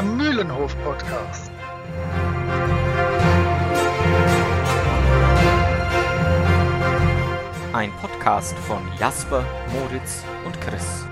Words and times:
der 0.00 0.08
Mühlenhof-Podcast. 0.08 1.50
Ein 7.74 7.92
Podcast 8.00 8.58
von 8.60 8.80
Jasper, 8.98 9.44
Moritz 9.74 10.24
und 10.46 10.58
Chris. 10.58 11.04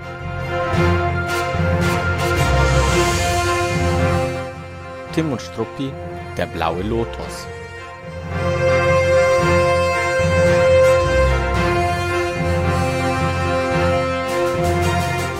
Tim 5.13 5.33
und 5.33 5.41
Struppi, 5.41 5.91
der 6.35 6.47
blaue 6.47 6.81
Lotus. 6.81 7.45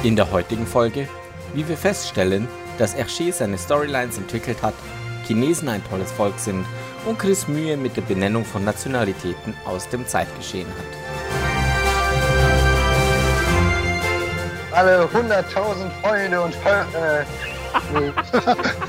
In 0.04 0.16
der 0.16 0.30
heutigen 0.30 0.68
Folge, 0.68 1.08
wie 1.56 1.68
wir 1.68 1.78
feststellen, 1.78 2.48
dass 2.80 2.96
Hergé 2.96 3.32
seine 3.32 3.58
Storylines 3.58 4.18
entwickelt 4.18 4.62
hat, 4.64 4.74
Chinesen 5.28 5.68
ein 5.68 5.84
tolles 5.90 6.12
Volk 6.14 6.40
sind 6.40 6.66
und 7.06 7.20
Chris 7.20 7.48
Mühe 7.48 7.76
mit 7.76 7.98
der 7.98 8.02
Benennung 8.04 8.46
von 8.46 8.64
Nationalitäten 8.64 9.54
aus 9.66 9.90
dem 9.90 10.08
Zeitgeschehen 10.08 10.70
hat. 10.70 10.76
Alle 14.72 15.04
100.000 15.06 15.90
Freunde 16.02 16.42
und 16.42 16.56
äh, 16.66 17.26
nee. 17.94 18.14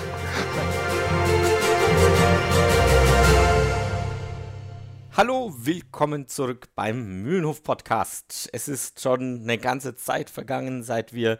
Hallo, 5.17 5.53
willkommen 5.59 6.29
zurück 6.29 6.69
beim 6.77 7.23
Mühlenhof 7.23 7.65
Podcast. 7.65 8.49
Es 8.53 8.69
ist 8.69 9.01
schon 9.03 9.41
eine 9.43 9.59
ganze 9.59 9.97
Zeit 9.97 10.31
vergangen, 10.31 10.85
seit 10.85 11.13
wir 11.13 11.39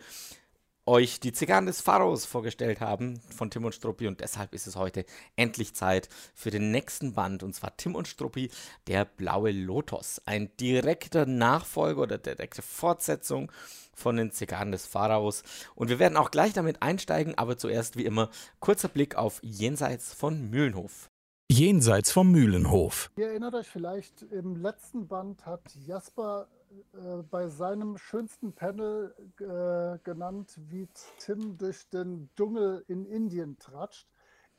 euch 0.87 1.21
die 1.21 1.33
Zigarren 1.33 1.67
des 1.67 1.81
Pharaos 1.81 2.25
vorgestellt 2.25 2.81
haben 2.81 3.21
von 3.35 3.51
Tim 3.51 3.65
und 3.65 3.75
Struppi 3.75 4.07
und 4.07 4.21
deshalb 4.21 4.55
ist 4.55 4.67
es 4.67 4.77
heute 4.77 5.05
endlich 5.37 5.75
Zeit 5.75 6.09
für 6.35 6.51
den 6.51 6.71
nächsten 6.71 7.13
Band 7.13 7.43
und 7.43 7.55
zwar 7.55 7.77
Tim 7.77 7.95
und 7.95 8.09
Struppi, 8.09 8.51
der 8.87 9.05
blaue 9.05 9.53
Lotus. 9.53 10.21
Ein 10.25 10.51
direkter 10.59 11.27
Nachfolger 11.27 12.03
oder 12.03 12.19
direkte 12.19 12.63
Fortsetzung 12.63 13.53
von 13.95 14.17
den 14.17 14.33
Zigarren 14.33 14.73
des 14.73 14.87
Pharaos 14.87 15.43
und 15.75 15.89
wir 15.89 15.99
werden 15.99 16.17
auch 16.17 16.31
gleich 16.31 16.53
damit 16.53 16.83
einsteigen, 16.83 17.37
aber 17.37 17.57
zuerst 17.59 17.97
wie 17.97 18.05
immer 18.05 18.31
kurzer 18.59 18.89
Blick 18.89 19.17
auf 19.17 19.41
Jenseits 19.43 20.13
von 20.13 20.51
Mühlenhof. 20.51 21.11
Jenseits 21.51 22.13
vom 22.13 22.31
Mühlenhof. 22.31 23.11
Ihr 23.17 23.27
erinnert 23.27 23.55
euch 23.55 23.67
vielleicht, 23.67 24.23
im 24.23 24.55
letzten 24.55 25.09
Band 25.09 25.45
hat 25.47 25.63
Jasper 25.75 26.47
äh, 26.71 27.23
bei 27.31 27.49
seinem 27.49 27.99
schönsten 27.99 28.53
Panel 28.53 29.15
äh, 29.39 29.99
genannt, 30.05 30.59
wie 30.69 30.89
Tim 31.19 31.59
durch 31.59 31.89
den 31.91 32.31
Dschungel 32.37 32.85
in 32.89 33.07
Indien 33.07 33.59
tratscht. 33.59 34.09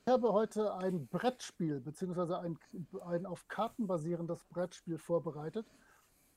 Ich 0.06 0.12
habe 0.12 0.34
heute 0.34 0.74
ein 0.76 1.08
Brettspiel, 1.08 1.80
beziehungsweise 1.80 2.40
ein, 2.40 2.58
ein 3.06 3.26
auf 3.26 3.48
Karten 3.48 3.88
basierendes 3.88 4.44
Brettspiel 4.46 4.98
vorbereitet. 4.98 5.66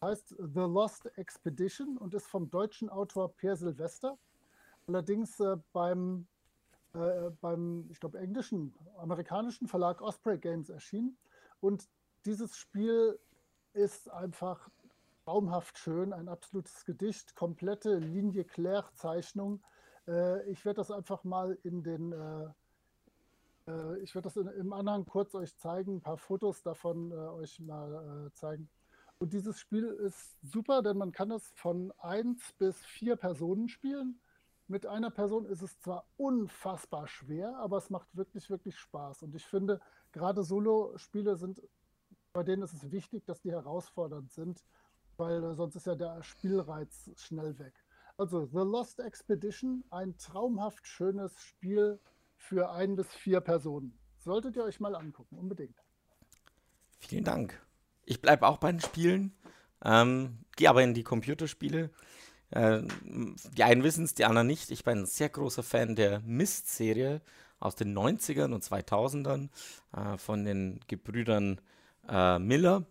Heißt 0.03 0.37
The 0.39 0.61
Lost 0.61 1.07
Expedition 1.17 1.97
und 1.97 2.15
ist 2.15 2.27
vom 2.27 2.51
deutschen 2.51 2.91
Autor 2.91 3.35
Per 3.35 3.57
Silvester. 3.57 4.19
Allerdings 4.87 5.41
äh, 5.41 5.57
beim 5.73 6.27
äh, 6.95 7.31
beim, 7.41 7.89
ich 7.91 7.99
glaube, 7.99 8.19
englischen, 8.19 8.73
amerikanischen 8.99 9.67
Verlag 9.67 10.01
Osprey 10.01 10.39
Games 10.39 10.71
erschienen. 10.71 11.17
Und 11.61 11.89
dieses 12.25 12.57
Spiel 12.57 13.19
ist 13.73 14.09
einfach 14.11 14.71
traumhaft 15.25 15.79
schön, 15.79 16.13
ein 16.13 16.29
absolutes 16.29 16.85
Gedicht, 16.85 17.35
komplette 17.35 17.97
Linie 17.97 18.45
Claire 18.45 18.93
Zeichnung. 18.95 19.63
Äh, 20.07 20.49
ich 20.51 20.65
werde 20.65 20.77
das 20.77 20.91
einfach 20.91 21.25
mal 21.25 21.59
in 21.63 21.83
den, 21.83 22.13
äh, 22.13 23.71
äh 23.71 23.99
ich 24.01 24.15
werde 24.15 24.29
das 24.29 24.37
in, 24.37 24.49
im 24.49 24.73
Anhang 24.73 25.07
kurz 25.07 25.35
euch 25.35 25.57
zeigen, 25.57 25.97
ein 25.97 26.01
paar 26.03 26.19
Fotos 26.19 26.63
davon 26.63 27.11
äh, 27.11 27.15
euch 27.15 27.59
mal 27.61 28.27
äh, 28.27 28.33
zeigen. 28.35 28.69
Und 29.19 29.33
dieses 29.33 29.59
Spiel 29.59 29.85
ist 29.85 30.37
super, 30.43 30.83
denn 30.83 30.99
man 30.99 31.13
kann 31.13 31.31
es 31.31 31.53
von 31.55 31.93
1 31.99 32.55
bis 32.59 32.85
4 32.85 33.17
Personen 33.17 33.69
spielen. 33.69 34.21
Mit 34.67 34.87
einer 34.87 35.11
Person 35.11 35.47
ist 35.47 35.63
es 35.63 35.79
zwar 35.81 36.07
unfassbar 36.17 37.07
schwer, 37.07 37.57
aber 37.59 37.79
es 37.79 37.91
macht 37.91 38.09
wirklich, 38.15 38.51
wirklich 38.51 38.77
Spaß. 38.79 39.23
Und 39.23 39.35
ich 39.35 39.47
finde, 39.47 39.81
gerade 40.13 40.43
Solo-Spiele 40.43 41.37
sind, 41.37 41.63
bei 42.33 42.43
denen 42.43 42.63
ist 42.63 42.75
es 42.75 42.91
wichtig, 42.91 43.25
dass 43.25 43.41
die 43.41 43.53
herausfordernd 43.53 44.33
sind, 44.33 44.65
weil 45.17 45.55
sonst 45.55 45.77
ist 45.77 45.87
ja 45.87 45.95
der 45.95 46.23
Spielreiz 46.23 47.11
schnell 47.17 47.59
weg. 47.59 47.75
Also 48.17 48.47
The 48.47 48.59
Lost 48.59 49.01
Expedition, 49.01 49.85
ein 49.91 50.17
traumhaft 50.19 50.87
schönes 50.87 51.39
Spiel 51.41 51.99
für 52.37 52.71
ein 52.71 52.95
bis 52.97 53.09
vier 53.09 53.41
Personen. 53.41 53.99
Solltet 54.19 54.57
ihr 54.57 54.65
euch 54.65 54.81
mal 54.81 54.95
angucken, 54.95 55.37
unbedingt. 55.37 55.77
Vielen 57.01 57.25
Dank. 57.25 57.61
Ich 58.05 58.23
bleibe 58.23 58.47
auch 58.47 58.59
bei 58.59 58.71
den 58.71 58.81
Spielen, 58.81 59.35
ähm, 59.85 60.39
gehe 60.57 60.71
aber 60.71 60.83
in 60.83 60.95
die 60.95 61.03
Computerspiele. 61.03 61.91
Äh, 62.51 62.83
die 63.57 63.65
einen 63.65 63.83
wissen 63.83 64.05
es, 64.05 64.15
die 64.15 64.25
anderen 64.25 64.47
nicht. 64.47 64.71
Ich 64.71 64.85
bin 64.85 65.01
ein 65.01 65.07
sehr 65.07 65.29
großer 65.29 65.63
Fan 65.63 65.97
der 65.97 66.21
Mist-Serie 66.21 67.21
aus 67.59 67.75
den 67.75 67.97
90ern 67.97 68.53
und 68.53 68.63
2000ern 68.63 69.49
äh, 69.97 70.19
von 70.19 70.45
den 70.45 70.81
Gebrüdern 70.87 71.61
äh, 72.09 72.39
Miller. 72.39 72.85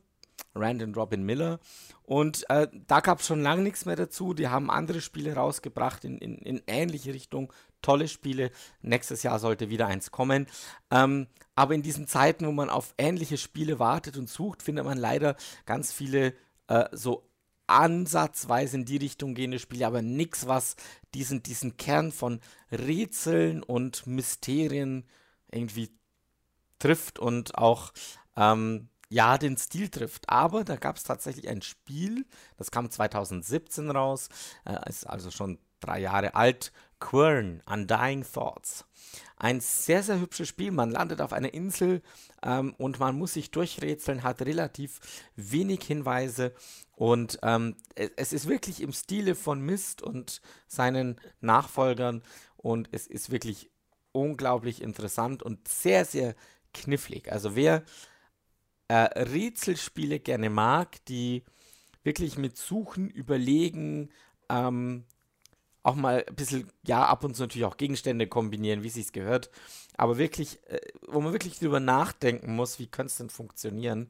Rand 0.56 0.84
und 0.84 0.98
Robin 0.98 1.24
Miller. 1.24 1.60
Und 2.04 2.50
äh, 2.50 2.68
da 2.88 3.00
gab 3.00 3.20
es 3.20 3.28
schon 3.28 3.42
lange 3.42 3.64
nichts 3.64 3.86
mehr 3.86 3.96
dazu. 3.96 4.34
Die 4.34 4.48
haben 4.48 4.70
andere 4.70 5.02
Spiele 5.02 5.36
rausgebracht 5.36 6.06
in, 6.06 6.18
in, 6.18 6.38
in, 6.38 6.62
ähnliche 6.68 7.14
Richtung. 7.14 7.52
Tolle 7.82 8.08
Spiele. 8.08 8.52
Nächstes 8.82 9.24
Jahr 9.24 9.40
sollte 9.40 9.70
wieder 9.70 9.88
eins 9.88 10.12
kommen. 10.12 10.48
Ähm, 10.92 11.28
aber 11.56 11.76
in 11.76 11.82
diesen 11.82 12.08
Zeiten, 12.08 12.48
wo 12.48 12.52
man 12.52 12.70
auf 12.70 12.94
ähnliche 12.98 13.38
Spiele 13.38 13.80
wartet 13.80 14.18
und 14.18 14.30
sucht, 14.30 14.64
findet 14.64 14.86
man 14.86 14.98
leider 14.98 15.36
ganz 15.66 15.92
viele 15.92 16.34
äh, 16.68 16.86
so 16.92 17.28
ansatzweise 17.68 18.78
in 18.78 18.86
die 18.86 18.98
Richtung 18.98 19.36
gehende 19.36 19.60
Spiele, 19.60 19.88
aber 19.88 20.02
nichts, 20.02 20.48
was 20.48 20.76
diesen, 21.14 21.44
diesen 21.44 21.78
Kern 21.78 22.12
von 22.12 22.40
Rätseln 22.72 23.64
und 23.64 24.06
Mysterien 24.06 25.06
irgendwie 25.52 25.90
trifft 26.80 27.20
und 27.20 27.58
auch 27.58 27.94
ähm, 28.36 28.90
ja 29.14 29.38
den 29.38 29.58
Stil 29.58 29.90
trifft. 29.90 30.30
Aber 30.30 30.64
da 30.64 30.76
gab 30.76 30.98
es 30.98 31.04
tatsächlich 31.04 31.48
ein 31.48 31.62
Spiel, 31.62 32.26
das 32.58 32.72
kam 32.72 32.90
2017 32.90 33.92
raus, 33.92 34.30
äh, 34.66 34.90
ist 34.90 35.06
also 35.06 35.32
schon 35.32 35.60
drei 35.80 36.00
Jahre 36.00 36.36
alt, 36.36 36.72
Quern, 37.00 37.62
Undying 37.66 38.24
Thoughts. 38.24 38.86
Ein 39.36 39.60
sehr, 39.60 40.04
sehr 40.04 40.20
hübsches 40.20 40.48
Spiel. 40.48 40.72
Man 40.72 40.90
landet 40.90 41.20
auf 41.20 41.34
einer 41.34 41.54
Insel 41.54 42.02
ähm, 42.42 42.74
und 42.78 43.00
man 43.00 43.18
muss 43.18 43.34
sich 43.34 43.52
durchrätseln, 43.52 44.24
hat 44.24 44.42
relativ 44.42 45.02
wenig 45.36 45.84
Hinweise 45.84 46.54
und 46.96 47.40
ähm, 47.44 47.76
es 47.96 48.32
ist 48.32 48.48
wirklich 48.48 48.82
im 48.82 48.94
Stile 48.94 49.36
von 49.36 49.60
Mist 49.60 50.02
und 50.02 50.42
seinen 50.68 51.20
Nachfolgern 51.42 52.24
und 52.56 52.88
es 52.92 53.08
ist 53.08 53.32
wirklich 53.32 53.70
unglaublich 54.14 54.82
interessant 54.82 55.44
und 55.44 55.68
sehr, 55.68 56.06
sehr 56.06 56.36
knifflig. 56.74 57.32
Also 57.32 57.56
wer 57.56 57.84
äh, 58.94 59.24
Rätselspiele 59.24 60.20
gerne 60.20 60.52
mag, 60.52 61.04
die 61.06 61.44
wirklich 62.04 62.38
mit 62.38 62.58
Suchen, 62.58 63.10
Überlegen, 63.10 64.12
ähm, 64.50 65.06
auch 65.82 65.96
mal 65.96 66.24
ein 66.28 66.36
bisschen, 66.36 66.70
ja, 66.86 67.04
ab 67.04 67.24
und 67.24 67.36
zu 67.36 67.42
natürlich 67.42 67.66
auch 67.66 67.78
Gegenstände 67.78 68.28
kombinieren, 68.28 68.84
wie 68.84 68.90
es 68.90 68.94
sich 68.94 69.12
gehört, 69.12 69.50
aber 69.98 70.20
wirklich, 70.20 70.60
äh, 70.68 70.80
wo 71.08 71.22
man 71.22 71.34
wirklich 71.34 71.58
drüber 71.58 71.80
nachdenken 71.80 72.56
muss, 72.56 72.78
wie 72.78 72.86
könnte 72.86 73.10
es 73.10 73.18
denn 73.18 73.32
funktionieren, 73.32 74.10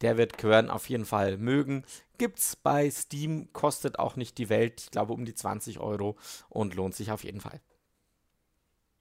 der 0.00 0.16
wird 0.16 0.38
Quern 0.38 0.70
auf 0.70 0.88
jeden 0.88 1.06
Fall 1.06 1.36
mögen. 1.36 1.84
Gibt's 2.16 2.54
bei 2.54 2.88
Steam, 2.88 3.52
kostet 3.52 3.98
auch 3.98 4.14
nicht 4.14 4.38
die 4.38 4.48
Welt, 4.48 4.80
ich 4.80 4.90
glaube 4.92 5.12
um 5.12 5.24
die 5.24 5.34
20 5.34 5.80
Euro 5.80 6.16
und 6.48 6.76
lohnt 6.76 6.94
sich 6.94 7.10
auf 7.10 7.24
jeden 7.24 7.40
Fall. 7.40 7.60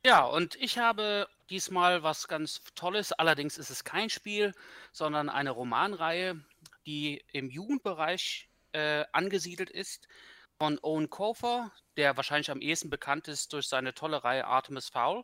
Ja, 0.03 0.25
und 0.25 0.55
ich 0.55 0.79
habe 0.79 1.27
diesmal 1.49 2.03
was 2.03 2.27
ganz 2.27 2.61
Tolles. 2.75 3.11
Allerdings 3.11 3.57
ist 3.57 3.69
es 3.69 3.83
kein 3.83 4.09
Spiel, 4.09 4.53
sondern 4.91 5.29
eine 5.29 5.51
Romanreihe, 5.51 6.39
die 6.85 7.23
im 7.31 7.49
Jugendbereich 7.49 8.49
äh, 8.71 9.05
angesiedelt 9.11 9.69
ist 9.69 10.07
von 10.57 10.79
Owen 10.81 11.09
Kofer, 11.09 11.71
der 11.97 12.17
wahrscheinlich 12.17 12.51
am 12.51 12.61
ehesten 12.61 12.89
bekannt 12.89 13.27
ist 13.27 13.53
durch 13.53 13.67
seine 13.67 13.93
tolle 13.93 14.23
Reihe 14.23 14.45
Artemis 14.45 14.89
Fowl. 14.89 15.23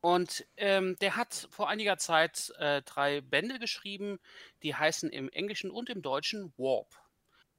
Und 0.00 0.46
ähm, 0.56 0.96
der 1.00 1.16
hat 1.16 1.48
vor 1.50 1.68
einiger 1.68 1.98
Zeit 1.98 2.52
äh, 2.58 2.82
drei 2.82 3.20
Bände 3.20 3.58
geschrieben, 3.58 4.18
die 4.62 4.74
heißen 4.74 5.10
im 5.10 5.28
Englischen 5.30 5.70
und 5.70 5.90
im 5.90 6.02
Deutschen 6.02 6.52
Warp. 6.56 6.94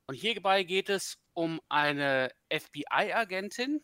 Und 0.07 0.15
hierbei 0.15 0.63
geht 0.63 0.89
es 0.89 1.19
um 1.33 1.62
eine 1.69 2.31
FBI-Agentin, 2.50 3.83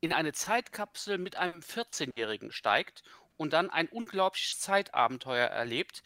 in 0.00 0.12
eine 0.12 0.32
Zeitkapsel 0.32 1.16
mit 1.16 1.36
einem 1.36 1.60
14-Jährigen 1.60 2.50
steigt 2.50 3.04
und 3.42 3.52
dann 3.52 3.70
ein 3.70 3.88
unglaubliches 3.88 4.60
Zeitabenteuer 4.60 5.48
erlebt. 5.48 6.02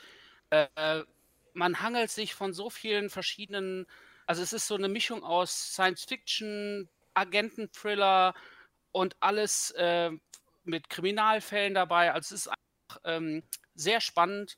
Äh, 0.50 0.66
äh, 0.76 1.04
man 1.52 1.80
hangelt 1.80 2.10
sich 2.10 2.34
von 2.34 2.52
so 2.52 2.70
vielen 2.70 3.10
verschiedenen 3.10 3.86
also 4.26 4.42
es 4.42 4.52
ist 4.52 4.66
so 4.66 4.74
eine 4.74 4.88
Mischung 4.88 5.22
aus 5.22 5.72
Science 5.72 6.04
Fiction, 6.04 6.88
Agenten-Thriller 7.14 8.34
und 8.92 9.16
alles, 9.20 9.70
äh, 9.72 10.10
mit 10.64 10.90
Kriminalfällen 10.90 11.74
dabei. 11.74 12.12
Also 12.12 12.34
es 12.34 12.46
ist 12.46 12.48
einfach 12.48 13.00
ähm, 13.04 13.44
sehr 13.74 14.00
spannend 14.00 14.56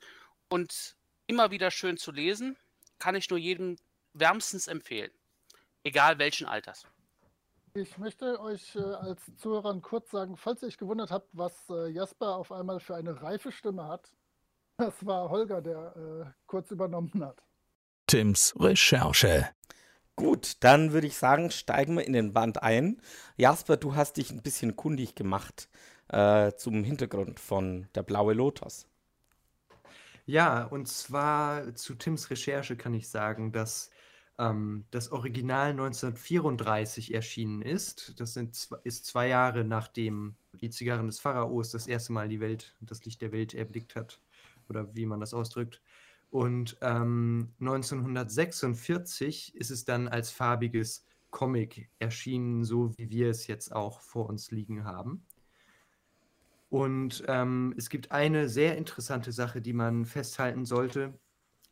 und 0.48 0.96
immer 1.26 1.50
wieder 1.50 1.70
schön 1.70 1.98
zu 1.98 2.12
lesen. 2.12 2.56
Kann 2.98 3.14
ich 3.14 3.28
nur 3.28 3.38
jedem 3.38 3.76
wärmstens 4.14 4.68
empfehlen. 4.68 5.12
Egal 5.84 6.18
welchen 6.18 6.46
Alters. 6.46 6.86
Ich 7.74 7.98
möchte 7.98 8.40
euch 8.40 8.76
äh, 8.76 8.80
als 8.80 9.20
Zuhörern 9.36 9.82
kurz 9.82 10.10
sagen, 10.10 10.36
falls 10.36 10.62
ihr 10.62 10.68
euch 10.68 10.78
gewundert 10.78 11.10
habt, 11.10 11.28
was 11.32 11.52
äh, 11.70 11.88
Jasper 11.90 12.36
auf 12.36 12.52
einmal 12.52 12.80
für 12.80 12.94
eine 12.94 13.22
reife 13.22 13.52
Stimme 13.52 13.86
hat, 13.86 14.12
das 14.78 15.04
war 15.04 15.28
Holger, 15.30 15.60
der 15.60 15.96
äh, 15.96 16.30
kurz 16.46 16.70
übernommen 16.70 17.24
hat. 17.24 17.42
Tims 18.06 18.54
Recherche. 18.58 19.48
Gut, 20.16 20.56
dann 20.60 20.92
würde 20.92 21.06
ich 21.06 21.16
sagen, 21.16 21.50
steigen 21.50 21.96
wir 21.96 22.04
in 22.04 22.12
den 22.12 22.32
Band 22.32 22.62
ein. 22.62 23.00
Jasper, 23.36 23.76
du 23.76 23.94
hast 23.94 24.16
dich 24.16 24.30
ein 24.30 24.42
bisschen 24.42 24.74
kundig 24.74 25.14
gemacht 25.14 25.68
äh, 26.08 26.52
zum 26.54 26.82
Hintergrund 26.82 27.38
von 27.38 27.86
der 27.94 28.02
Blaue 28.02 28.32
Lotus. 28.32 28.86
Ja, 30.26 30.64
und 30.64 30.88
zwar 30.88 31.74
zu 31.74 31.94
Tims 31.94 32.30
Recherche 32.30 32.76
kann 32.76 32.94
ich 32.94 33.08
sagen, 33.08 33.52
dass 33.52 33.90
ähm, 34.38 34.84
das 34.90 35.10
Original 35.12 35.70
1934 35.70 37.14
erschienen 37.14 37.62
ist. 37.62 38.18
Das 38.20 38.34
sind, 38.34 38.68
ist 38.84 39.06
zwei 39.06 39.28
Jahre 39.28 39.64
nachdem 39.64 40.36
die 40.52 40.70
Zigarren 40.70 41.06
des 41.06 41.20
Pharaos 41.20 41.70
das 41.70 41.86
erste 41.86 42.12
Mal 42.12 42.28
die 42.28 42.40
Welt, 42.40 42.76
das 42.80 43.04
Licht 43.04 43.20
der 43.22 43.32
Welt 43.32 43.54
erblickt 43.54 43.96
hat. 43.96 44.20
Oder 44.68 44.94
wie 44.94 45.06
man 45.06 45.20
das 45.20 45.34
ausdrückt. 45.34 45.80
Und 46.30 46.76
ähm, 46.82 47.54
1946 47.60 49.54
ist 49.56 49.70
es 49.70 49.84
dann 49.84 50.08
als 50.08 50.30
farbiges 50.30 51.06
Comic 51.30 51.90
erschienen, 51.98 52.64
so 52.64 52.96
wie 52.98 53.10
wir 53.10 53.30
es 53.30 53.46
jetzt 53.46 53.74
auch 53.74 54.00
vor 54.00 54.28
uns 54.28 54.50
liegen 54.50 54.84
haben. 54.84 55.24
Und 56.70 57.24
ähm, 57.28 57.74
es 57.78 57.88
gibt 57.88 58.12
eine 58.12 58.48
sehr 58.48 58.76
interessante 58.76 59.32
Sache, 59.32 59.62
die 59.62 59.72
man 59.72 60.04
festhalten 60.04 60.66
sollte, 60.66 61.14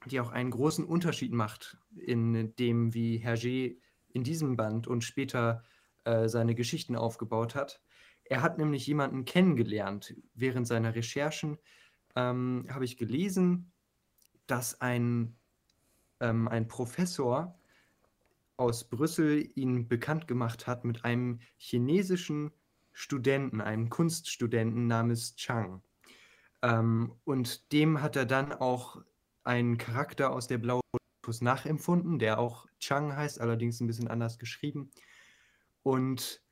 die 0.07 0.21
auch 0.21 0.31
einen 0.31 0.51
großen 0.51 0.85
Unterschied 0.85 1.33
macht 1.33 1.79
in 1.97 2.55
dem, 2.57 2.95
wie 2.95 3.19
Hergé 3.19 3.77
in 4.09 4.25
diesem 4.25 4.57
Band 4.57 4.87
und 4.87 5.05
später 5.05 5.63
äh, 6.05 6.29
seine 6.29 6.55
Geschichten 6.55 6.97
aufgebaut 6.97 7.55
hat. 7.55 7.81
Er 8.25 8.43
hat 8.43 8.59
nämlich 8.59 8.87
jemanden 8.87 9.25
kennengelernt. 9.25 10.15
Während 10.35 10.67
seiner 10.67 10.95
Recherchen 10.95 11.59
ähm, 12.17 12.67
habe 12.69 12.85
ich 12.85 12.97
gelesen, 12.97 13.73
dass 14.47 14.81
ein, 14.81 15.37
ähm, 16.21 16.49
ein 16.49 16.67
Professor 16.67 17.59
aus 18.57 18.89
Brüssel 18.89 19.51
ihn 19.55 19.87
bekannt 19.87 20.27
gemacht 20.27 20.67
hat 20.67 20.85
mit 20.85 21.05
einem 21.05 21.41
chinesischen 21.57 22.53
Studenten, 22.93 23.61
einem 23.61 23.91
Kunststudenten 23.91 24.87
namens 24.87 25.37
Chang. 25.37 25.83
Ähm, 26.63 27.13
und 27.25 27.71
dem 27.73 28.01
hat 28.01 28.17
er 28.17 28.25
dann 28.25 28.53
auch 28.53 29.03
einen 29.47 29.79
Charakter 29.79 30.33
aus 30.33 30.47
der 30.47 30.59
Blaue 30.59 30.81
Lotus 31.27 31.41
nachempfunden, 31.41 32.19
der 32.19 32.39
auch 32.39 32.67
Chang 32.79 33.17
heißt, 33.17 33.41
allerdings 33.41 33.81
ein 33.81 33.87
bisschen 33.87 34.09
anders 34.09 34.39
geschrieben. 34.39 34.91
Und 35.83 36.43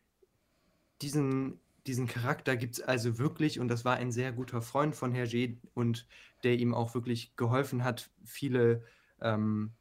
diesen, 1.00 1.60
diesen 1.86 2.06
Charakter 2.06 2.56
gibt 2.56 2.74
es 2.74 2.80
also 2.80 3.18
wirklich 3.18 3.60
und 3.60 3.68
das 3.68 3.84
war 3.84 3.96
ein 3.96 4.10
sehr 4.10 4.32
guter 4.32 4.62
Freund 4.62 4.96
von 4.96 5.12
Hergé 5.12 5.58
und 5.74 6.06
der 6.42 6.58
ihm 6.58 6.74
auch 6.74 6.94
wirklich 6.94 7.36
geholfen 7.36 7.84
hat, 7.84 8.10
viele 8.24 8.84
ähm, 9.20 9.74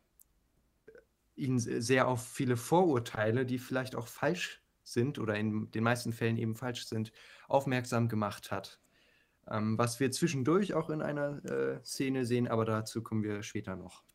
ihn 1.36 1.60
sehr 1.60 2.08
auf 2.08 2.28
viele 2.28 2.58
Vorurteile, 2.58 3.46
die 3.46 3.58
vielleicht 3.58 3.96
auch 3.96 4.08
falsch 4.08 4.62
sind 4.84 5.18
oder 5.18 5.36
in 5.36 5.72
den 5.72 5.84
meisten 5.84 6.14
Fällen 6.14 6.38
eben 6.38 6.56
falsch 6.56 6.86
sind, 6.86 7.12
aufmerksam 7.48 8.10
gemacht 8.10 8.52
hat. 8.52 8.80
Ähm, 9.50 9.78
was 9.78 10.00
wir 10.00 10.12
zwischendurch 10.12 10.74
auch 10.74 10.90
in 10.90 11.02
einer 11.02 11.44
äh, 11.46 11.84
Szene 11.84 12.26
sehen, 12.26 12.48
aber 12.48 12.66
dazu 12.66 13.02
kommen 13.02 13.24
wir 13.24 13.44
später 13.44 13.76
noch. 13.76 14.04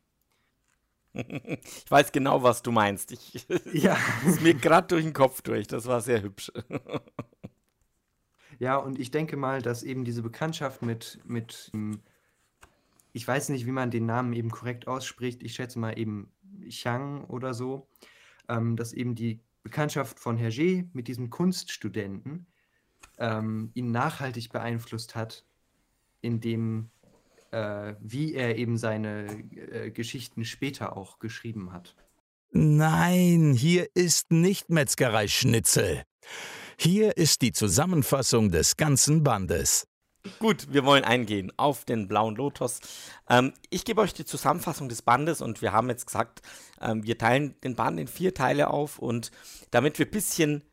Ich 1.13 1.89
weiß 1.89 2.11
genau, 2.11 2.43
was 2.43 2.61
du 2.61 2.71
meinst. 2.71 3.11
Ich, 3.11 3.47
ja. 3.73 3.97
ist 4.27 4.41
mir 4.41 4.53
gerade 4.53 4.87
durch 4.87 5.03
den 5.03 5.13
Kopf 5.13 5.41
durch. 5.41 5.65
Das 5.67 5.87
war 5.87 6.01
sehr 6.01 6.21
hübsch. 6.21 6.51
Ja, 8.59 8.77
und 8.77 8.99
ich 8.99 9.09
denke 9.09 9.35
mal, 9.35 9.61
dass 9.61 9.81
eben 9.81 10.05
diese 10.05 10.21
Bekanntschaft 10.21 10.83
mit, 10.83 11.19
mit 11.25 11.71
ich 13.11 13.27
weiß 13.27 13.49
nicht, 13.49 13.65
wie 13.65 13.71
man 13.71 13.89
den 13.89 14.05
Namen 14.05 14.33
eben 14.33 14.51
korrekt 14.51 14.87
ausspricht, 14.87 15.41
ich 15.41 15.55
schätze 15.55 15.79
mal 15.79 15.97
eben 15.97 16.31
Chang 16.69 17.23
oder 17.25 17.53
so, 17.53 17.87
ähm, 18.47 18.75
dass 18.75 18.93
eben 18.93 19.15
die 19.15 19.41
Bekanntschaft 19.63 20.19
von 20.19 20.37
Hergé 20.37 20.87
mit 20.93 21.07
diesem 21.07 21.29
Kunststudenten 21.29 22.47
ähm, 23.19 23.71
ihn 23.73 23.91
nachhaltig 23.91 24.49
beeinflusst 24.49 25.15
hat, 25.15 25.45
in 26.21 26.41
dem, 26.41 26.89
äh, 27.51 27.93
wie 27.99 28.33
er 28.33 28.57
eben 28.57 28.77
seine 28.77 29.27
äh, 29.51 29.91
Geschichten 29.91 30.45
später 30.45 30.97
auch 30.97 31.19
geschrieben 31.19 31.71
hat. 31.71 31.95
Nein, 32.51 33.53
hier 33.53 33.87
ist 33.93 34.31
nicht 34.31 34.69
Metzgerei 34.69 35.27
Schnitzel. 35.27 36.03
Hier 36.77 37.17
ist 37.17 37.41
die 37.41 37.51
Zusammenfassung 37.51 38.51
des 38.51 38.77
ganzen 38.77 39.23
Bandes. 39.23 39.85
Gut, 40.39 40.73
wir 40.73 40.83
wollen 40.83 41.03
eingehen 41.03 41.51
auf 41.57 41.85
den 41.85 42.07
blauen 42.07 42.35
Lotus. 42.35 42.79
Ähm, 43.29 43.53
ich 43.69 43.85
gebe 43.85 44.01
euch 44.01 44.13
die 44.13 44.25
Zusammenfassung 44.25 44.89
des 44.89 45.01
Bandes 45.01 45.41
und 45.41 45.61
wir 45.61 45.71
haben 45.71 45.89
jetzt 45.89 46.07
gesagt, 46.07 46.41
ähm, 46.81 47.03
wir 47.03 47.17
teilen 47.17 47.55
den 47.63 47.75
Band 47.75 47.99
in 47.99 48.07
vier 48.07 48.33
Teile 48.33 48.69
auf 48.69 48.99
und 48.99 49.31
damit 49.71 49.97
wir 49.97 50.05
ein 50.05 50.11
bisschen 50.11 50.63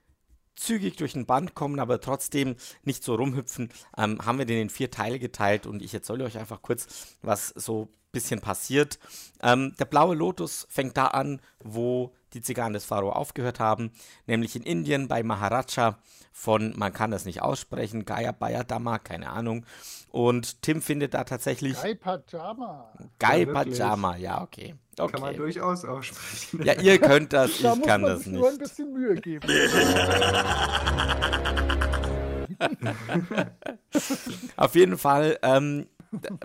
zügig 0.56 0.96
durch 0.96 1.12
den 1.12 1.26
Band 1.26 1.54
kommen, 1.54 1.78
aber 1.78 2.00
trotzdem 2.00 2.56
nicht 2.82 3.04
so 3.04 3.14
rumhüpfen, 3.14 3.70
ähm, 3.96 4.18
haben 4.24 4.38
wir 4.38 4.46
den 4.46 4.62
in 4.62 4.70
vier 4.70 4.90
Teile 4.90 5.18
geteilt 5.18 5.66
und 5.66 5.82
ich 5.82 5.94
erzähle 5.94 6.24
euch 6.24 6.38
einfach 6.38 6.62
kurz, 6.62 7.16
was 7.22 7.48
so 7.48 7.88
bisschen 8.16 8.40
passiert. 8.40 8.98
Ähm, 9.42 9.74
der 9.78 9.84
blaue 9.84 10.14
Lotus 10.14 10.66
fängt 10.70 10.96
da 10.96 11.08
an, 11.08 11.40
wo 11.62 12.14
die 12.32 12.40
Zigarren 12.40 12.72
des 12.72 12.86
Pharao 12.86 13.12
aufgehört 13.12 13.60
haben, 13.60 13.92
nämlich 14.26 14.56
in 14.56 14.62
Indien 14.62 15.06
bei 15.06 15.22
Maharaja 15.22 15.98
von, 16.32 16.72
man 16.76 16.94
kann 16.94 17.10
das 17.10 17.26
nicht 17.26 17.42
aussprechen, 17.42 18.06
Gaya 18.06 18.32
Bayadama, 18.32 18.98
keine 18.98 19.30
Ahnung. 19.30 19.66
Und 20.10 20.62
Tim 20.62 20.80
findet 20.80 21.12
da 21.12 21.24
tatsächlich. 21.24 21.80
Gai 21.80 21.94
Pajama. 21.94 22.90
Gai 23.18 23.40
ja, 23.40 23.52
Pajama, 23.52 24.16
ja, 24.16 24.42
okay. 24.42 24.74
okay. 24.98 25.12
Kann 25.12 25.20
man 25.20 25.36
durchaus 25.36 25.84
aussprechen. 25.84 26.64
Ja, 26.64 26.72
ihr 26.80 26.98
könnt 26.98 27.34
das, 27.34 27.50
ich 27.50 27.62
da 27.62 27.76
kann 27.76 28.02
das 28.02 28.20
sich 28.20 28.28
nicht. 28.28 28.40
nur 28.40 28.48
ein 28.48 28.58
bisschen 28.58 28.92
Mühe 28.92 29.14
geben. 29.16 29.46
Auf 34.56 34.74
jeden 34.74 34.96
Fall 34.96 35.38
ähm, 35.42 35.86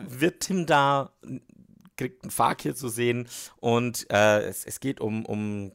wird 0.07 0.41
Tim 0.41 0.65
da 0.65 1.11
kriegt 2.01 2.23
einen 2.23 2.31
Fakir 2.31 2.73
zu 2.73 2.89
sehen 2.89 3.27
und 3.57 4.11
äh, 4.11 4.41
es, 4.41 4.65
es 4.65 4.79
geht 4.79 4.99
um, 4.99 5.23
um 5.23 5.71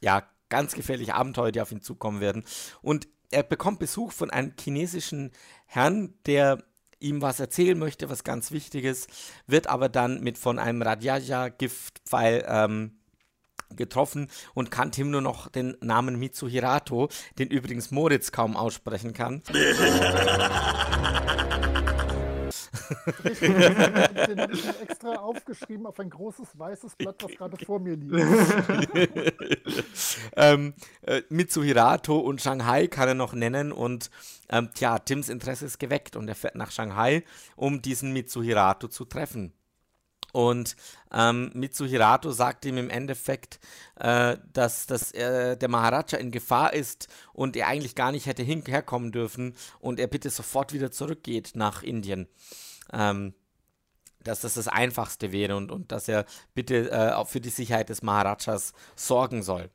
ja, 0.00 0.22
ganz 0.48 0.74
gefährliche 0.74 1.16
Abenteuer, 1.16 1.50
die 1.50 1.60
auf 1.60 1.72
ihn 1.72 1.82
zukommen 1.82 2.20
werden. 2.20 2.44
Und 2.82 3.08
er 3.32 3.42
bekommt 3.42 3.80
Besuch 3.80 4.12
von 4.12 4.30
einem 4.30 4.52
chinesischen 4.60 5.32
Herrn, 5.66 6.14
der 6.26 6.62
ihm 7.00 7.20
was 7.20 7.40
erzählen 7.40 7.76
möchte, 7.76 8.08
was 8.08 8.22
ganz 8.22 8.52
Wichtiges, 8.52 9.08
wird 9.48 9.66
aber 9.66 9.88
dann 9.88 10.20
mit 10.20 10.38
von 10.38 10.60
einem 10.60 10.82
Radjaja-Giftpfeil 10.82 12.44
ähm, 12.46 12.92
getroffen 13.74 14.30
und 14.54 14.70
kannte 14.70 15.00
ihm 15.00 15.10
nur 15.10 15.20
noch 15.20 15.48
den 15.48 15.76
Namen 15.80 16.16
Mitsuhirato, 16.16 17.08
den 17.40 17.48
übrigens 17.48 17.90
Moritz 17.90 18.30
kaum 18.30 18.56
aussprechen 18.56 19.14
kann. 19.14 19.42
den 23.24 24.40
habe 24.40 24.52
ich 24.52 24.80
extra 24.80 25.16
aufgeschrieben 25.16 25.86
auf 25.86 25.98
ein 26.00 26.10
großes 26.10 26.58
weißes 26.58 26.96
Blatt, 26.96 27.22
was 27.22 27.32
gerade 27.32 27.64
vor 27.64 27.80
mir 27.80 27.96
liegt. 27.96 28.14
ähm, 30.36 30.74
äh, 31.02 31.22
Mitsuhirato 31.28 32.18
und 32.18 32.40
Shanghai 32.40 32.86
kann 32.86 33.08
er 33.08 33.14
noch 33.14 33.32
nennen 33.32 33.72
und 33.72 34.10
ähm, 34.48 34.70
tja, 34.74 34.98
Tims 34.98 35.28
Interesse 35.28 35.66
ist 35.66 35.78
geweckt 35.78 36.16
und 36.16 36.28
er 36.28 36.34
fährt 36.34 36.56
nach 36.56 36.70
Shanghai, 36.70 37.24
um 37.56 37.82
diesen 37.82 38.12
Mitsuhirato 38.12 38.88
zu 38.88 39.04
treffen. 39.04 39.52
Und 40.34 40.76
ähm, 41.12 41.50
Mitsuhirato 41.54 42.32
sagt 42.32 42.64
ihm 42.64 42.76
im 42.76 42.90
Endeffekt, 42.90 43.60
äh, 44.00 44.36
dass, 44.52 44.86
dass 44.86 45.12
äh, 45.12 45.56
der 45.56 45.68
Maharaja 45.68 46.18
in 46.18 46.32
Gefahr 46.32 46.74
ist 46.74 47.08
und 47.32 47.56
er 47.56 47.68
eigentlich 47.68 47.94
gar 47.94 48.10
nicht 48.10 48.26
hätte 48.26 48.42
herkommen 48.42 49.12
dürfen 49.12 49.54
und 49.78 50.00
er 50.00 50.08
bitte 50.08 50.30
sofort 50.30 50.72
wieder 50.72 50.90
zurückgeht 50.90 51.52
nach 51.54 51.82
Indien 51.82 52.28
ähm, 52.92 53.34
dass 54.22 54.40
das 54.40 54.54
das 54.54 54.68
Einfachste 54.68 55.32
wäre 55.32 55.54
und, 55.54 55.70
und 55.70 55.92
dass 55.92 56.08
er 56.08 56.24
bitte 56.54 56.90
äh, 56.90 57.12
auch 57.12 57.28
für 57.28 57.40
die 57.40 57.50
Sicherheit 57.50 57.90
des 57.90 58.02
Maharajas 58.02 58.72
sorgen 58.96 59.42
soll. 59.42 59.70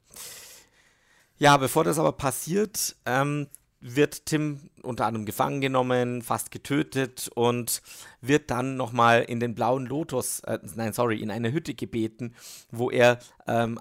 Ja, 1.38 1.56
bevor 1.58 1.84
das 1.84 2.00
aber 2.00 2.14
passiert, 2.14 2.96
ähm, 3.06 3.48
wird 3.82 4.26
Tim 4.26 4.70
unter 4.82 5.06
anderem 5.06 5.26
gefangen 5.26 5.62
genommen, 5.62 6.22
fast 6.22 6.52
getötet 6.52 7.30
und 7.34 7.82
wird 8.22 8.52
dann 8.52 8.76
nochmal 8.76 9.24
in 9.24 9.40
den 9.40 9.56
blauen 9.56 9.86
Lotus, 9.86 10.42
äh, 10.42 10.60
nein, 10.76 10.94
sorry, 10.94 11.22
in 11.22 11.32
eine 11.32 11.52
Hütte 11.52 11.74
gebeten, 11.74 12.36
wo 12.72 12.90
er 12.90 13.20
ähm, 13.48 13.80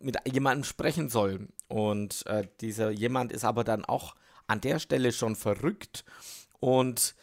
mit 0.00 0.16
jemandem 0.30 0.64
sprechen 0.64 1.08
soll. 1.08 1.48
Und 1.68 2.26
äh, 2.26 2.46
dieser 2.60 2.90
jemand 2.90 3.32
ist 3.32 3.44
aber 3.44 3.64
dann 3.64 3.84
auch 3.84 4.14
an 4.46 4.60
der 4.60 4.78
Stelle 4.78 5.12
schon 5.12 5.36
verrückt 5.36 6.04
und 6.60 7.14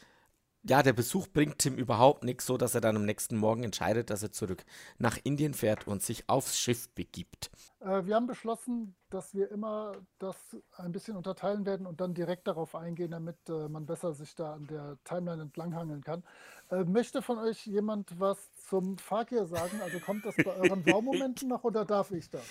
ja, 0.63 0.83
der 0.83 0.93
Besuch 0.93 1.27
bringt 1.27 1.59
Tim 1.59 1.75
überhaupt 1.75 2.23
nichts, 2.23 2.45
so 2.45 2.57
dass 2.57 2.75
er 2.75 2.81
dann 2.81 2.97
am 2.97 3.05
nächsten 3.05 3.37
Morgen 3.37 3.63
entscheidet, 3.63 4.09
dass 4.09 4.23
er 4.23 4.31
zurück 4.31 4.65
nach 4.97 5.17
Indien 5.23 5.53
fährt 5.53 5.87
und 5.87 6.01
sich 6.01 6.27
aufs 6.27 6.59
Schiff 6.59 6.89
begibt. 6.93 7.49
Äh, 7.79 8.05
wir 8.05 8.15
haben 8.15 8.27
beschlossen, 8.27 8.95
dass 9.09 9.33
wir 9.33 9.49
immer 9.51 9.93
das 10.19 10.35
ein 10.77 10.91
bisschen 10.91 11.15
unterteilen 11.15 11.65
werden 11.65 11.87
und 11.87 12.01
dann 12.01 12.13
direkt 12.13 12.47
darauf 12.47 12.75
eingehen, 12.75 13.11
damit 13.11 13.37
äh, 13.47 13.69
man 13.69 13.85
besser 13.85 14.13
sich 14.13 14.35
da 14.35 14.53
an 14.53 14.67
der 14.67 14.97
Timeline 15.05 15.43
entlanghangeln 15.43 16.03
kann. 16.03 16.23
Äh, 16.69 16.83
möchte 16.83 17.21
von 17.21 17.39
euch 17.39 17.65
jemand 17.65 18.19
was 18.19 18.49
zum 18.69 18.97
Fakir 18.97 19.45
sagen? 19.45 19.81
Also 19.81 19.99
kommt 19.99 20.25
das 20.25 20.35
bei 20.35 20.55
euren 20.55 20.83
Baumomenten 20.83 21.49
noch 21.49 21.63
oder 21.63 21.85
darf 21.85 22.11
ich 22.11 22.29
das? 22.29 22.43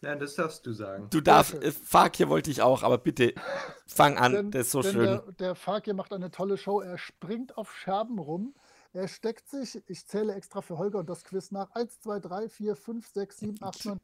Ja, 0.00 0.14
das 0.14 0.34
darfst 0.34 0.64
du 0.66 0.72
sagen. 0.72 1.08
Du 1.10 1.20
darfst, 1.20 1.54
äh, 1.54 1.72
Fakir 1.72 2.28
wollte 2.28 2.50
ich 2.50 2.62
auch, 2.62 2.82
aber 2.82 2.98
bitte 2.98 3.34
fang 3.86 4.16
an, 4.16 4.32
Denn, 4.32 4.50
das 4.50 4.66
ist 4.66 4.72
so 4.72 4.82
schön. 4.82 5.04
Der, 5.04 5.32
der 5.38 5.54
Fakir 5.54 5.94
macht 5.94 6.12
eine 6.12 6.30
tolle 6.30 6.56
Show. 6.58 6.80
Er 6.80 6.98
springt 6.98 7.56
auf 7.56 7.74
Scherben 7.74 8.18
rum. 8.18 8.54
Er 8.92 9.08
steckt 9.08 9.48
sich, 9.48 9.82
ich 9.88 10.06
zähle 10.06 10.34
extra 10.34 10.62
für 10.62 10.78
Holger 10.78 11.00
und 11.00 11.10
das 11.10 11.24
Quiz 11.24 11.50
nach, 11.50 11.70
1, 11.72 12.00
2, 12.00 12.20
3, 12.20 12.48
4, 12.48 12.76
5, 12.76 13.06
6, 13.06 13.38
7, 13.40 13.56
8, 13.60 13.84
9, 13.84 14.00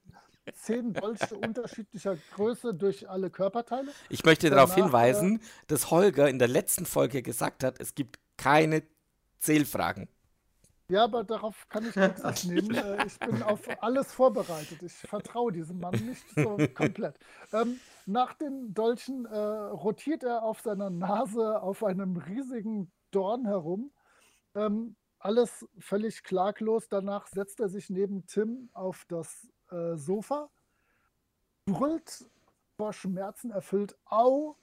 10 0.53 0.93
Dolche 0.93 1.35
unterschiedlicher 1.37 2.17
Größe 2.35 2.75
durch 2.75 3.09
alle 3.09 3.31
Körperteile. 3.31 3.93
Ich 4.11 4.25
möchte 4.25 4.51
darauf 4.51 4.75
Danach, 4.75 4.85
hinweisen, 4.85 5.41
dass 5.69 5.91
Holger 5.91 6.29
in 6.29 6.39
der 6.39 6.49
letzten 6.49 6.85
Folge 6.85 7.23
gesagt 7.23 7.65
hat, 7.65 7.81
es 7.81 7.95
gibt 7.95 8.19
keine 8.37 8.83
Zählfragen. 9.39 10.09
Ja, 10.89 11.05
aber 11.05 11.25
darauf 11.25 11.69
kann 11.69 11.87
ich 11.89 11.97
Rücksicht 11.97 12.45
nehmen. 12.51 12.75
Äh, 12.75 13.07
Ich 13.07 13.19
bin 13.19 13.43
auf 13.43 13.61
alles 13.83 14.13
vorbereitet. 14.13 14.83
Ich 14.83 14.93
vertraue 14.93 15.53
diesem 15.53 15.79
Mann 15.79 15.95
nicht 15.95 16.25
so 16.35 16.57
komplett. 16.75 17.19
Ähm, 17.53 17.81
nach 18.07 18.35
den 18.35 18.75
Dolchen 18.75 19.27
äh, 19.27 19.37
rotiert 19.37 20.23
er 20.25 20.43
auf 20.43 20.61
seiner 20.61 20.91
Nase 20.91 21.63
auf 21.63 21.85
einem 21.85 22.17
riesigen 22.17 22.91
Dorn 23.11 23.47
herum. 23.47 23.93
Ähm, 24.55 24.97
alles 25.19 25.67
völlig 25.79 26.25
klaglos. 26.25 26.89
Danach 26.89 27.27
setzt 27.29 27.61
er 27.61 27.69
sich 27.69 27.89
neben 27.89 28.27
Tim 28.27 28.69
auf 28.73 29.05
das 29.09 29.49
äh, 29.71 29.97
Sofa, 29.97 30.51
brüllt 31.65 32.27
vor 32.77 32.93
Schmerzen 32.93 33.51
erfüllt 33.51 33.97
Au, 34.07 34.57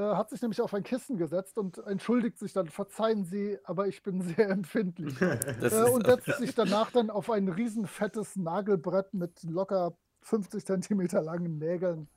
hat 0.00 0.30
sich 0.30 0.42
nämlich 0.42 0.60
auf 0.60 0.74
ein 0.74 0.82
Kissen 0.82 1.18
gesetzt 1.18 1.58
und 1.58 1.78
entschuldigt 1.78 2.38
sich 2.38 2.52
dann, 2.52 2.68
verzeihen 2.68 3.24
Sie, 3.24 3.58
aber 3.64 3.86
ich 3.88 4.02
bin 4.02 4.22
sehr 4.36 4.50
empfindlich. 4.50 5.14
Äh, 5.60 5.90
und 5.90 6.06
setzt 6.06 6.38
sich 6.38 6.54
danach 6.54 6.90
dann 6.90 7.10
auf 7.10 7.30
ein 7.30 7.48
riesen 7.48 7.86
fettes 7.86 8.36
Nagelbrett 8.36 9.12
mit 9.12 9.42
locker 9.42 9.96
50 10.22 10.64
Zentimeter 10.64 11.22
langen 11.22 11.58
Nägeln. 11.58 12.08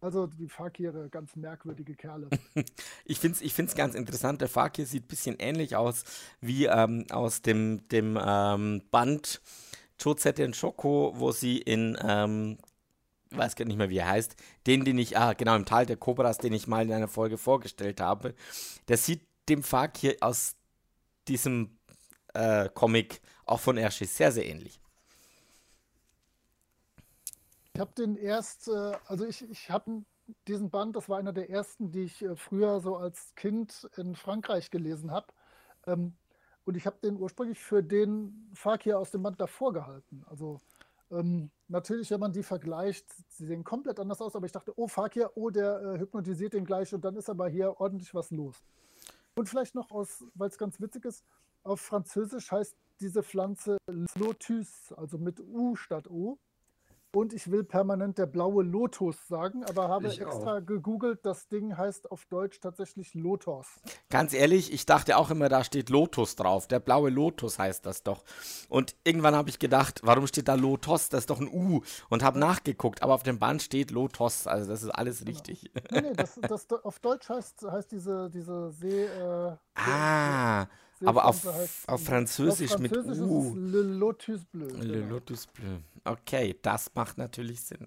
Also 0.00 0.26
die 0.26 0.48
Fakire, 0.48 1.08
ganz 1.10 1.36
merkwürdige 1.36 1.94
Kerle. 1.94 2.28
ich 3.04 3.20
finde 3.20 3.36
es 3.36 3.42
ich 3.42 3.54
find's 3.54 3.74
ganz 3.74 3.94
interessant. 3.94 4.40
Der 4.40 4.48
Fakir 4.48 4.86
sieht 4.86 5.04
ein 5.04 5.08
bisschen 5.08 5.36
ähnlich 5.38 5.76
aus 5.76 6.04
wie 6.40 6.66
ähm, 6.66 7.04
aus 7.10 7.42
dem, 7.42 7.86
dem 7.88 8.18
ähm, 8.22 8.82
Band 8.90 9.40
Chozette 10.02 10.44
und 10.44 10.56
Schoko, 10.56 11.12
wo 11.16 11.32
sie 11.32 11.58
in, 11.58 11.98
ähm, 12.02 12.56
weiß 13.30 13.56
gar 13.56 13.64
nicht 13.64 13.76
mehr, 13.76 13.90
wie 13.90 13.98
er 13.98 14.08
heißt, 14.08 14.36
den, 14.66 14.84
den 14.84 14.98
ich, 14.98 15.16
ah, 15.16 15.32
genau, 15.34 15.56
im 15.56 15.64
Tal 15.64 15.86
der 15.86 15.96
Kobras, 15.96 16.38
den 16.38 16.52
ich 16.52 16.66
mal 16.66 16.84
in 16.84 16.92
einer 16.92 17.08
Folge 17.08 17.38
vorgestellt 17.38 18.00
habe. 18.00 18.34
Der 18.88 18.96
sieht 18.96 19.22
dem 19.48 19.62
Fakir 19.62 20.16
aus 20.20 20.56
diesem 21.28 21.78
äh, 22.34 22.68
Comic 22.70 23.20
auch 23.46 23.60
von 23.60 23.76
Hershey 23.76 24.06
sehr, 24.06 24.32
sehr 24.32 24.46
ähnlich. 24.46 24.80
Ich 27.74 27.80
habe 27.80 27.92
den 27.94 28.16
erst, 28.16 28.68
äh, 28.68 28.92
also 29.06 29.26
ich, 29.26 29.48
ich 29.48 29.70
habe 29.70 30.04
diesen 30.46 30.70
Band, 30.70 30.96
das 30.96 31.08
war 31.08 31.18
einer 31.18 31.32
der 31.32 31.50
ersten, 31.50 31.90
die 31.90 32.02
ich 32.02 32.22
äh, 32.22 32.36
früher 32.36 32.80
so 32.80 32.96
als 32.96 33.34
Kind 33.34 33.88
in 33.96 34.14
Frankreich 34.14 34.70
gelesen 34.70 35.10
habe. 35.10 35.28
Ähm, 35.86 36.14
und 36.64 36.76
ich 36.76 36.86
habe 36.86 36.98
den 37.02 37.16
ursprünglich 37.16 37.58
für 37.58 37.82
den 37.82 38.50
Fakir 38.54 38.98
aus 38.98 39.10
dem 39.10 39.22
Band 39.22 39.40
davor 39.40 39.72
gehalten. 39.72 40.24
Also 40.28 40.60
ähm, 41.10 41.50
natürlich, 41.68 42.10
wenn 42.10 42.20
man 42.20 42.32
die 42.32 42.42
vergleicht, 42.42 43.06
sie 43.28 43.46
sehen 43.46 43.64
komplett 43.64 43.98
anders 43.98 44.20
aus, 44.20 44.36
aber 44.36 44.46
ich 44.46 44.52
dachte, 44.52 44.72
oh, 44.76 44.86
Fakir, 44.86 45.30
oh, 45.34 45.50
der 45.50 45.80
äh, 45.82 45.98
hypnotisiert 45.98 46.54
den 46.54 46.64
gleich 46.64 46.94
und 46.94 47.04
dann 47.04 47.16
ist 47.16 47.28
aber 47.28 47.48
hier 47.48 47.80
ordentlich 47.80 48.14
was 48.14 48.30
los. 48.30 48.62
Und 49.34 49.48
vielleicht 49.48 49.74
noch 49.74 49.90
aus, 49.90 50.24
weil 50.34 50.48
es 50.48 50.58
ganz 50.58 50.80
witzig 50.80 51.04
ist, 51.04 51.24
auf 51.62 51.80
Französisch 51.80 52.50
heißt 52.50 52.74
diese 53.00 53.22
Pflanze 53.22 53.78
Lotus, 54.18 54.92
also 54.96 55.18
mit 55.18 55.40
U 55.40 55.76
statt 55.76 56.08
O. 56.08 56.38
Und 57.12 57.32
ich 57.32 57.50
will 57.50 57.64
permanent 57.64 58.18
der 58.18 58.26
blaue 58.26 58.62
Lotus 58.62 59.16
sagen, 59.26 59.64
aber 59.64 59.88
habe 59.88 60.06
Ich 60.06 60.20
extra 60.20 60.60
gegoogelt, 60.60 61.26
das 61.26 61.48
Ding 61.48 61.76
heißt 61.76 62.10
auf 62.10 62.24
Deutsch 62.26 62.60
tatsächlich 62.60 63.14
Lotos. 63.14 63.66
Ganz 64.10 64.32
ehrlich, 64.32 64.72
ich 64.72 64.86
dachte 64.86 65.16
auch 65.16 65.30
immer, 65.30 65.48
da 65.48 65.64
steht 65.64 65.90
Lotus 65.90 66.36
drauf. 66.36 66.68
Der 66.68 66.78
blaue 66.78 67.10
Lotus 67.10 67.58
heißt 67.58 67.84
das 67.84 68.04
doch. 68.04 68.22
Und 68.68 68.94
irgendwann 69.02 69.34
habe 69.34 69.50
ich 69.50 69.58
gedacht, 69.58 70.00
warum 70.04 70.28
steht 70.28 70.46
da 70.46 70.54
Lotos? 70.54 71.08
Das 71.08 71.20
ist 71.20 71.30
doch 71.30 71.40
ein 71.40 71.48
U. 71.48 71.80
Und 72.10 72.22
habe 72.22 72.38
nachgeguckt, 72.38 73.02
aber 73.02 73.14
auf 73.14 73.24
dem 73.24 73.40
Band 73.40 73.62
steht 73.62 73.90
Lotos. 73.90 74.46
Also 74.46 74.70
das 74.70 74.84
ist 74.84 74.90
alles 74.90 75.26
richtig. 75.26 75.70
Nee, 75.90 76.02
nee, 76.02 76.12
das, 76.16 76.38
das, 76.40 76.70
auf 76.84 77.00
Deutsch 77.00 77.28
heißt, 77.28 77.62
heißt 77.68 77.90
diese, 77.90 78.30
diese 78.30 78.70
See. 78.70 79.04
Äh, 79.04 79.56
Ah, 79.74 80.66
aber 81.04 81.24
auf, 81.26 81.46
auf 81.86 82.04
Französisch 82.04 82.78
mit 82.78 82.92
Französisch 82.92 83.22
ist 83.22 83.30
U. 83.30 83.54
Le 83.56 83.82
Lotus 83.82 84.44
Bleu. 84.44 84.66
Le 84.66 85.00
genau. 85.00 85.14
Lotus 85.14 85.46
Bleu. 85.46 85.78
Okay, 86.04 86.56
das 86.62 86.90
macht 86.94 87.18
natürlich 87.18 87.62
Sinn. 87.62 87.86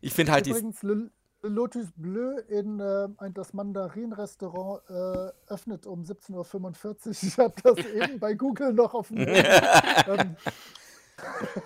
Ich 0.00 0.12
finde 0.14 0.32
halt 0.32 0.46
die. 0.46 0.50
Übrigens, 0.50 0.82
Le, 0.82 1.10
Le 1.42 1.48
Lotus 1.48 1.88
Bleu 1.96 2.38
in 2.48 2.80
äh, 2.80 3.08
ein, 3.18 3.34
das 3.34 3.52
Mandarin-Restaurant 3.54 4.82
äh, 4.88 5.52
öffnet 5.52 5.86
um 5.86 6.02
17.45 6.02 7.06
Uhr. 7.06 7.12
Ich 7.22 7.38
habe 7.38 7.54
das 7.62 7.78
eben 7.94 8.18
bei 8.18 8.34
Google 8.34 8.72
noch 8.72 8.94
auf 8.94 9.08
dem 9.08 9.18
ähm, 9.26 10.36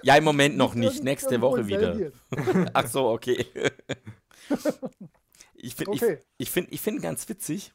Ja, 0.03 0.17
im 0.17 0.25
Moment 0.25 0.57
noch 0.57 0.75
nicht. 0.75 1.03
Nächste 1.03 1.41
Woche 1.41 1.67
wieder. 1.67 2.13
Ach 2.73 2.87
so, 2.87 3.09
okay. 3.11 3.47
Ich 5.55 5.75
finde 5.75 5.93
Okay. 5.93 6.19
ich, 6.37 6.49
ich 6.49 6.51
find, 6.51 6.73
ich 6.73 6.81
find 6.81 7.03
ganz 7.03 7.29
witzig, 7.29 7.73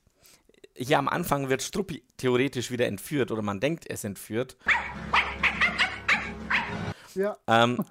hier 0.80 0.98
am 0.98 1.08
Anfang 1.10 1.50
wird 1.50 1.62
Struppi 1.62 2.04
theoretisch 2.18 2.72
wieder 2.72 2.88
entführt 2.88 3.32
oder 3.32 3.42
man 3.42 3.60
denkt, 3.60 3.86
er 3.88 3.96
ist 3.96 4.06
entführt. 4.06 4.58
Ja, 7.16 7.38
Ähm, 7.48 7.84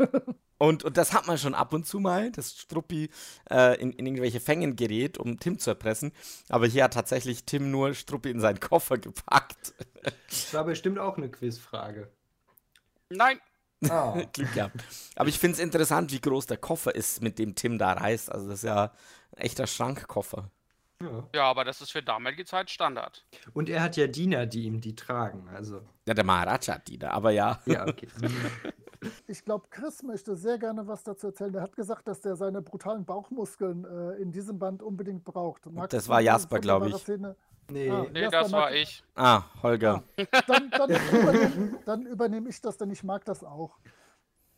und, 0.58 0.84
und 0.84 0.96
das 0.96 1.12
hat 1.12 1.26
man 1.26 1.38
schon 1.38 1.54
ab 1.54 1.72
und 1.72 1.86
zu 1.86 2.00
mal, 2.00 2.30
dass 2.32 2.58
Struppi 2.58 3.10
äh, 3.50 3.80
in, 3.80 3.92
in 3.92 4.06
irgendwelche 4.06 4.40
Fängen 4.40 4.74
gerät, 4.76 5.18
um 5.18 5.38
Tim 5.38 5.58
zu 5.58 5.70
erpressen. 5.70 6.12
Aber 6.48 6.66
hier 6.66 6.84
hat 6.84 6.94
tatsächlich 6.94 7.44
Tim 7.44 7.70
nur 7.70 7.94
Struppi 7.94 8.30
in 8.30 8.40
seinen 8.40 8.60
Koffer 8.60 8.96
gepackt. 8.98 9.74
Das 10.28 10.54
war 10.54 10.64
bestimmt 10.64 10.98
auch 10.98 11.16
eine 11.16 11.30
Quizfrage. 11.30 12.10
Nein, 13.10 13.38
Ah. 13.88 14.20
Glück 14.32 14.52
gehabt. 14.54 14.76
Aber 15.14 15.28
ich 15.28 15.38
finde 15.38 15.54
es 15.54 15.60
interessant, 15.62 16.10
wie 16.12 16.20
groß 16.20 16.46
der 16.46 16.56
Koffer 16.56 16.94
ist, 16.94 17.22
mit 17.22 17.38
dem 17.38 17.54
Tim 17.54 17.78
da 17.78 17.92
reist. 17.92 18.30
Also 18.32 18.48
das 18.48 18.60
ist 18.60 18.64
ja 18.64 18.92
ein 19.36 19.42
echter 19.42 19.66
Schrankkoffer. 19.66 20.50
Ja. 21.02 21.28
ja, 21.34 21.44
aber 21.44 21.64
das 21.64 21.80
ist 21.80 21.90
für 21.90 22.02
damalige 22.02 22.44
Zeit 22.44 22.70
Standard. 22.70 23.24
Und 23.54 23.68
er 23.68 23.82
hat 23.82 23.96
ja 23.96 24.06
Diener, 24.06 24.46
die 24.46 24.64
ihm 24.64 24.80
die 24.80 24.94
tragen. 24.94 25.48
Also, 25.54 25.80
Ja, 26.06 26.14
der 26.14 26.24
Maharaja 26.24 26.74
hat 26.74 26.88
die 26.88 26.98
da, 26.98 27.10
aber 27.10 27.30
ja. 27.30 27.60
ja, 27.66 27.86
okay. 27.86 28.08
ich 29.26 29.44
glaube, 29.44 29.68
Chris 29.70 30.02
möchte 30.02 30.36
sehr 30.36 30.58
gerne 30.58 30.86
was 30.86 31.04
dazu 31.04 31.28
erzählen. 31.28 31.52
Der 31.52 31.62
hat 31.62 31.76
gesagt, 31.76 32.08
dass 32.08 32.20
der 32.20 32.36
seine 32.36 32.62
brutalen 32.62 33.04
Bauchmuskeln 33.04 33.84
äh, 33.84 34.20
in 34.20 34.32
diesem 34.32 34.58
Band 34.58 34.82
unbedingt 34.82 35.24
braucht. 35.24 35.66
Magst 35.66 35.92
Das 35.92 36.08
war 36.08 36.20
Jasper, 36.20 36.58
glaub 36.58 36.82
wunderbare 36.82 36.98
ich. 36.98 37.02
Szene? 37.02 37.36
Nee, 37.70 37.90
Ah. 37.90 38.06
Nee, 38.10 38.22
Jasper 38.22 38.40
das 38.40 38.52
war 38.52 38.72
ich. 38.72 39.04
Ah, 39.14 39.42
Holger. 39.62 40.02
Dann, 40.46 40.70
dann, 40.70 40.90
übernehme, 41.20 41.78
dann 41.84 42.06
übernehme 42.06 42.48
ich 42.48 42.60
das, 42.60 42.78
denn 42.78 42.90
ich 42.90 43.04
mag 43.04 43.24
das 43.26 43.44
auch. 43.44 43.78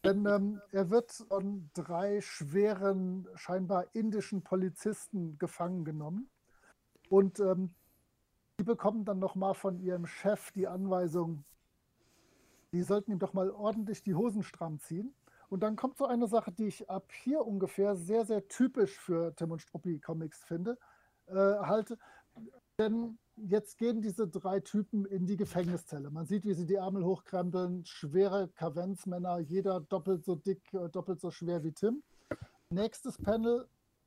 Denn 0.04 0.24
ähm, 0.26 0.60
er 0.72 0.90
wird 0.90 1.12
von 1.12 1.70
drei 1.74 2.20
schweren, 2.22 3.28
scheinbar 3.34 3.86
indischen 3.94 4.42
Polizisten 4.42 5.38
gefangen 5.38 5.84
genommen. 5.84 6.30
Und 7.10 7.38
ähm, 7.40 7.74
die 8.58 8.64
bekommen 8.64 9.04
dann 9.04 9.18
nochmal 9.18 9.54
von 9.54 9.78
ihrem 9.80 10.06
Chef 10.06 10.52
die 10.52 10.66
Anweisung, 10.66 11.44
die 12.72 12.82
sollten 12.82 13.12
ihm 13.12 13.18
doch 13.18 13.32
mal 13.32 13.50
ordentlich 13.50 14.02
die 14.02 14.14
Hosen 14.14 14.42
stramm 14.42 14.78
ziehen. 14.78 15.14
Und 15.48 15.62
dann 15.62 15.76
kommt 15.76 15.98
so 15.98 16.06
eine 16.06 16.28
Sache, 16.28 16.52
die 16.52 16.66
ich 16.68 16.88
ab 16.88 17.10
hier 17.12 17.44
ungefähr 17.44 17.96
sehr, 17.96 18.24
sehr 18.24 18.46
typisch 18.46 18.96
für 18.98 19.34
Tim 19.34 19.50
und 19.50 19.60
Struppi 19.60 19.98
Comics 19.98 20.44
finde, 20.44 20.78
äh, 21.26 21.34
halte. 21.34 21.98
Denn 22.78 23.18
jetzt 23.48 23.78
gehen 23.78 24.02
diese 24.02 24.28
drei 24.28 24.60
Typen 24.60 25.04
in 25.04 25.26
die 25.26 25.36
Gefängniszelle. 25.36 26.10
Man 26.10 26.26
sieht, 26.26 26.44
wie 26.44 26.54
sie 26.54 26.66
die 26.66 26.74
Ärmel 26.74 27.04
hochkrempeln, 27.04 27.84
schwere 27.86 28.48
Kavenzmänner, 28.48 29.38
jeder 29.38 29.80
doppelt 29.80 30.24
so 30.24 30.34
dick, 30.34 30.72
äh, 30.74 30.88
doppelt 30.88 31.20
so 31.20 31.30
schwer 31.30 31.62
wie 31.64 31.72
Tim. 31.72 32.02
Nächstes 32.70 33.18
Panel 33.18 33.66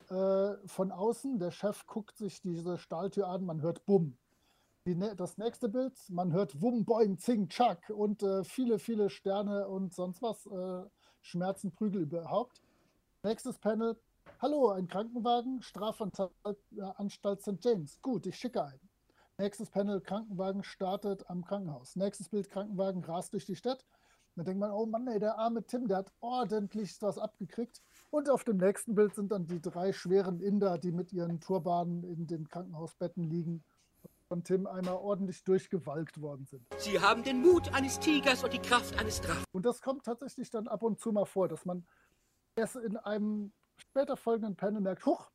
äh, 0.09 0.55
von 0.67 0.91
außen, 0.91 1.39
der 1.39 1.51
Chef 1.51 1.85
guckt 1.85 2.17
sich 2.17 2.41
diese 2.41 2.77
Stahltür 2.77 3.27
an, 3.27 3.45
man 3.45 3.61
hört 3.61 3.85
Bumm. 3.85 4.17
Die, 4.85 4.97
das 5.15 5.37
nächste 5.37 5.69
Bild, 5.69 5.93
man 6.09 6.33
hört 6.33 6.61
Wum, 6.61 6.83
Boing, 6.83 7.17
Zing, 7.17 7.47
Chuck 7.47 7.89
und 7.89 8.21
äh, 8.21 8.43
viele, 8.43 8.79
viele 8.79 9.09
Sterne 9.09 9.67
und 9.67 9.93
sonst 9.93 10.21
was, 10.21 10.45
äh, 10.45 10.83
Schmerzen, 11.21 11.71
Prügel 11.71 12.01
überhaupt. 12.01 12.61
Nächstes 13.23 13.57
Panel, 13.59 13.97
hallo, 14.41 14.71
ein 14.71 14.87
Krankenwagen, 14.87 15.61
Strafanstalt 15.61 17.41
St. 17.41 17.63
James. 17.63 18.01
Gut, 18.01 18.25
ich 18.27 18.35
schicke 18.35 18.61
einen. 18.63 18.92
Nächstes 19.37 19.69
Panel, 19.69 19.99
Krankenwagen 19.99 20.63
startet 20.63 21.29
am 21.29 21.43
Krankenhaus. 21.43 21.95
Nächstes 21.95 22.29
Bild, 22.29 22.49
Krankenwagen 22.49 23.03
rast 23.03 23.33
durch 23.33 23.45
die 23.45 23.55
Stadt. 23.55 23.85
Dann 24.35 24.45
denkt 24.45 24.59
man, 24.59 24.71
oh 24.71 24.85
Mann, 24.85 25.07
ey, 25.07 25.19
der 25.19 25.37
arme 25.37 25.63
Tim, 25.63 25.87
der 25.87 25.97
hat 25.97 26.11
ordentlich 26.19 27.01
was 27.01 27.17
abgekriegt. 27.17 27.81
Und 28.09 28.29
auf 28.29 28.43
dem 28.43 28.57
nächsten 28.57 28.95
Bild 28.95 29.15
sind 29.15 29.31
dann 29.31 29.45
die 29.45 29.61
drei 29.61 29.91
schweren 29.93 30.39
Inder, 30.39 30.77
die 30.77 30.91
mit 30.91 31.13
ihren 31.13 31.39
Turbanen 31.39 32.03
in 32.03 32.27
den 32.27 32.47
Krankenhausbetten 32.47 33.23
liegen 33.23 33.63
von 34.27 34.43
Tim 34.43 34.65
einmal 34.65 34.95
ordentlich 34.95 35.43
durchgewalkt 35.43 36.19
worden 36.19 36.45
sind. 36.45 36.65
Sie 36.77 36.99
haben 36.99 37.23
den 37.23 37.41
Mut 37.41 37.71
eines 37.73 37.99
Tigers 37.99 38.43
und 38.43 38.51
die 38.51 38.59
Kraft 38.59 38.99
eines 38.99 39.21
Drachen. 39.21 39.43
Und 39.51 39.65
das 39.65 39.81
kommt 39.81 40.05
tatsächlich 40.05 40.49
dann 40.49 40.67
ab 40.67 40.81
und 40.81 40.99
zu 40.99 41.11
mal 41.11 41.25
vor, 41.25 41.47
dass 41.47 41.65
man 41.65 41.85
erst 42.55 42.77
in 42.77 42.97
einem 42.97 43.51
später 43.77 44.17
folgenden 44.17 44.55
Panel 44.55 44.81
merkt, 44.81 45.05
huch, 45.05 45.29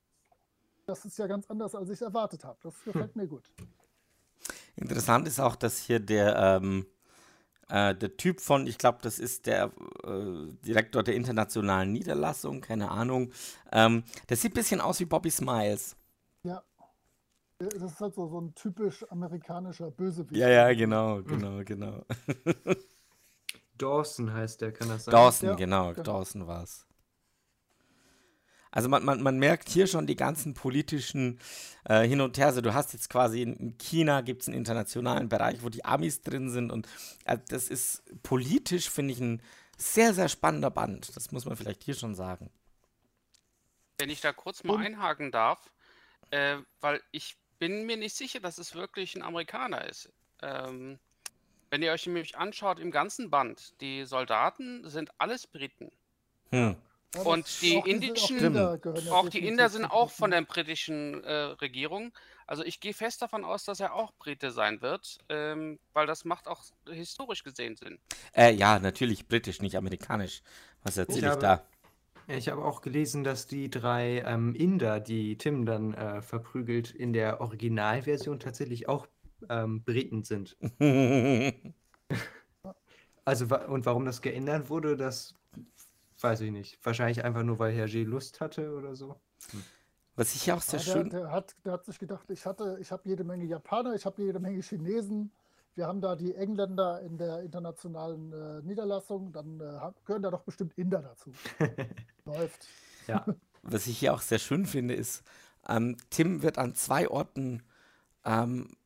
das 0.86 1.04
ist 1.04 1.16
ja 1.18 1.28
ganz 1.28 1.48
anders, 1.48 1.76
als 1.76 1.90
ich 1.90 2.02
erwartet 2.02 2.44
habe. 2.44 2.58
Das 2.62 2.82
gefällt 2.82 3.14
hm. 3.14 3.22
mir 3.22 3.28
gut. 3.28 3.52
Interessant 4.80 5.26
ist 5.26 5.40
auch, 5.40 5.56
dass 5.56 5.78
hier 5.78 5.98
der, 5.98 6.36
ähm, 6.36 6.86
äh, 7.68 7.94
der 7.94 8.16
Typ 8.16 8.40
von, 8.40 8.66
ich 8.66 8.78
glaube, 8.78 8.98
das 9.02 9.18
ist 9.18 9.46
der 9.46 9.72
äh, 10.04 10.52
Direktor 10.64 11.02
der 11.02 11.14
internationalen 11.14 11.92
Niederlassung, 11.92 12.60
keine 12.60 12.90
Ahnung, 12.90 13.32
ähm, 13.72 14.04
der 14.28 14.36
sieht 14.36 14.52
ein 14.52 14.54
bisschen 14.54 14.80
aus 14.80 15.00
wie 15.00 15.04
Bobby 15.04 15.30
Smiles. 15.30 15.96
Ja. 16.44 16.62
Das 17.58 17.74
ist 17.74 18.00
halt 18.00 18.14
so, 18.14 18.28
so 18.28 18.40
ein 18.40 18.54
typisch 18.54 19.04
amerikanischer 19.10 19.90
Bösewicht. 19.90 20.36
Ja, 20.36 20.48
ja, 20.48 20.72
genau, 20.72 21.22
genau, 21.22 21.64
genau. 21.64 22.04
Dawson 23.78 24.32
heißt 24.32 24.60
der, 24.60 24.72
kann 24.72 24.88
das 24.88 25.04
sein? 25.04 25.12
Dawson, 25.12 25.48
ja, 25.48 25.54
genau, 25.56 25.92
genau, 25.92 26.02
Dawson 26.02 26.46
war 26.46 26.62
es. 26.62 26.87
Also 28.70 28.88
man, 28.88 29.04
man, 29.04 29.22
man 29.22 29.38
merkt 29.38 29.68
hier 29.68 29.86
schon 29.86 30.06
die 30.06 30.16
ganzen 30.16 30.54
politischen 30.54 31.38
äh, 31.84 32.06
Hin 32.06 32.20
und 32.20 32.38
Her. 32.38 32.46
Also 32.46 32.60
du 32.60 32.74
hast 32.74 32.92
jetzt 32.92 33.08
quasi 33.10 33.42
in 33.42 33.76
China 33.78 34.20
gibt 34.20 34.42
es 34.42 34.48
einen 34.48 34.56
internationalen 34.56 35.28
Bereich, 35.28 35.62
wo 35.62 35.68
die 35.68 35.84
Amis 35.84 36.22
drin 36.22 36.50
sind 36.50 36.70
und 36.70 36.86
äh, 37.24 37.38
das 37.48 37.68
ist 37.68 38.02
politisch, 38.22 38.90
finde 38.90 39.14
ich, 39.14 39.20
ein 39.20 39.42
sehr, 39.76 40.12
sehr 40.12 40.28
spannender 40.28 40.70
Band. 40.70 41.14
Das 41.16 41.32
muss 41.32 41.44
man 41.44 41.56
vielleicht 41.56 41.84
hier 41.84 41.94
schon 41.94 42.14
sagen. 42.14 42.50
Wenn 43.98 44.10
ich 44.10 44.20
da 44.20 44.32
kurz 44.32 44.64
mal 44.64 44.78
einhaken 44.78 45.30
darf, 45.30 45.70
äh, 46.30 46.58
weil 46.80 47.00
ich 47.10 47.36
bin 47.58 47.86
mir 47.86 47.96
nicht 47.96 48.16
sicher, 48.16 48.40
dass 48.40 48.58
es 48.58 48.74
wirklich 48.74 49.14
ein 49.16 49.22
Amerikaner 49.22 49.86
ist. 49.88 50.12
Ähm, 50.42 50.98
wenn 51.70 51.82
ihr 51.82 51.92
euch 51.92 52.06
nämlich 52.06 52.36
anschaut 52.36 52.78
im 52.78 52.90
ganzen 52.90 53.30
Band, 53.30 53.80
die 53.80 54.04
Soldaten 54.04 54.88
sind 54.88 55.10
alles 55.18 55.46
Briten. 55.46 55.90
Hm. 56.50 56.76
Und 57.24 57.62
die 57.62 57.76
indischen, 57.86 58.38
Inder 58.38 58.78
auch 59.10 59.28
die 59.30 59.46
Inder 59.46 59.70
sind 59.70 59.86
auch 59.86 60.10
von 60.10 60.30
der 60.30 60.42
britischen 60.42 61.24
äh, 61.24 61.32
Regierung. 61.32 62.12
Also 62.46 62.62
ich 62.64 62.80
gehe 62.80 62.92
fest 62.92 63.22
davon 63.22 63.44
aus, 63.44 63.64
dass 63.64 63.80
er 63.80 63.94
auch 63.94 64.12
Brite 64.18 64.50
sein 64.50 64.82
wird, 64.82 65.18
ähm, 65.28 65.78
weil 65.94 66.06
das 66.06 66.26
macht 66.26 66.48
auch 66.48 66.62
historisch 66.86 67.44
gesehen 67.44 67.76
Sinn. 67.76 67.98
Äh, 68.34 68.52
ja, 68.54 68.78
natürlich 68.78 69.26
britisch, 69.26 69.62
nicht 69.62 69.76
amerikanisch. 69.76 70.42
Was 70.82 70.98
erzähle 70.98 71.28
ich, 71.28 71.32
ich 71.32 71.38
da? 71.38 71.64
Ich 72.26 72.48
habe 72.50 72.62
auch 72.62 72.82
gelesen, 72.82 73.24
dass 73.24 73.46
die 73.46 73.70
drei 73.70 74.22
ähm, 74.26 74.54
Inder, 74.54 75.00
die 75.00 75.38
Tim 75.38 75.64
dann 75.64 75.94
äh, 75.94 76.20
verprügelt, 76.20 76.90
in 76.90 77.14
der 77.14 77.40
Originalversion 77.40 78.38
tatsächlich 78.38 78.86
auch 78.86 79.06
ähm, 79.48 79.82
Briten 79.82 80.24
sind. 80.24 80.58
also, 83.24 83.46
und 83.68 83.86
warum 83.86 84.04
das 84.04 84.20
geändert 84.20 84.68
wurde, 84.68 84.98
das 84.98 85.34
weiß 86.22 86.40
ich 86.42 86.50
nicht. 86.50 86.78
Wahrscheinlich 86.84 87.24
einfach 87.24 87.42
nur, 87.42 87.58
weil 87.58 87.74
Hergé 87.74 88.04
Lust 88.04 88.40
hatte 88.40 88.74
oder 88.74 88.94
so. 88.94 89.16
Hm. 89.50 89.62
Was 90.16 90.34
ich 90.34 90.50
auch 90.50 90.60
sehr 90.60 90.80
ja, 90.80 90.92
schön. 90.92 91.10
Der, 91.10 91.20
der, 91.20 91.30
hat, 91.30 91.54
der 91.64 91.72
hat 91.74 91.84
sich 91.84 91.98
gedacht, 91.98 92.28
ich 92.28 92.44
hatte, 92.44 92.76
ich 92.80 92.90
habe 92.90 93.02
jede 93.08 93.22
Menge 93.22 93.44
Japaner, 93.44 93.94
ich 93.94 94.04
habe 94.04 94.20
jede 94.20 94.40
Menge 94.40 94.60
Chinesen. 94.62 95.30
Wir 95.76 95.86
haben 95.86 96.00
da 96.00 96.16
die 96.16 96.34
Engländer 96.34 97.00
in 97.02 97.18
der 97.18 97.42
internationalen 97.42 98.32
äh, 98.32 98.62
Niederlassung, 98.62 99.32
dann 99.32 99.60
äh, 99.60 99.92
gehören 100.04 100.22
da 100.22 100.30
doch 100.32 100.42
bestimmt 100.42 100.76
Inder 100.76 101.02
dazu. 101.02 101.32
Läuft. 102.24 102.66
Ja. 103.06 103.24
Was 103.62 103.86
ich 103.86 103.98
hier 103.98 104.12
auch 104.12 104.20
sehr 104.20 104.40
schön 104.40 104.66
finde, 104.66 104.94
ist, 104.94 105.22
ähm, 105.68 105.96
Tim 106.10 106.42
wird 106.42 106.58
an 106.58 106.74
zwei 106.74 107.08
Orten 107.08 107.62
ähm, 108.24 108.76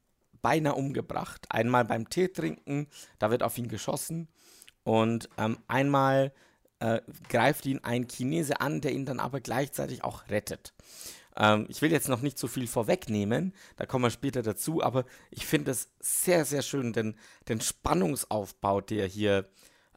beinahe 0.42 0.74
umgebracht. 0.74 1.46
Einmal 1.48 1.86
beim 1.86 2.10
Tee 2.10 2.28
trinken, 2.28 2.88
da 3.18 3.30
wird 3.30 3.42
auf 3.42 3.56
ihn 3.56 3.68
geschossen. 3.68 4.28
Und 4.84 5.30
ähm, 5.38 5.56
einmal 5.68 6.32
äh, 6.82 7.00
greift 7.28 7.64
ihn 7.64 7.78
ein 7.84 8.08
Chinese 8.08 8.60
an, 8.60 8.80
der 8.80 8.92
ihn 8.92 9.06
dann 9.06 9.20
aber 9.20 9.40
gleichzeitig 9.40 10.02
auch 10.02 10.28
rettet. 10.28 10.74
Ähm, 11.36 11.66
ich 11.68 11.80
will 11.80 11.92
jetzt 11.92 12.08
noch 12.08 12.22
nicht 12.22 12.38
so 12.38 12.48
viel 12.48 12.66
vorwegnehmen, 12.66 13.54
da 13.76 13.86
kommen 13.86 14.04
wir 14.04 14.10
später 14.10 14.42
dazu, 14.42 14.82
aber 14.82 15.04
ich 15.30 15.46
finde 15.46 15.70
es 15.70 15.90
sehr, 16.00 16.44
sehr 16.44 16.62
schön, 16.62 16.92
den, 16.92 17.16
den 17.48 17.60
Spannungsaufbau, 17.60 18.80
der 18.80 19.06
hier 19.06 19.48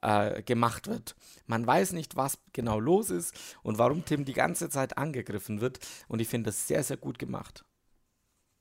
äh, 0.02 0.44
gemacht 0.44 0.88
wird. 0.88 1.16
Man 1.48 1.66
weiß 1.66 1.94
nicht, 1.94 2.16
was 2.16 2.38
genau 2.54 2.80
los 2.80 3.10
ist 3.10 3.36
und 3.64 3.80
warum 3.80 4.06
Tim 4.06 4.24
die 4.24 4.34
ganze 4.34 4.70
Zeit 4.70 4.98
angegriffen 4.98 5.62
wird 5.62 5.80
und 6.08 6.22
ich 6.22 6.28
finde 6.28 6.50
das 6.50 6.68
sehr, 6.68 6.84
sehr 6.84 6.98
gut 6.98 7.18
gemacht. 7.18 7.66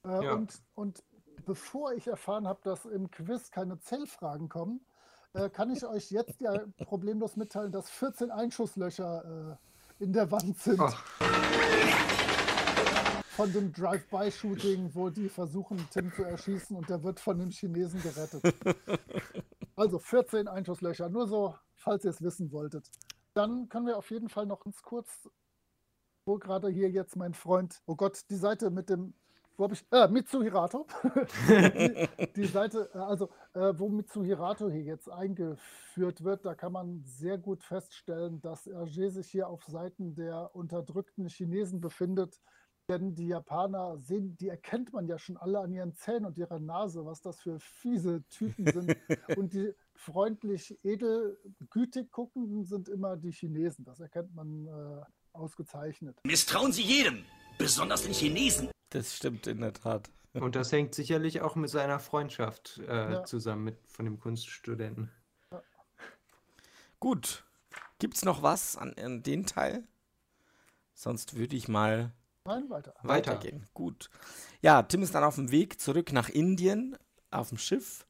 Äh, 0.04 0.24
ja. 0.24 0.32
und, 0.32 0.62
und 0.74 1.04
bevor 1.44 1.92
ich 1.92 2.06
erfahren 2.06 2.48
habe, 2.48 2.60
dass 2.64 2.86
im 2.86 3.10
Quiz 3.10 3.50
keine 3.50 3.78
Zellfragen 3.78 4.48
kommen, 4.48 4.80
äh, 5.34 5.50
kann 5.50 5.70
ich 5.70 5.84
euch 5.84 6.10
jetzt 6.10 6.40
ja 6.40 6.58
problemlos 6.84 7.36
mitteilen, 7.36 7.70
dass 7.70 7.90
14 7.90 8.30
Einschusslöcher 8.30 9.58
äh, 10.00 10.02
in 10.04 10.12
der 10.12 10.30
Wand 10.30 10.58
sind. 10.58 10.80
Oh 10.80 10.90
von 13.34 13.52
dem 13.52 13.72
Drive-by-Shooting, 13.72 14.94
wo 14.94 15.10
die 15.10 15.28
versuchen, 15.28 15.84
Tim 15.90 16.12
zu 16.12 16.22
erschießen 16.22 16.76
und 16.76 16.88
der 16.88 17.02
wird 17.02 17.18
von 17.18 17.36
dem 17.38 17.50
Chinesen 17.50 18.00
gerettet. 18.02 18.42
Also 19.76 19.98
14 19.98 20.46
Einschusslöcher, 20.46 21.08
nur 21.08 21.26
so, 21.26 21.56
falls 21.74 22.04
ihr 22.04 22.12
es 22.12 22.22
wissen 22.22 22.52
wolltet. 22.52 22.88
Dann 23.32 23.68
können 23.68 23.88
wir 23.88 23.98
auf 23.98 24.08
jeden 24.12 24.28
Fall 24.28 24.46
noch 24.46 24.60
ganz 24.60 24.80
kurz, 24.82 25.28
wo 26.24 26.38
gerade 26.38 26.68
hier 26.68 26.88
jetzt 26.90 27.16
mein 27.16 27.34
Freund, 27.34 27.82
oh 27.86 27.96
Gott, 27.96 28.22
die 28.30 28.36
Seite 28.36 28.70
mit 28.70 28.88
dem, 28.88 29.14
wo 29.56 29.64
habe 29.64 29.74
ich, 29.74 29.84
äh, 29.90 30.08
Mitsuhirato. 30.08 30.86
die, 31.48 32.32
die, 32.34 32.46
Seite, 32.46 32.90
äh, 32.94 32.98
also 32.98 33.30
äh, 33.54 33.72
wo 33.76 33.88
Mitsuhirato 33.88 34.68
hier 34.68 34.82
jetzt 34.82 35.10
eingeführt 35.10 36.24
wird, 36.24 36.44
da 36.44 36.54
kann 36.54 36.72
man 36.72 37.02
sehr 37.04 37.38
gut 37.38 37.62
feststellen, 37.62 38.40
dass 38.40 38.66
Hergé 38.66 39.10
sich 39.10 39.28
hier 39.30 39.48
auf 39.48 39.64
Seiten 39.64 40.14
der 40.14 40.54
unterdrückten 40.54 41.28
Chinesen 41.28 41.80
befindet 41.80 42.40
denn 42.88 43.14
die 43.14 43.28
Japaner 43.28 43.98
sehen, 43.98 44.36
die 44.36 44.48
erkennt 44.48 44.92
man 44.92 45.06
ja 45.06 45.18
schon 45.18 45.36
alle 45.36 45.60
an 45.60 45.72
ihren 45.72 45.94
Zähnen 45.94 46.26
und 46.26 46.36
ihrer 46.36 46.60
Nase, 46.60 47.04
was 47.04 47.22
das 47.22 47.40
für 47.40 47.58
fiese 47.58 48.22
Typen 48.28 48.66
sind. 48.66 48.96
und 49.38 49.54
die 49.54 49.72
freundlich, 49.94 50.76
edel, 50.82 51.38
gütig 51.70 52.10
guckenden 52.10 52.64
sind 52.64 52.88
immer 52.88 53.16
die 53.16 53.32
Chinesen. 53.32 53.84
Das 53.84 54.00
erkennt 54.00 54.34
man 54.34 54.66
äh, 54.66 55.02
ausgezeichnet. 55.32 56.18
Misstrauen 56.26 56.72
Sie 56.72 56.82
jedem, 56.82 57.24
besonders 57.58 58.02
den 58.02 58.12
Chinesen. 58.12 58.73
Das 58.94 59.16
stimmt 59.16 59.48
in 59.48 59.60
der 59.60 59.72
Tat. 59.72 60.08
Und 60.34 60.54
das 60.54 60.70
hängt 60.70 60.94
sicherlich 60.94 61.40
auch 61.40 61.56
mit 61.56 61.68
seiner 61.68 61.98
Freundschaft 61.98 62.80
äh, 62.88 63.12
ja. 63.12 63.24
zusammen 63.24 63.64
mit 63.64 63.76
von 63.88 64.04
dem 64.04 64.20
Kunststudenten. 64.20 65.10
Ja. 65.50 65.62
Gut. 67.00 67.44
Gibt 67.98 68.16
es 68.16 68.24
noch 68.24 68.42
was 68.42 68.76
an, 68.76 68.94
an 68.94 69.22
den 69.24 69.46
Teil? 69.46 69.82
Sonst 70.94 71.36
würde 71.36 71.56
ich 71.56 71.66
mal 71.66 72.12
Nein, 72.44 72.70
weiter. 72.70 72.94
Weitergehen. 73.02 73.66
Gut. 73.74 74.10
Ja, 74.62 74.82
Tim 74.82 75.02
ist 75.02 75.14
dann 75.14 75.24
auf 75.24 75.34
dem 75.34 75.50
Weg 75.50 75.80
zurück 75.80 76.12
nach 76.12 76.28
Indien 76.28 76.96
auf 77.32 77.48
dem 77.48 77.58
Schiff, 77.58 78.06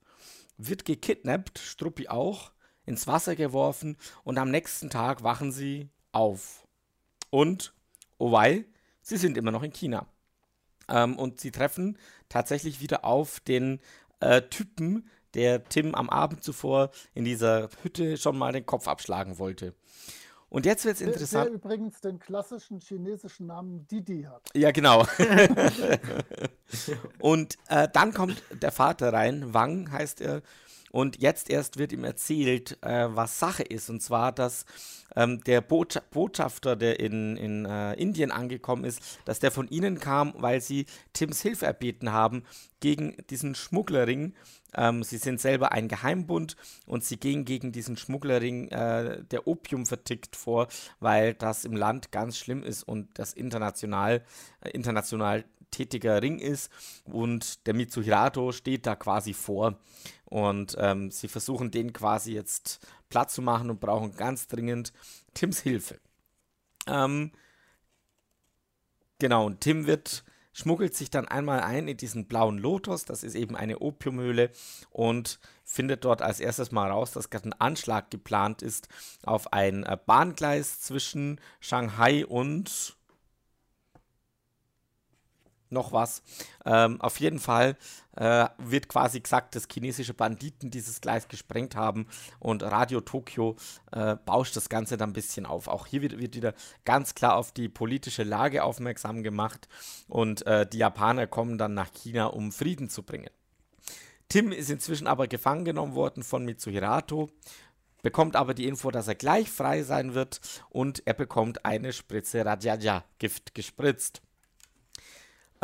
wird 0.59 0.85
gekidnappt, 0.85 1.59
Struppi 1.59 2.09
auch, 2.09 2.53
ins 2.85 3.07
Wasser 3.07 3.37
geworfen 3.37 3.97
und 4.23 4.37
am 4.37 4.51
nächsten 4.51 4.91
Tag 4.91 5.23
wachen 5.23 5.51
sie 5.51 5.89
auf. 6.13 6.67
Und, 7.31 7.73
oh 8.19 8.33
wei, 8.33 8.67
sie 9.01 9.17
sind 9.17 9.39
immer 9.39 9.51
noch 9.51 9.63
in 9.63 9.73
China. 9.73 10.07
Ähm, 10.89 11.19
und 11.19 11.41
sie 11.41 11.51
treffen 11.51 11.99
tatsächlich 12.29 12.81
wieder 12.81 13.05
auf 13.05 13.41
den 13.41 13.81
äh, 14.21 14.43
Typen, 14.43 15.09
der 15.35 15.65
Tim 15.65 15.95
am 15.95 16.09
Abend 16.11 16.43
zuvor 16.43 16.91
in 17.13 17.25
dieser 17.25 17.69
Hütte 17.83 18.17
schon 18.17 18.39
mal 18.39 18.53
den 18.53 18.67
Kopf 18.67 18.89
abschlagen 18.89 19.39
wollte. 19.39 19.75
Und 20.55 20.67
jetzt 20.67 20.85
wird 20.85 20.95
es 20.95 21.01
interessant. 21.01 21.47
Der 21.47 21.55
übrigens 21.55 22.01
den 22.01 22.21
klassischen 22.21 22.79
chinesischen 22.79 23.49
Namen 23.49 23.89
Didi 23.89 24.23
hat. 24.23 24.49
Ja, 24.55 24.71
genau. 24.71 25.05
und 27.19 27.57
äh, 27.69 27.89
dann 27.93 28.15
kommt 28.15 28.41
der 28.63 28.71
Vater 28.71 29.13
rein, 29.13 29.53
Wang 29.53 29.91
heißt 29.91 30.21
er, 30.21 30.43
Und 30.95 31.21
jetzt 31.21 31.51
erst 31.51 31.77
wird 31.77 31.91
ihm 31.91 32.05
erzählt, 32.05 32.79
äh, 32.83 33.09
was 33.09 33.41
Sache 33.41 33.65
ist. 33.65 33.91
Und 33.91 34.01
zwar, 34.01 34.31
dass 34.31 34.65
ähm, 35.17 35.43
der 35.43 35.61
Bot 35.61 36.01
Botschafter, 36.13 36.77
der 36.77 37.01
in, 37.01 37.37
in 37.37 37.65
äh, 37.65 37.95
Indien 37.95 38.31
angekommen 38.31 38.85
ist, 38.85 39.03
dass 39.25 39.41
der 39.41 39.51
von 39.51 39.67
ihnen 39.67 39.99
kam, 39.99 40.35
weil 40.37 40.61
sie 40.61 40.87
Tims 41.13 41.43
Hilfe 41.43 41.67
erbeten 41.67 42.13
haben 42.13 42.45
gegen 42.79 43.17
diesen 43.29 43.57
Schmugglerring. 43.57 44.35
Ähm, 44.77 45.03
sie 45.03 45.17
sind 45.17 45.41
selber 45.41 45.73
ein 45.73 45.89
Geheimbund 45.89 46.55
und 46.87 47.03
sie 47.03 47.17
gehen 47.17 47.45
gegen 47.45 47.73
diesen 47.73 47.97
Schmugglerring, 47.97 48.69
äh, 48.69 49.25
der 49.25 49.49
Opium 49.49 49.87
vertickt, 49.87 50.37
vor, 50.37 50.69
weil 51.01 51.35
das 51.35 51.65
im 51.65 51.75
Land 51.75 52.13
ganz 52.13 52.39
schlimm 52.39 52.63
ist 52.63 52.85
und 52.85 53.09
das 53.19 53.33
international, 53.33 54.23
äh, 54.61 54.71
international 54.71 55.45
tätiger 55.75 56.23
Ring 56.23 56.39
ist 56.39 56.71
und 57.05 57.67
der 57.67 57.75
Mitsuhirato 57.75 58.53
steht 58.53 58.87
da 58.87 58.95
quasi 58.97 59.35
vor 59.35 59.79
und 60.25 60.77
ähm, 60.79 61.11
sie 61.11 61.29
versuchen 61.29 61.71
den 61.71 61.93
quasi 61.93 62.33
jetzt 62.33 62.87
platt 63.09 63.31
zu 63.31 63.43
machen 63.43 63.71
und 63.71 63.81
brauchen 63.81 64.17
ganz 64.17 64.47
dringend 64.47 64.93
Tims 65.35 65.61
Hilfe. 65.61 65.99
Ähm, 66.87 67.33
genau, 69.19 69.47
und 69.47 69.61
Tim 69.61 69.87
wird 69.87 70.25
schmuggelt 70.55 70.95
sich 70.95 71.11
dann 71.11 71.27
einmal 71.27 71.61
ein 71.61 71.89
in 71.89 71.97
diesen 71.97 72.27
blauen 72.27 72.59
Lotus, 72.59 73.05
das 73.05 73.25
ist 73.25 73.35
eben 73.35 73.57
eine 73.57 73.81
Opiumhöhle 73.81 74.51
und 74.91 75.41
findet 75.65 76.05
dort 76.05 76.23
als 76.23 76.41
erstes 76.41 76.71
mal 76.71 76.91
raus, 76.91 77.11
dass 77.11 77.29
gerade 77.29 77.49
ein 77.49 77.61
Anschlag 77.61 78.11
geplant 78.11 78.63
ist 78.63 78.89
auf 79.25 79.53
ein 79.53 79.83
äh, 79.83 79.99
Bahngleis 80.07 80.81
zwischen 80.81 81.41
Shanghai 81.61 82.25
und 82.25 82.97
noch 85.71 85.93
was. 85.93 86.23
Ähm, 86.65 87.01
auf 87.01 87.21
jeden 87.21 87.39
Fall 87.39 87.77
äh, 88.17 88.47
wird 88.59 88.89
quasi 88.89 89.21
gesagt, 89.21 89.55
dass 89.55 89.67
chinesische 89.71 90.15
Banditen 90.15 90.71
dieses 90.71 91.01
Gleis 91.01 91.29
gesprengt 91.29 91.77
haben 91.77 92.07
und 92.39 92.63
Radio 92.63 93.01
Tokio 93.01 93.57
äh, 93.93 94.17
bauscht 94.25 94.57
das 94.57 94.69
Ganze 94.69 94.97
dann 94.97 95.11
ein 95.11 95.15
bisschen 95.15 95.47
auf. 95.47 95.69
Auch 95.69 95.87
hier 95.87 96.03
wird, 96.03 96.19
wird 96.19 96.37
wieder 96.37 96.55
ganz 96.85 97.15
klar 97.15 97.37
auf 97.37 97.53
die 97.53 97.69
politische 97.69 98.23
Lage 98.23 98.65
aufmerksam 98.65 99.23
gemacht 99.23 99.69
und 100.09 100.47
äh, 100.47 100.67
die 100.67 100.79
Japaner 100.79 101.27
kommen 101.27 101.59
dann 101.59 101.75
nach 101.75 101.93
China, 101.93 102.27
um 102.27 102.53
Frieden 102.53 102.89
zu 102.89 103.03
bringen. 103.03 103.31
Tim 104.29 104.53
ist 104.53 104.71
inzwischen 104.71 105.07
aber 105.07 105.29
gefangen 105.29 105.65
genommen 105.65 105.95
worden 105.95 106.23
von 106.23 106.45
Mitsuhirato, 106.45 107.31
bekommt 108.03 108.37
aber 108.37 108.55
die 108.55 108.67
Info, 108.67 108.91
dass 108.91 109.09
er 109.09 109.15
gleich 109.15 109.51
frei 109.51 109.83
sein 109.83 110.15
wird 110.15 110.41
und 110.71 111.07
er 111.07 111.15
bekommt 111.15 111.65
eine 111.65 111.93
Spritze 111.93 112.45
Rajaja-Gift 112.45 113.55
gespritzt. 113.55 114.23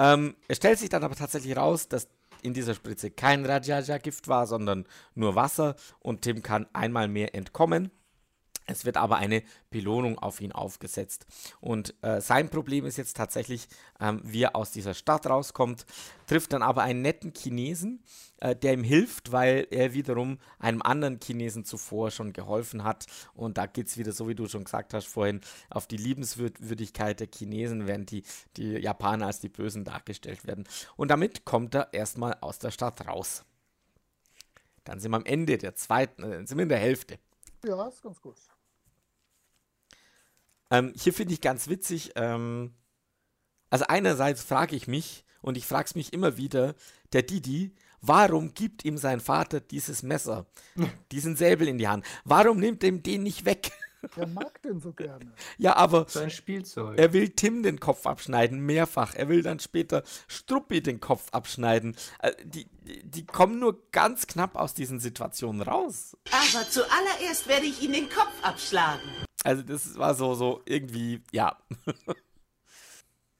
Ähm, 0.00 0.34
es 0.48 0.56
stellt 0.56 0.78
sich 0.78 0.88
dann 0.88 1.04
aber 1.04 1.14
tatsächlich 1.14 1.54
raus, 1.58 1.86
dass 1.86 2.08
in 2.42 2.54
dieser 2.54 2.74
Spritze 2.74 3.10
kein 3.10 3.44
Rajaja-Gift 3.44 4.28
war, 4.28 4.46
sondern 4.46 4.86
nur 5.14 5.34
Wasser 5.34 5.76
und 5.98 6.22
Tim 6.22 6.42
kann 6.42 6.66
einmal 6.72 7.06
mehr 7.06 7.34
entkommen. 7.34 7.90
Es 8.70 8.84
wird 8.84 8.96
aber 8.96 9.16
eine 9.16 9.42
Belohnung 9.70 10.18
auf 10.18 10.40
ihn 10.40 10.52
aufgesetzt. 10.52 11.26
Und 11.60 11.94
äh, 12.02 12.20
sein 12.20 12.48
Problem 12.48 12.86
ist 12.86 12.96
jetzt 12.96 13.16
tatsächlich, 13.16 13.68
ähm, 14.00 14.20
wie 14.24 14.42
er 14.42 14.56
aus 14.56 14.70
dieser 14.70 14.94
Stadt 14.94 15.26
rauskommt, 15.26 15.86
trifft 16.26 16.52
dann 16.52 16.62
aber 16.62 16.82
einen 16.82 17.02
netten 17.02 17.32
Chinesen, 17.36 18.02
äh, 18.38 18.54
der 18.54 18.74
ihm 18.74 18.84
hilft, 18.84 19.32
weil 19.32 19.66
er 19.70 19.92
wiederum 19.92 20.38
einem 20.58 20.82
anderen 20.82 21.18
Chinesen 21.20 21.64
zuvor 21.64 22.10
schon 22.10 22.32
geholfen 22.32 22.84
hat. 22.84 23.06
Und 23.34 23.58
da 23.58 23.66
geht 23.66 23.88
es 23.88 23.98
wieder, 23.98 24.12
so 24.12 24.28
wie 24.28 24.34
du 24.34 24.46
schon 24.46 24.64
gesagt 24.64 24.94
hast 24.94 25.06
vorhin, 25.06 25.40
auf 25.68 25.86
die 25.86 25.96
Liebenswürdigkeit 25.96 27.20
der 27.20 27.28
Chinesen, 27.32 27.86
während 27.86 28.10
die, 28.10 28.22
die 28.56 28.72
Japaner 28.78 29.26
als 29.26 29.40
die 29.40 29.48
Bösen 29.48 29.84
dargestellt 29.84 30.46
werden. 30.46 30.66
Und 30.96 31.10
damit 31.10 31.44
kommt 31.44 31.74
er 31.74 31.92
erstmal 31.92 32.34
aus 32.40 32.58
der 32.58 32.70
Stadt 32.70 33.06
raus. 33.06 33.44
Dann 34.84 35.00
sind 35.00 35.10
wir 35.10 35.16
am 35.16 35.26
Ende 35.26 35.58
der 35.58 35.74
zweiten, 35.74 36.22
äh, 36.22 36.46
sind 36.46 36.56
wir 36.56 36.62
in 36.62 36.68
der 36.68 36.78
Hälfte. 36.78 37.18
Ja, 37.64 37.88
ist 37.88 38.02
ganz 38.02 38.20
gut. 38.20 38.36
Ähm, 40.70 40.92
hier 40.96 41.12
finde 41.12 41.34
ich 41.34 41.40
ganz 41.40 41.68
witzig, 41.68 42.12
ähm, 42.16 42.74
also 43.70 43.84
einerseits 43.88 44.42
frage 44.42 44.76
ich 44.76 44.86
mich, 44.86 45.24
und 45.42 45.56
ich 45.56 45.66
frage 45.66 45.86
es 45.86 45.94
mich 45.94 46.12
immer 46.12 46.36
wieder, 46.36 46.74
der 47.12 47.22
Didi, 47.22 47.74
warum 48.00 48.54
gibt 48.54 48.84
ihm 48.84 48.98
sein 48.98 49.20
Vater 49.20 49.60
dieses 49.60 50.02
Messer, 50.02 50.46
diesen 51.12 51.36
Säbel 51.36 51.68
in 51.68 51.78
die 51.78 51.88
Hand? 51.88 52.04
Warum 52.24 52.58
nimmt 52.58 52.82
er 52.82 52.90
ihm 52.90 53.02
den 53.02 53.22
nicht 53.22 53.44
weg? 53.44 53.72
Er 54.16 54.26
mag 54.26 54.62
den 54.62 54.80
so 54.80 54.94
gerne. 54.94 55.30
Ja, 55.58 55.76
aber 55.76 56.06
Sein 56.08 56.30
Spielzeug. 56.30 56.98
er 56.98 57.12
will 57.12 57.28
Tim 57.28 57.62
den 57.62 57.80
Kopf 57.80 58.06
abschneiden, 58.06 58.60
mehrfach. 58.60 59.14
Er 59.14 59.28
will 59.28 59.42
dann 59.42 59.60
später 59.60 60.04
Struppi 60.26 60.82
den 60.82 61.00
Kopf 61.00 61.28
abschneiden. 61.32 61.94
Äh, 62.20 62.32
die, 62.42 62.66
die, 62.80 63.02
die 63.04 63.26
kommen 63.26 63.58
nur 63.58 63.90
ganz 63.92 64.26
knapp 64.26 64.56
aus 64.56 64.72
diesen 64.72 65.00
Situationen 65.00 65.60
raus. 65.60 66.16
Aber 66.32 66.66
zuallererst 66.70 67.46
werde 67.46 67.66
ich 67.66 67.82
Ihnen 67.82 67.92
den 67.92 68.08
Kopf 68.08 68.32
abschlagen. 68.40 69.02
Also 69.44 69.62
das 69.62 69.96
war 69.96 70.14
so, 70.14 70.34
so 70.34 70.60
irgendwie, 70.66 71.22
ja. 71.32 71.56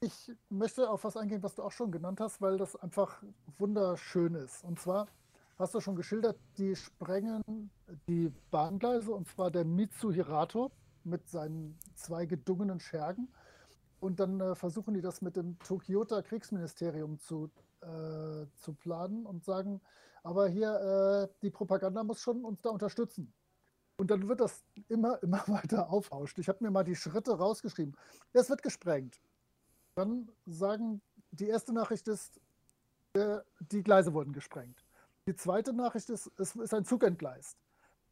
Ich 0.01 0.33
möchte 0.49 0.89
auf 0.89 1.05
was 1.05 1.17
eingehen, 1.17 1.43
was 1.43 1.55
du 1.55 1.63
auch 1.63 1.73
schon 1.73 1.93
genannt 1.93 2.21
hast, 2.21 2.41
weil 2.41 2.57
das 2.57 2.75
einfach 2.75 3.23
wunderschön 3.59 4.35
ist. 4.35 4.65
Und 4.65 4.81
zwar 4.81 5.09
hast 5.59 5.75
du 5.75 5.81
schon 5.81 5.95
geschildert, 5.95 6.39
die 6.57 6.75
sprengen 6.75 7.71
die 8.09 8.33
Bahngleise, 8.51 9.13
und 9.13 9.29
zwar 9.29 9.51
der 9.51 9.67
Mitsuhirato 9.67 10.71
mit 11.05 11.29
seinen 11.29 11.79
zwei 11.95 12.25
gedungenen 12.25 12.81
Schergen. 12.81 13.29
Und 14.01 14.21
dann 14.21 14.41
äh, 14.41 14.55
versuchen 14.55 14.95
die 14.95 15.03
das 15.03 15.21
mit 15.21 15.37
dem 15.37 15.59
Tokyota 15.59 16.23
Kriegsministerium 16.23 17.19
zu, 17.19 17.51
äh, 17.83 18.47
zu 18.57 18.73
planen 18.73 19.27
und 19.27 19.45
sagen, 19.45 19.83
aber 20.23 20.49
hier, 20.49 21.29
äh, 21.31 21.35
die 21.43 21.51
Propaganda 21.51 22.03
muss 22.05 22.21
schon 22.21 22.45
uns 22.45 22.63
da 22.63 22.71
unterstützen. 22.71 23.33
Und 24.01 24.11
dann 24.11 24.27
wird 24.29 24.41
das 24.41 24.65
immer, 24.89 25.23
immer 25.23 25.45
weiter 25.47 25.91
aufhauscht. 25.91 26.39
Ich 26.39 26.49
habe 26.49 26.65
mir 26.65 26.71
mal 26.71 26.85
die 26.85 26.97
Schritte 26.97 27.37
rausgeschrieben. 27.37 27.95
Es 28.33 28.49
wird 28.49 28.63
gesprengt. 28.63 29.21
Dann 29.95 30.31
sagen, 30.47 31.03
die 31.33 31.49
erste 31.49 31.75
Nachricht 31.75 32.09
ist, 32.09 32.41
äh, 33.13 33.41
die 33.59 33.83
Gleise 33.83 34.15
wurden 34.15 34.33
gesprengt. 34.33 34.83
Die 35.27 35.37
zweite 35.37 35.75
Nachricht 35.75 36.09
ist, 36.09 36.31
es 36.39 36.57
ist 36.57 36.73
ein 36.73 36.87
Zug 36.87 37.05
entgleist. 37.05 37.59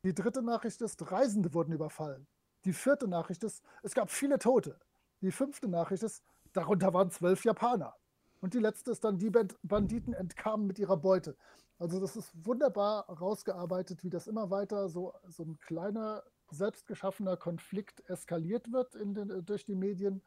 Die 0.04 0.14
dritte 0.14 0.42
Nachricht 0.42 0.82
ist, 0.82 1.10
Reisende 1.10 1.54
wurden 1.54 1.72
überfallen. 1.72 2.26
Die 2.66 2.74
vierte 2.74 3.08
Nachricht 3.08 3.42
ist, 3.42 3.64
es 3.82 3.94
gab 3.94 4.10
viele 4.10 4.38
Tote. 4.38 4.78
Die 5.22 5.32
fünfte 5.32 5.68
Nachricht 5.68 6.02
ist, 6.02 6.22
darunter 6.52 6.92
waren 6.92 7.10
zwölf 7.10 7.44
Japaner. 7.44 7.96
Und 8.42 8.52
die 8.52 8.58
letzte 8.58 8.90
ist 8.90 9.04
dann, 9.04 9.16
die 9.16 9.30
Band- 9.30 9.56
Banditen 9.62 10.12
entkamen 10.12 10.66
mit 10.66 10.78
ihrer 10.78 10.98
Beute. 10.98 11.34
Also 11.78 12.00
das 12.00 12.16
ist 12.16 12.32
wunderbar 12.44 13.08
rausgearbeitet, 13.08 14.02
wie 14.02 14.10
das 14.10 14.26
immer 14.26 14.50
weiter 14.50 14.88
so, 14.88 15.14
so 15.28 15.44
ein 15.44 15.58
kleiner, 15.60 16.24
selbstgeschaffener 16.50 17.36
Konflikt 17.36 18.08
eskaliert 18.08 18.72
wird 18.72 18.94
den, 18.94 19.44
durch 19.44 19.64
die 19.64 19.74
Medien, 19.74 20.22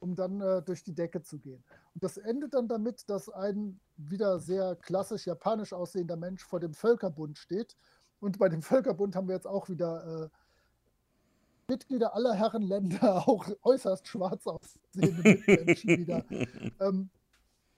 um 0.00 0.14
dann 0.14 0.40
äh, 0.40 0.62
durch 0.62 0.82
die 0.82 0.94
Decke 0.94 1.22
zu 1.22 1.38
gehen. 1.38 1.62
Und 1.94 2.02
das 2.02 2.16
endet 2.16 2.54
dann 2.54 2.68
damit, 2.68 3.08
dass 3.08 3.28
ein 3.28 3.80
wieder 3.96 4.40
sehr 4.40 4.76
klassisch 4.76 5.26
japanisch 5.26 5.72
aussehender 5.72 6.16
Mensch 6.16 6.44
vor 6.44 6.60
dem 6.60 6.74
Völkerbund 6.74 7.38
steht. 7.38 7.76
Und 8.18 8.38
bei 8.38 8.48
dem 8.48 8.62
Völkerbund 8.62 9.14
haben 9.16 9.28
wir 9.28 9.34
jetzt 9.34 9.46
auch 9.46 9.68
wieder 9.68 10.24
äh, 10.24 10.28
Mitglieder 11.68 12.14
aller 12.14 12.34
Herren 12.34 12.62
Länder, 12.62 13.28
auch 13.28 13.46
äußerst 13.62 14.06
schwarz 14.06 14.46
aussehende 14.46 15.22
Mitmenschen 15.22 15.88
wieder. 15.88 16.24
Ähm, 16.80 17.10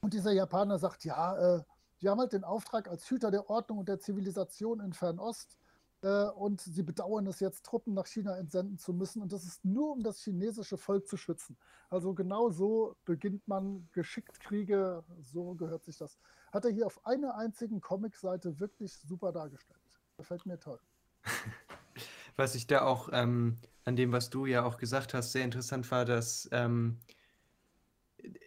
und 0.00 0.14
dieser 0.14 0.32
Japaner 0.32 0.78
sagt, 0.78 1.04
ja, 1.04 1.56
äh, 1.56 1.62
wir 2.02 2.10
haben 2.10 2.18
halt 2.18 2.32
den 2.32 2.44
Auftrag 2.44 2.88
als 2.88 3.08
Hüter 3.08 3.30
der 3.30 3.48
Ordnung 3.48 3.78
und 3.78 3.88
der 3.88 4.00
Zivilisation 4.00 4.80
in 4.80 4.92
Fernost 4.92 5.56
äh, 6.02 6.24
und 6.30 6.60
sie 6.60 6.82
bedauern 6.82 7.26
es 7.28 7.38
jetzt, 7.38 7.64
Truppen 7.64 7.94
nach 7.94 8.06
China 8.06 8.36
entsenden 8.36 8.76
zu 8.76 8.92
müssen. 8.92 9.22
Und 9.22 9.32
das 9.32 9.44
ist 9.44 9.64
nur, 9.64 9.92
um 9.92 10.02
das 10.02 10.18
chinesische 10.20 10.76
Volk 10.76 11.06
zu 11.06 11.16
schützen. 11.16 11.56
Also 11.90 12.12
genau 12.12 12.50
so 12.50 12.96
beginnt 13.04 13.46
man 13.46 13.88
geschickt 13.92 14.40
Kriege, 14.40 15.04
so 15.20 15.54
gehört 15.54 15.84
sich 15.84 15.96
das. 15.96 16.18
Hat 16.52 16.64
er 16.64 16.72
hier 16.72 16.86
auf 16.86 17.06
einer 17.06 17.36
einzigen 17.36 17.80
Comicseite 17.80 18.58
wirklich 18.58 18.98
super 18.98 19.30
dargestellt. 19.30 19.80
Gefällt 20.16 20.44
mir 20.44 20.58
toll. 20.58 20.80
Was 22.36 22.56
ich 22.56 22.66
da 22.66 22.82
auch 22.82 23.10
ähm, 23.12 23.58
an 23.84 23.94
dem, 23.94 24.10
was 24.10 24.30
du 24.30 24.46
ja 24.46 24.64
auch 24.64 24.78
gesagt 24.78 25.12
hast, 25.12 25.32
sehr 25.32 25.44
interessant 25.44 25.90
war, 25.90 26.06
dass 26.06 26.48
ähm, 26.50 26.98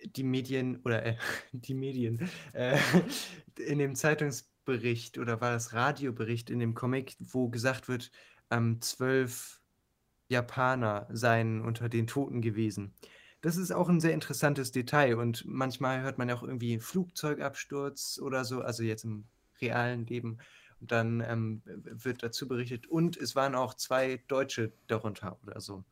die 0.06 0.24
Medien 0.24 0.82
oder 0.84 1.06
äh, 1.06 1.16
die 1.52 1.74
Medien 1.74 2.30
äh, 2.54 2.78
in 3.58 3.80
dem 3.80 3.96
Zeitungsbericht 3.96 5.18
oder 5.18 5.42
war 5.42 5.52
das 5.52 5.74
Radiobericht 5.74 6.50
in 6.50 6.60
dem 6.60 6.74
Comic, 6.74 7.16
wo 7.20 7.50
gesagt 7.50 7.88
wird, 7.88 8.12
ähm, 8.52 8.82
zwölf 8.82 9.62
Japaner 10.28 11.08
seien 11.12 11.62
unter 11.62 11.90
den 11.90 12.08
Toten 12.08 12.42
gewesen. 12.42 12.94
Das 13.42 13.58
ist 13.58 13.72
auch 13.72 13.90
ein 13.90 14.00
sehr 14.00 14.14
interessantes 14.14 14.72
Detail 14.72 15.18
und 15.18 15.46
manchmal 15.46 16.02
hört 16.02 16.18
man 16.18 16.30
ja 16.30 16.36
auch 16.36 16.44
irgendwie 16.44 16.80
Flugzeugabsturz 16.80 18.20
oder 18.20 18.44
so, 18.44 18.62
also 18.62 18.82
jetzt 18.82 19.04
im 19.04 19.26
realen 19.62 20.06
Leben. 20.08 20.40
Und 20.82 20.92
dann 20.92 21.22
ähm, 21.22 21.62
wird 21.66 22.24
dazu 22.24 22.48
berichtet, 22.48 22.88
und 22.88 23.18
es 23.18 23.36
waren 23.36 23.56
auch 23.56 23.76
zwei 23.76 24.22
Deutsche 24.28 24.74
darunter 24.88 25.40
oder 25.44 25.62
so. 25.62 25.86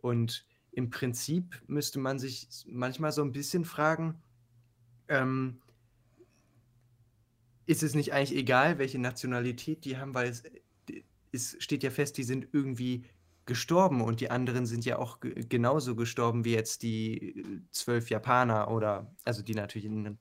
Und 0.00 0.44
im 0.72 0.90
Prinzip 0.90 1.62
müsste 1.66 1.98
man 1.98 2.18
sich 2.18 2.48
manchmal 2.66 3.12
so 3.12 3.22
ein 3.22 3.32
bisschen 3.32 3.64
fragen, 3.64 4.20
ähm, 5.08 5.60
ist 7.66 7.82
es 7.82 7.94
nicht 7.94 8.12
eigentlich 8.12 8.36
egal, 8.36 8.78
welche 8.78 8.98
Nationalität 8.98 9.84
die 9.84 9.98
haben, 9.98 10.14
weil 10.14 10.28
es, 10.28 10.42
es 11.30 11.56
steht 11.60 11.82
ja 11.82 11.90
fest, 11.90 12.16
die 12.18 12.24
sind 12.24 12.48
irgendwie 12.52 13.04
gestorben 13.44 14.00
und 14.00 14.20
die 14.20 14.30
anderen 14.30 14.66
sind 14.66 14.84
ja 14.84 14.98
auch 14.98 15.18
genauso 15.20 15.94
gestorben 15.94 16.44
wie 16.44 16.54
jetzt 16.54 16.82
die 16.82 17.38
äh, 17.38 17.60
zwölf 17.70 18.08
Japaner 18.10 18.70
oder, 18.70 19.14
also 19.24 19.42
die 19.42 19.54
natürlich 19.54 19.86
in 19.86 20.18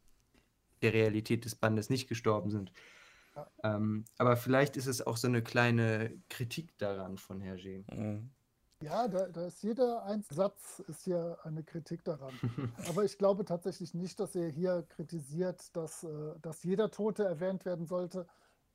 der 0.81 0.93
Realität 0.93 1.45
des 1.45 1.55
Bandes 1.55 1.89
nicht 1.89 2.07
gestorben 2.07 2.49
sind. 2.49 2.71
Ähm, 3.63 4.05
aber 4.17 4.35
vielleicht 4.35 4.75
ist 4.75 4.87
es 4.87 5.05
auch 5.05 5.17
so 5.17 5.27
eine 5.27 5.41
kleine 5.41 6.13
Kritik 6.29 6.77
daran 6.77 7.17
von 7.17 7.41
Hergé. 7.41 7.83
Mhm. 7.93 8.29
Ja, 8.81 9.07
da, 9.07 9.27
da, 9.27 9.45
ist 9.45 9.61
jeder 9.63 10.03
ein 10.05 10.23
Satz 10.29 10.79
ist 10.87 11.05
ja 11.05 11.37
eine 11.43 11.63
Kritik 11.63 12.03
daran. 12.03 12.33
Aber 12.89 13.03
ich 13.03 13.17
glaube 13.17 13.45
tatsächlich 13.45 13.93
nicht, 13.93 14.19
dass 14.19 14.35
er 14.35 14.49
hier 14.49 14.83
kritisiert, 14.89 15.75
dass, 15.75 16.03
äh, 16.03 16.33
dass 16.41 16.63
jeder 16.63 16.89
Tote 16.91 17.23
erwähnt 17.23 17.65
werden 17.65 17.85
sollte, 17.85 18.27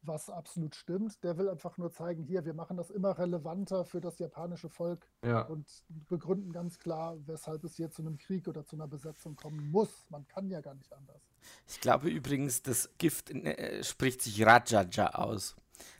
was 0.02 0.30
absolut 0.30 0.74
stimmt. 0.74 1.22
Der 1.24 1.36
will 1.38 1.48
einfach 1.48 1.78
nur 1.78 1.90
zeigen, 1.90 2.22
hier, 2.22 2.44
wir 2.44 2.54
machen 2.54 2.76
das 2.76 2.90
immer 2.90 3.18
relevanter 3.18 3.84
für 3.84 4.00
das 4.00 4.18
japanische 4.18 4.68
Volk 4.68 5.08
ja. 5.24 5.42
und 5.42 5.66
begründen 6.08 6.52
ganz 6.52 6.78
klar, 6.78 7.16
weshalb 7.26 7.64
es 7.64 7.76
hier 7.76 7.90
zu 7.90 8.02
einem 8.02 8.16
Krieg 8.18 8.48
oder 8.48 8.64
zu 8.64 8.76
einer 8.76 8.88
Besetzung 8.88 9.36
kommen 9.36 9.70
muss. 9.70 10.06
Man 10.10 10.26
kann 10.28 10.48
ja 10.48 10.60
gar 10.60 10.74
nicht 10.74 10.92
anders. 10.92 11.20
Ich 11.66 11.80
glaube 11.80 12.08
übrigens, 12.08 12.62
das 12.62 12.90
Gift 12.98 13.30
äh, 13.30 13.82
spricht 13.82 14.22
sich 14.22 14.44
Rajaja 14.44 15.14
aus. 15.14 15.56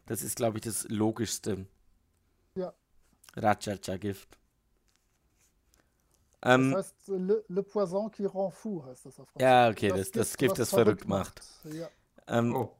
Das 0.07 0.23
ist, 0.23 0.37
glaube 0.37 0.59
ich, 0.59 0.64
das 0.64 0.88
Logischste. 0.88 1.66
Rajaja-Gift. 3.37 4.38
Ähm, 6.42 6.72
das 6.72 6.87
heißt, 6.87 7.09
le, 7.09 7.44
le, 7.49 7.62
Poison 7.62 8.11
qui 8.11 8.27
rend 8.27 8.55
fou 8.55 8.85
heißt 8.85 9.07
das 9.07 9.18
auf 9.18 9.29
Französisch. 9.31 9.42
Ja, 9.42 9.68
okay, 9.68 9.88
das, 9.88 10.11
das, 10.11 10.11
das 10.11 10.37
Gift, 10.37 10.59
das 10.59 10.70
verrückt 10.70 11.09
macht. 11.09 11.42
macht. 11.64 11.75
Ja. 11.75 11.88
Ähm, 12.29 12.55
oh. 12.55 12.77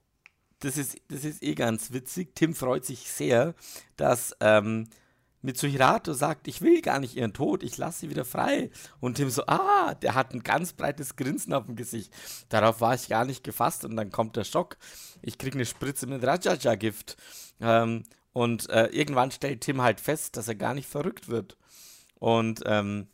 das, 0.59 0.77
ist, 0.77 0.97
das 1.09 1.25
ist 1.25 1.43
eh 1.43 1.55
ganz 1.55 1.91
witzig. 1.91 2.35
Tim 2.35 2.53
freut 2.53 2.85
sich 2.85 3.09
sehr, 3.11 3.55
dass 3.95 4.35
ähm, 4.39 4.87
Mitsuhirato 5.41 6.13
sagt, 6.13 6.47
ich 6.47 6.61
will 6.61 6.81
gar 6.81 6.99
nicht 6.99 7.15
ihren 7.15 7.33
Tod, 7.33 7.63
ich 7.63 7.77
lasse 7.77 8.01
sie 8.01 8.09
wieder 8.09 8.25
frei. 8.25 8.69
Und 8.99 9.15
Tim 9.15 9.29
so, 9.29 9.45
ah, 9.47 9.95
der 9.95 10.15
hat 10.15 10.33
ein 10.33 10.43
ganz 10.43 10.73
breites 10.73 11.15
Grinsen 11.15 11.53
auf 11.53 11.65
dem 11.65 11.75
Gesicht. 11.75 12.13
Darauf 12.49 12.81
war 12.81 12.95
ich 12.95 13.07
gar 13.07 13.25
nicht 13.25 13.43
gefasst 13.43 13.85
und 13.85 13.95
dann 13.95 14.11
kommt 14.11 14.35
der 14.35 14.43
Schock. 14.43 14.77
Ich 15.21 15.37
kriege 15.37 15.55
eine 15.55 15.65
Spritze 15.65 16.07
mit 16.07 16.23
Rajaja-Gift. 16.23 17.17
Ähm, 17.59 18.03
und 18.37 18.69
äh, 18.69 18.85
irgendwann 18.89 19.31
stellt 19.31 19.61
Tim 19.61 19.81
halt 19.81 19.99
fest, 19.99 20.37
dass 20.37 20.47
er 20.47 20.53
gar 20.53 20.75
nicht 20.75 20.87
verrückt 20.87 21.27
wird. 21.27 21.57
Und 22.19 22.61
ähm, 22.67 23.07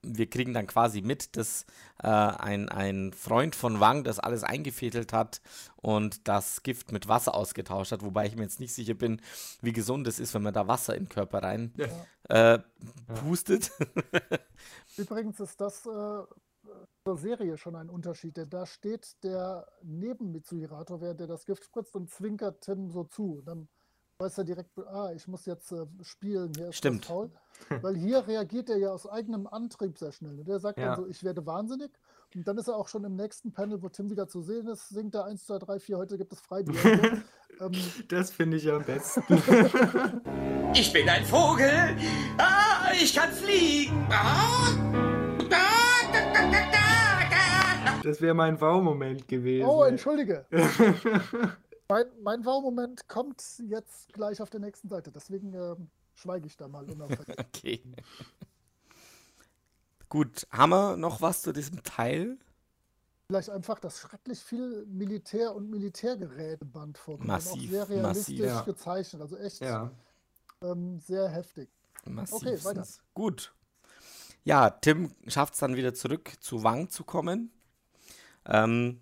wir 0.00 0.30
kriegen 0.30 0.54
dann 0.54 0.66
quasi 0.66 1.02
mit, 1.02 1.36
dass 1.36 1.66
äh, 2.02 2.06
ein, 2.06 2.70
ein 2.70 3.12
Freund 3.12 3.54
von 3.54 3.80
Wang 3.80 4.02
das 4.02 4.18
alles 4.18 4.42
eingefädelt 4.42 5.12
hat 5.12 5.42
und 5.76 6.26
das 6.26 6.62
Gift 6.62 6.90
mit 6.90 7.06
Wasser 7.06 7.34
ausgetauscht 7.34 7.92
hat, 7.92 8.00
wobei 8.02 8.28
ich 8.28 8.34
mir 8.34 8.44
jetzt 8.44 8.60
nicht 8.60 8.72
sicher 8.72 8.94
bin, 8.94 9.20
wie 9.60 9.74
gesund 9.74 10.06
es 10.06 10.18
ist, 10.18 10.32
wenn 10.32 10.42
man 10.42 10.54
da 10.54 10.66
Wasser 10.66 10.94
in 10.94 11.02
den 11.02 11.08
Körper 11.10 11.42
rein 11.42 11.74
ja. 11.76 12.54
äh, 12.54 12.60
pustet. 13.20 13.70
Übrigens 14.96 15.38
ist 15.38 15.60
das 15.60 15.84
äh, 15.84 16.22
zur 17.04 17.18
Serie 17.18 17.58
schon 17.58 17.76
ein 17.76 17.90
Unterschied, 17.90 18.38
denn 18.38 18.48
da 18.48 18.64
steht 18.64 19.22
der 19.22 19.66
neben 19.82 20.32
Mitsuhirato, 20.32 21.02
während 21.02 21.20
er 21.20 21.26
das 21.26 21.44
Gift 21.44 21.64
spritzt 21.64 21.94
und 21.94 22.08
zwinkert 22.08 22.62
Tim 22.62 22.88
so 22.88 23.04
zu. 23.04 23.42
Dann 23.44 23.68
weiß 24.20 24.38
er 24.38 24.44
direkt, 24.44 24.78
ah, 24.78 25.10
ich 25.14 25.26
muss 25.26 25.46
jetzt 25.46 25.72
äh, 25.72 25.86
spielen, 26.02 26.52
hier 26.54 26.68
ist 26.68 26.76
Stimmt. 26.76 27.06
faul. 27.06 27.30
Weil 27.82 27.96
hier 27.96 28.26
reagiert 28.26 28.70
er 28.70 28.78
ja 28.78 28.90
aus 28.90 29.06
eigenem 29.06 29.46
Antrieb 29.46 29.98
sehr 29.98 30.12
schnell. 30.12 30.38
Und 30.38 30.48
er 30.48 30.60
sagt 30.60 30.78
ja. 30.78 30.86
dann 30.86 30.96
so, 30.96 31.06
ich 31.08 31.24
werde 31.24 31.44
wahnsinnig. 31.44 31.90
Und 32.34 32.46
dann 32.46 32.56
ist 32.58 32.68
er 32.68 32.76
auch 32.76 32.88
schon 32.88 33.04
im 33.04 33.16
nächsten 33.16 33.52
Panel, 33.52 33.82
wo 33.82 33.88
Tim 33.88 34.08
wieder 34.08 34.28
zu 34.28 34.40
sehen 34.40 34.68
ist, 34.68 34.88
singt 34.88 35.14
er 35.14 35.24
1, 35.24 35.46
2, 35.46 35.58
3, 35.58 35.80
4, 35.80 35.98
heute 35.98 36.16
gibt 36.16 36.32
es 36.32 36.40
Freibier. 36.40 36.74
ähm, 37.60 37.72
das 38.08 38.30
finde 38.30 38.56
ich 38.56 38.70
am 38.70 38.84
besten. 38.84 39.22
ich 40.74 40.92
bin 40.92 41.08
ein 41.08 41.24
Vogel, 41.24 41.96
ah, 42.38 42.92
ich 42.92 43.14
kann 43.14 43.32
fliegen. 43.32 44.06
Ah, 44.10 44.90
das 48.02 48.20
wäre 48.20 48.34
mein 48.34 48.60
Wow-Moment 48.60 49.28
gewesen. 49.28 49.68
Oh, 49.68 49.84
entschuldige. 49.84 50.46
Mein, 51.90 52.06
mein 52.22 52.44
Wow-Moment 52.44 53.08
kommt 53.08 53.42
jetzt 53.68 54.12
gleich 54.12 54.40
auf 54.40 54.48
der 54.48 54.60
nächsten 54.60 54.88
Seite, 54.88 55.10
deswegen 55.10 55.52
äh, 55.54 55.74
schweige 56.14 56.46
ich 56.46 56.56
da 56.56 56.68
mal 56.68 56.86
okay. 57.38 57.82
Gut, 60.08 60.46
haben 60.52 60.70
wir 60.70 60.96
noch 60.96 61.20
was 61.20 61.42
zu 61.42 61.52
diesem 61.52 61.82
Teil? 61.82 62.38
Vielleicht 63.26 63.50
einfach, 63.50 63.80
dass 63.80 63.98
schrecklich 63.98 64.38
viel 64.38 64.86
Militär- 64.86 65.52
und 65.52 65.68
Militärgeräteband 65.68 66.96
vorkommt. 66.96 67.26
Massiv, 67.26 67.64
auch 67.64 67.70
sehr 67.70 67.88
realistisch 67.88 68.38
massiv, 68.38 68.44
ja. 68.44 68.60
gezeichnet, 68.62 69.22
also 69.22 69.36
echt 69.38 69.60
ja. 69.60 69.90
ähm, 70.62 71.00
sehr 71.00 71.28
heftig. 71.28 71.68
Massiv. 72.04 72.34
Okay, 72.34 72.64
weiter. 72.64 72.86
Gut. 73.14 73.52
Ja, 74.44 74.70
Tim 74.70 75.12
schafft 75.26 75.54
es 75.54 75.60
dann 75.60 75.74
wieder 75.74 75.92
zurück 75.92 76.34
zu 76.38 76.62
Wang 76.62 76.88
zu 76.88 77.02
kommen. 77.02 77.52
Ähm, 78.46 79.00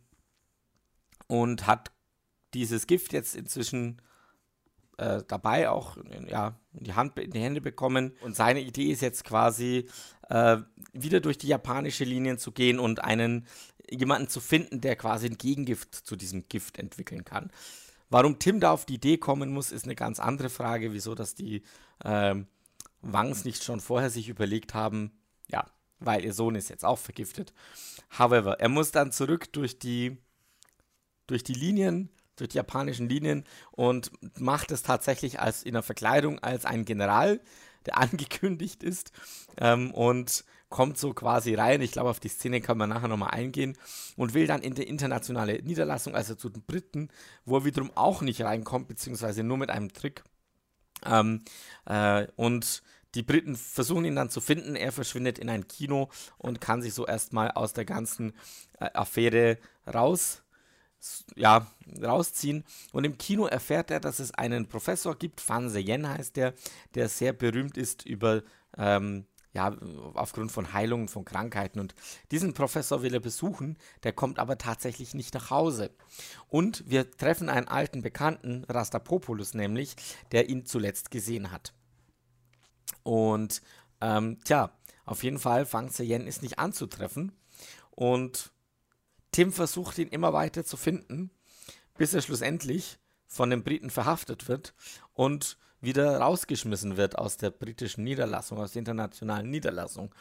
und 1.27 1.67
hat 1.67 1.93
dieses 2.55 2.87
Gift 2.87 3.13
jetzt 3.13 3.35
inzwischen 3.37 4.01
äh, 4.99 5.23
dabei 5.27 5.71
auch 5.71 5.97
ja, 6.29 6.59
in, 6.75 6.85
die 6.85 6.95
Hand, 6.95 7.19
in 7.19 7.31
die 7.31 7.41
Hände 7.41 7.61
bekommen. 7.61 8.13
Und 8.21 8.37
seine 8.37 8.61
Idee 8.61 8.91
ist 8.91 9.01
jetzt 9.01 9.25
quasi, 9.25 9.89
äh, 10.29 10.59
wieder 10.93 11.21
durch 11.21 11.39
die 11.39 11.49
japanische 11.49 12.05
Linien 12.05 12.39
zu 12.39 12.53
gehen 12.53 12.79
und 12.79 13.03
einen 13.05 13.47
jemanden 13.91 14.29
zu 14.29 14.41
finden, 14.41 14.81
der 14.81 14.97
quasi 14.97 15.27
ein 15.27 15.39
Gegengift 15.39 15.95
zu 15.95 16.17
diesem 16.17 16.49
Gift 16.49 16.79
entwickeln 16.79 17.25
kann. 17.25 17.51
Warum 18.11 18.39
Tim 18.39 18.61
da 18.61 18.73
auf 18.73 18.87
die 18.87 18.95
Idee 18.95 19.19
kommen 19.19 19.51
muss, 19.51 19.71
ist 19.71 19.85
eine 19.85 19.95
ganz 19.95 20.19
andere 20.19 20.49
Frage. 20.49 20.93
Wieso, 20.93 21.15
dass 21.15 21.35
die 21.35 21.63
äh, 22.05 22.35
Wangs 23.01 23.45
nicht 23.45 23.63
schon 23.65 23.81
vorher 23.81 24.11
sich 24.11 24.29
überlegt 24.29 24.75
haben, 24.75 25.13
ja, 25.47 25.65
weil 26.01 26.25
ihr 26.25 26.33
Sohn 26.33 26.55
ist 26.55 26.71
jetzt 26.71 26.85
auch 26.85 26.99
vergiftet. 26.99 27.53
However, 28.19 28.61
er 28.61 28.69
muss 28.69 28.91
dann 28.91 29.13
zurück 29.13 29.53
durch 29.53 29.79
die, 29.79 30.19
durch 31.27 31.45
die 31.45 31.55
Linien 31.55 32.11
durch 32.41 32.51
die 32.51 32.57
japanischen 32.57 33.09
Linien 33.09 33.45
und 33.73 34.11
macht 34.39 34.71
es 34.71 34.83
tatsächlich 34.83 35.41
als 35.41 35.63
in 35.63 35.75
der 35.75 35.83
Verkleidung 35.83 36.39
als 36.41 36.65
ein 36.65 36.85
General, 36.85 37.41
der 37.87 37.99
angekündigt 37.99 38.83
ist 38.83 39.13
ähm, 39.59 39.93
und 39.93 40.45
kommt 40.69 40.99
so 40.99 41.15
quasi 41.15 41.55
rein. 41.55 41.81
Ich 41.81 41.93
glaube, 41.93 42.11
auf 42.11 42.21
die 42.21 42.29
Szene 42.29 42.61
kann 42.61 42.79
man 42.79 42.91
nachher 42.91 43.09
nochmal 43.09 43.31
eingehen 43.31 43.77
und 44.17 44.35
will 44.35 44.47
dann 44.47 44.63
in 44.63 44.75
die 44.75 44.83
internationale 44.83 45.63
Niederlassung, 45.63 46.15
also 46.15 46.35
zu 46.35 46.51
den 46.51 46.63
Briten, 46.63 47.09
wo 47.45 47.57
er 47.57 47.65
wiederum 47.65 47.91
auch 47.95 48.21
nicht 48.21 48.43
reinkommt, 48.43 48.89
beziehungsweise 48.89 49.43
nur 49.43 49.57
mit 49.57 49.71
einem 49.71 49.93
Trick. 49.93 50.25
Ähm, 51.07 51.43
äh, 51.87 52.27
und 52.37 52.83
die 53.15 53.23
Briten 53.23 53.57
versuchen 53.57 54.05
ihn 54.05 54.17
dann 54.17 54.31
zu 54.31 54.41
finden. 54.41 54.77
Er 54.77 54.93
verschwindet 54.93 55.39
in 55.39 55.49
ein 55.49 55.67
Kino 55.67 56.11
und 56.37 56.61
kann 56.61 56.83
sich 56.83 56.93
so 56.93 57.07
erstmal 57.07 57.51
aus 57.53 57.73
der 57.73 57.85
ganzen 57.85 58.35
äh, 58.79 58.91
Affäre 58.93 59.59
raus 59.93 60.43
ja, 61.37 61.67
rausziehen. 62.03 62.65
Und 62.93 63.05
im 63.05 63.19
Kino 63.19 63.47
erfährt 63.47 63.91
er, 63.91 64.01
dass 64.01 64.19
es 64.19 64.33
einen 64.33 64.67
Professor 64.67 65.17
gibt, 65.17 65.41
Fan 65.41 65.69
Seyen 65.71 66.09
heißt 66.09 66.37
der, 66.37 66.55
der 66.95 67.09
sehr 67.09 67.33
berühmt 67.33 67.77
ist 67.77 68.05
über, 68.05 68.43
ähm, 68.77 69.27
ja, 69.53 69.75
aufgrund 70.15 70.53
von 70.53 70.73
Heilungen 70.73 71.09
von 71.09 71.25
Krankheiten. 71.25 71.81
Und 71.81 71.95
diesen 72.31 72.55
Professor 72.55 73.03
will 73.03 73.15
er 73.15 73.21
besuchen, 73.21 73.79
der 74.03 74.13
kommt 74.13 74.39
aber 74.39 74.59
tatsächlich 74.59 75.15
nicht 75.15 75.35
nach 75.35 75.51
Hause. 75.51 75.91
Und 76.49 76.85
wir 76.89 77.11
treffen 77.11 77.49
einen 77.49 77.69
alten 77.69 78.03
Bekannten, 78.03 78.65
Rastapopoulos 78.69 79.55
nämlich, 79.55 79.97
der 80.33 80.49
ihn 80.49 80.67
zuletzt 80.67 81.11
gesehen 81.11 81.51
hat. 81.51 81.73
Und, 83.03 83.63
ähm, 84.01 84.39
tja, 84.45 84.71
auf 85.07 85.23
jeden 85.25 85.39
Fall, 85.39 85.65
Fang 85.65 85.89
Seyen 85.89 86.27
ist 86.27 86.43
nicht 86.43 86.59
anzutreffen. 86.59 87.33
Und 87.91 88.53
Tim 89.33 89.53
versucht 89.53 89.99
ihn 89.99 90.09
immer 90.09 90.33
weiter 90.33 90.65
zu 90.65 90.77
finden, 90.77 91.31
bis 91.97 92.15
er 92.15 92.23
schlussendlich 92.23 92.99
von 93.27 93.51
den 93.51 93.63
Briten 93.63 93.91
verhaftet 93.91 94.49
wird 94.49 94.75
und 95.13 95.59
wieder 95.81 96.19
rausgeschmissen 96.19 96.97
wird 96.97 97.17
aus 97.19 97.37
der 97.37 97.51
britischen 97.51 98.05
Niederlassung, 98.05 98.59
aus 98.59 98.73
der 98.73 98.81
internationalen 98.81 99.51
Niederlassung. 99.51 100.15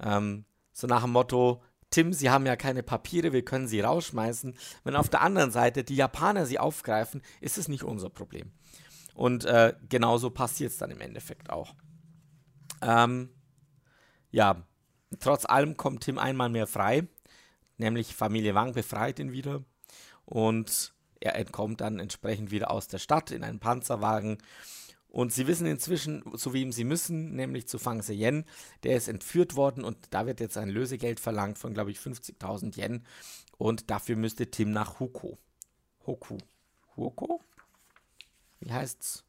Ähm, 0.00 0.44
so 0.72 0.86
nach 0.86 1.02
dem 1.02 1.12
Motto, 1.12 1.62
Tim, 1.90 2.12
Sie 2.12 2.30
haben 2.30 2.46
ja 2.46 2.56
keine 2.56 2.82
Papiere, 2.82 3.32
wir 3.32 3.44
können 3.44 3.68
Sie 3.68 3.80
rausschmeißen. 3.80 4.56
Wenn 4.82 4.96
auf 4.96 5.10
der 5.10 5.20
anderen 5.20 5.50
Seite 5.50 5.84
die 5.84 5.96
Japaner 5.96 6.46
Sie 6.46 6.58
aufgreifen, 6.58 7.22
ist 7.40 7.58
es 7.58 7.68
nicht 7.68 7.84
unser 7.84 8.08
Problem. 8.08 8.50
Und 9.14 9.44
äh, 9.44 9.74
genauso 9.88 10.30
passiert 10.30 10.72
es 10.72 10.78
dann 10.78 10.90
im 10.90 11.02
Endeffekt 11.02 11.50
auch. 11.50 11.74
Ähm, 12.80 13.28
ja, 14.30 14.66
trotz 15.20 15.44
allem 15.44 15.76
kommt 15.76 16.04
Tim 16.04 16.18
einmal 16.18 16.48
mehr 16.48 16.66
frei 16.66 17.06
nämlich 17.82 18.14
Familie 18.14 18.54
Wang 18.54 18.72
befreit 18.72 19.18
ihn 19.18 19.32
wieder 19.32 19.62
und 20.24 20.94
er 21.20 21.34
entkommt 21.36 21.80
dann 21.80 21.98
entsprechend 22.00 22.50
wieder 22.50 22.70
aus 22.70 22.88
der 22.88 22.98
Stadt 22.98 23.30
in 23.30 23.44
einen 23.44 23.60
Panzerwagen. 23.60 24.38
Und 25.08 25.30
sie 25.30 25.46
wissen 25.46 25.66
inzwischen, 25.66 26.22
zu 26.38 26.54
wem 26.54 26.72
sie 26.72 26.84
müssen, 26.84 27.34
nämlich 27.36 27.68
zu 27.68 27.78
Fang 27.78 28.02
Yen. 28.08 28.46
Der 28.82 28.96
ist 28.96 29.08
entführt 29.08 29.56
worden 29.56 29.84
und 29.84 29.98
da 30.10 30.24
wird 30.26 30.40
jetzt 30.40 30.56
ein 30.56 30.70
Lösegeld 30.70 31.20
verlangt 31.20 31.58
von, 31.58 31.74
glaube 31.74 31.90
ich, 31.90 31.98
50.000 31.98 32.78
Yen. 32.78 33.04
Und 33.58 33.90
dafür 33.90 34.16
müsste 34.16 34.50
Tim 34.50 34.70
nach 34.70 35.00
Huko. 35.00 35.36
Hoku. 36.06 36.38
Huoko? 36.96 37.40
Wie 38.60 38.72
heißt's? 38.72 39.22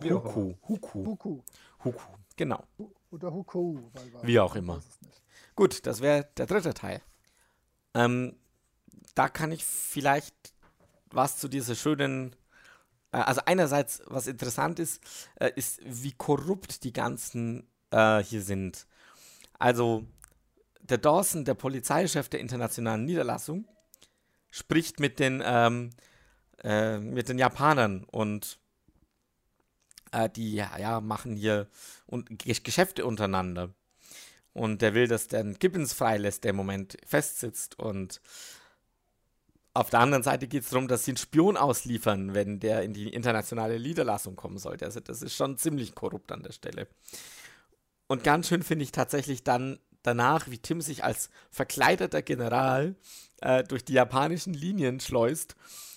Wie 0.00 0.12
Huku. 0.12 0.54
Huku. 0.68 1.06
Huku 1.06 1.42
Huku. 1.84 2.12
Genau. 2.36 2.64
oder 3.12 3.32
wir- 3.32 4.22
Wie 4.22 4.40
auch 4.40 4.56
immer. 4.56 4.80
Gut, 5.54 5.86
das 5.86 6.00
wäre 6.00 6.28
der 6.36 6.46
dritte 6.46 6.74
Teil. 6.74 7.00
Ähm, 7.98 8.36
da 9.14 9.28
kann 9.28 9.50
ich 9.50 9.64
vielleicht 9.64 10.34
was 11.10 11.38
zu 11.38 11.48
dieser 11.48 11.74
schönen. 11.74 12.36
Äh, 13.12 13.18
also 13.18 13.40
einerseits, 13.44 14.02
was 14.06 14.28
interessant 14.28 14.78
ist, 14.78 15.02
äh, 15.36 15.50
ist, 15.56 15.80
wie 15.84 16.12
korrupt 16.12 16.84
die 16.84 16.92
ganzen 16.92 17.66
äh, 17.90 18.22
hier 18.22 18.42
sind. 18.42 18.86
Also 19.58 20.06
der 20.80 20.98
Dawson, 20.98 21.44
der 21.44 21.54
Polizeichef 21.54 22.28
der 22.28 22.40
internationalen 22.40 23.04
Niederlassung, 23.04 23.66
spricht 24.50 25.00
mit 25.00 25.18
den 25.18 25.42
ähm, 25.44 25.90
äh, 26.62 26.98
mit 26.98 27.28
den 27.28 27.38
Japanern 27.38 28.04
und 28.04 28.58
äh, 30.12 30.30
die 30.30 30.54
ja, 30.54 30.78
ja 30.78 31.00
machen 31.00 31.34
hier 31.34 31.68
und 32.06 32.30
Gesch- 32.30 32.62
Geschäfte 32.62 33.04
untereinander. 33.04 33.74
Und 34.52 34.82
der 34.82 34.94
will, 34.94 35.06
dass 35.06 35.28
der 35.28 35.44
Gibbons 35.44 35.92
freilässt, 35.92 36.44
der 36.44 36.50
im 36.50 36.56
Moment 36.56 36.96
festsitzt. 37.06 37.78
Und 37.78 38.20
auf 39.74 39.90
der 39.90 40.00
anderen 40.00 40.22
Seite 40.22 40.48
geht 40.48 40.64
es 40.64 40.70
darum, 40.70 40.88
dass 40.88 41.04
sie 41.04 41.12
einen 41.12 41.18
Spion 41.18 41.56
ausliefern, 41.56 42.34
wenn 42.34 42.58
der 42.58 42.82
in 42.82 42.94
die 42.94 43.08
internationale 43.08 43.78
Niederlassung 43.78 44.34
kommen 44.34 44.58
sollte. 44.58 44.84
Also 44.84 45.00
das 45.00 45.22
ist 45.22 45.36
schon 45.36 45.56
ziemlich 45.58 45.94
korrupt 45.94 46.32
an 46.32 46.42
der 46.42 46.52
Stelle. 46.52 46.88
Und 48.08 48.24
ganz 48.24 48.48
schön 48.48 48.62
finde 48.62 48.84
ich 48.84 48.92
tatsächlich 48.92 49.44
dann 49.44 49.78
danach, 50.02 50.48
wie 50.48 50.58
Tim 50.58 50.80
sich 50.80 51.04
als 51.04 51.30
verkleideter 51.50 52.22
General 52.22 52.96
äh, 53.40 53.62
durch 53.64 53.84
die 53.84 53.92
japanischen 53.92 54.54
Linien 54.54 55.00
schleust 55.00 55.54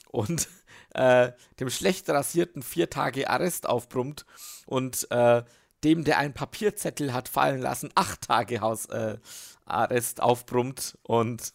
und 0.10 0.48
äh, 0.94 1.32
dem 1.60 1.70
schlecht 1.70 2.10
rasierten 2.10 2.62
vier 2.62 2.90
Tage 2.90 3.30
Arrest 3.30 3.68
aufbrummt 3.68 4.26
und 4.66 5.10
äh, 5.10 5.44
dem, 5.84 6.04
der 6.04 6.18
einen 6.18 6.34
Papierzettel 6.34 7.14
hat 7.14 7.28
fallen 7.28 7.62
lassen, 7.62 7.90
acht 7.96 8.22
Tage 8.22 8.62
Hausarrest 8.62 9.18
äh, 9.18 9.66
Arrest 9.66 10.22
aufbrummt. 10.22 10.98
Und 11.04 11.54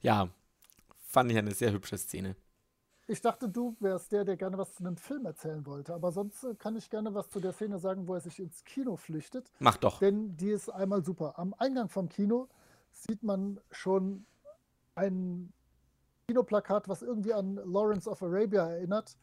ja, 0.00 0.28
fand 1.06 1.30
ich 1.30 1.38
eine 1.38 1.52
sehr 1.52 1.72
hübsche 1.72 1.98
Szene. 1.98 2.36
Ich 3.08 3.20
dachte, 3.20 3.48
du 3.48 3.76
wärst 3.78 4.10
der, 4.10 4.24
der 4.24 4.36
gerne 4.36 4.58
was 4.58 4.74
zu 4.74 4.84
einem 4.84 4.96
Film 4.96 5.26
erzählen 5.26 5.64
wollte. 5.64 5.94
Aber 5.94 6.10
sonst 6.10 6.42
äh, 6.42 6.54
kann 6.54 6.76
ich 6.76 6.90
gerne 6.90 7.14
was 7.14 7.30
zu 7.30 7.38
der 7.38 7.52
Szene 7.52 7.78
sagen, 7.78 8.08
wo 8.08 8.14
er 8.14 8.20
sich 8.20 8.40
ins 8.40 8.64
Kino 8.64 8.96
flüchtet. 8.96 9.52
Mach 9.60 9.76
doch. 9.76 10.00
Denn 10.00 10.36
die 10.36 10.50
ist 10.50 10.68
einmal 10.68 11.04
super. 11.04 11.38
Am 11.38 11.54
Eingang 11.58 11.88
vom 11.88 12.08
Kino 12.08 12.48
sieht 12.90 13.22
man 13.22 13.60
schon 13.70 14.26
ein 14.96 15.52
Kinoplakat, 16.26 16.88
was 16.88 17.02
irgendwie 17.02 17.32
an 17.32 17.54
Lawrence 17.64 18.10
of 18.10 18.22
Arabia 18.22 18.68
erinnert. 18.68 19.16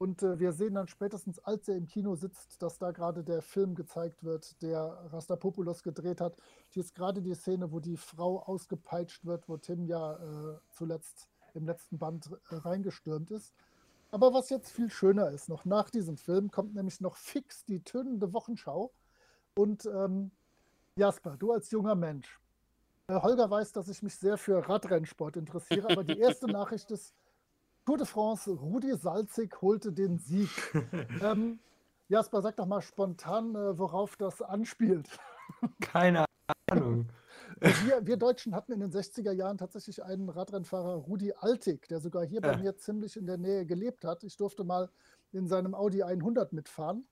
Und 0.00 0.22
äh, 0.22 0.38
wir 0.38 0.54
sehen 0.54 0.76
dann 0.76 0.88
spätestens, 0.88 1.38
als 1.40 1.68
er 1.68 1.76
im 1.76 1.86
Kino 1.86 2.14
sitzt, 2.14 2.62
dass 2.62 2.78
da 2.78 2.90
gerade 2.90 3.22
der 3.22 3.42
Film 3.42 3.74
gezeigt 3.74 4.24
wird, 4.24 4.62
der 4.62 4.98
Rastapopoulos 5.12 5.82
gedreht 5.82 6.22
hat. 6.22 6.38
Hier 6.70 6.82
ist 6.82 6.94
gerade 6.94 7.20
die 7.20 7.34
Szene, 7.34 7.70
wo 7.70 7.80
die 7.80 7.98
Frau 7.98 8.38
ausgepeitscht 8.38 9.26
wird, 9.26 9.46
wo 9.46 9.58
Tim 9.58 9.84
ja 9.84 10.14
äh, 10.14 10.58
zuletzt 10.70 11.28
im 11.52 11.66
letzten 11.66 11.98
Band 11.98 12.30
äh, 12.48 12.54
reingestürmt 12.54 13.30
ist. 13.30 13.52
Aber 14.10 14.32
was 14.32 14.48
jetzt 14.48 14.70
viel 14.70 14.88
schöner 14.88 15.32
ist, 15.32 15.50
noch 15.50 15.66
nach 15.66 15.90
diesem 15.90 16.16
Film 16.16 16.50
kommt 16.50 16.74
nämlich 16.74 17.02
noch 17.02 17.16
fix 17.16 17.66
die 17.66 17.84
tönende 17.84 18.32
Wochenschau. 18.32 18.94
Und 19.54 19.84
ähm, 19.84 20.30
Jasper, 20.96 21.36
du 21.36 21.52
als 21.52 21.70
junger 21.72 21.94
Mensch, 21.94 22.40
äh, 23.08 23.16
Holger 23.16 23.50
weiß, 23.50 23.72
dass 23.72 23.88
ich 23.88 24.02
mich 24.02 24.16
sehr 24.16 24.38
für 24.38 24.66
Radrennsport 24.66 25.36
interessiere, 25.36 25.90
aber 25.90 26.04
die 26.04 26.18
erste 26.18 26.46
Nachricht 26.50 26.90
ist, 26.90 27.14
Tour 27.86 27.96
de 27.96 28.06
France, 28.06 28.50
Rudi 28.50 28.94
Salzig 28.96 29.60
holte 29.62 29.92
den 29.92 30.18
Sieg. 30.18 30.50
ähm, 31.22 31.58
Jasper, 32.08 32.42
sag 32.42 32.56
doch 32.56 32.66
mal 32.66 32.82
spontan, 32.82 33.54
äh, 33.54 33.78
worauf 33.78 34.16
das 34.16 34.42
anspielt. 34.42 35.08
Keine 35.80 36.24
Ahnung. 36.70 37.08
Wir, 37.60 38.06
wir 38.06 38.16
Deutschen 38.16 38.54
hatten 38.54 38.72
in 38.72 38.80
den 38.80 38.90
60er 38.92 39.32
Jahren 39.32 39.58
tatsächlich 39.58 40.02
einen 40.02 40.28
Radrennfahrer, 40.28 40.94
Rudi 40.94 41.32
Altig, 41.32 41.88
der 41.88 42.00
sogar 42.00 42.24
hier 42.24 42.40
bei 42.40 42.52
Ja. 42.52 42.56
mir 42.58 42.76
ziemlich 42.76 43.16
in 43.16 43.26
der 43.26 43.38
Nähe 43.38 43.66
gelebt 43.66 44.04
hat. 44.04 44.24
Ich 44.24 44.36
durfte 44.36 44.64
mal 44.64 44.88
in 45.32 45.46
seinem 45.46 45.74
Audi 45.74 46.02
100 46.02 46.52
mitfahren. 46.52 47.06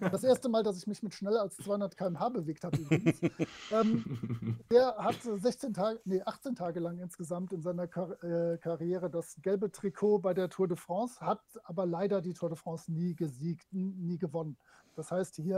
Das 0.00 0.24
erste 0.24 0.48
Mal, 0.48 0.62
dass 0.62 0.78
ich 0.78 0.86
mich 0.86 1.02
mit 1.02 1.14
schneller 1.14 1.42
als 1.42 1.56
200 1.56 1.96
km/h 1.96 2.28
bewegt 2.30 2.64
habe 2.64 2.76
übrigens. 2.78 3.20
ähm, 3.70 4.58
der 4.70 4.96
hat 4.96 5.18
16 5.22 5.74
Tage, 5.74 6.00
nee, 6.04 6.22
18 6.22 6.54
Tage 6.54 6.80
lang 6.80 6.98
insgesamt 6.98 7.52
in 7.52 7.62
seiner 7.62 7.86
Kar 7.86 8.22
äh, 8.22 8.58
Karriere 8.58 9.10
das 9.10 9.36
gelbe 9.42 9.70
Trikot 9.70 10.18
bei 10.20 10.34
der 10.34 10.48
Tour 10.48 10.68
de 10.68 10.76
France, 10.76 11.20
hat 11.20 11.42
aber 11.64 11.86
leider 11.86 12.20
die 12.22 12.32
Tour 12.34 12.48
de 12.48 12.56
France 12.58 12.90
nie 12.92 13.14
gesiegt, 13.14 13.66
nie 13.72 14.18
gewonnen. 14.18 14.56
Das 14.94 15.10
heißt, 15.10 15.36
hier 15.36 15.56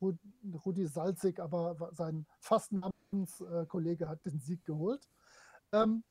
äh, 0.00 0.04
Ru- 0.04 0.16
Rudi 0.64 0.86
Salzig, 0.86 1.38
aber 1.38 1.90
sein 1.92 2.26
fast 2.40 2.72
Namenskollege 2.72 4.08
hat 4.08 4.24
den 4.24 4.38
Sieg 4.40 4.64
geholt. 4.64 5.06
Ähm, 5.72 6.02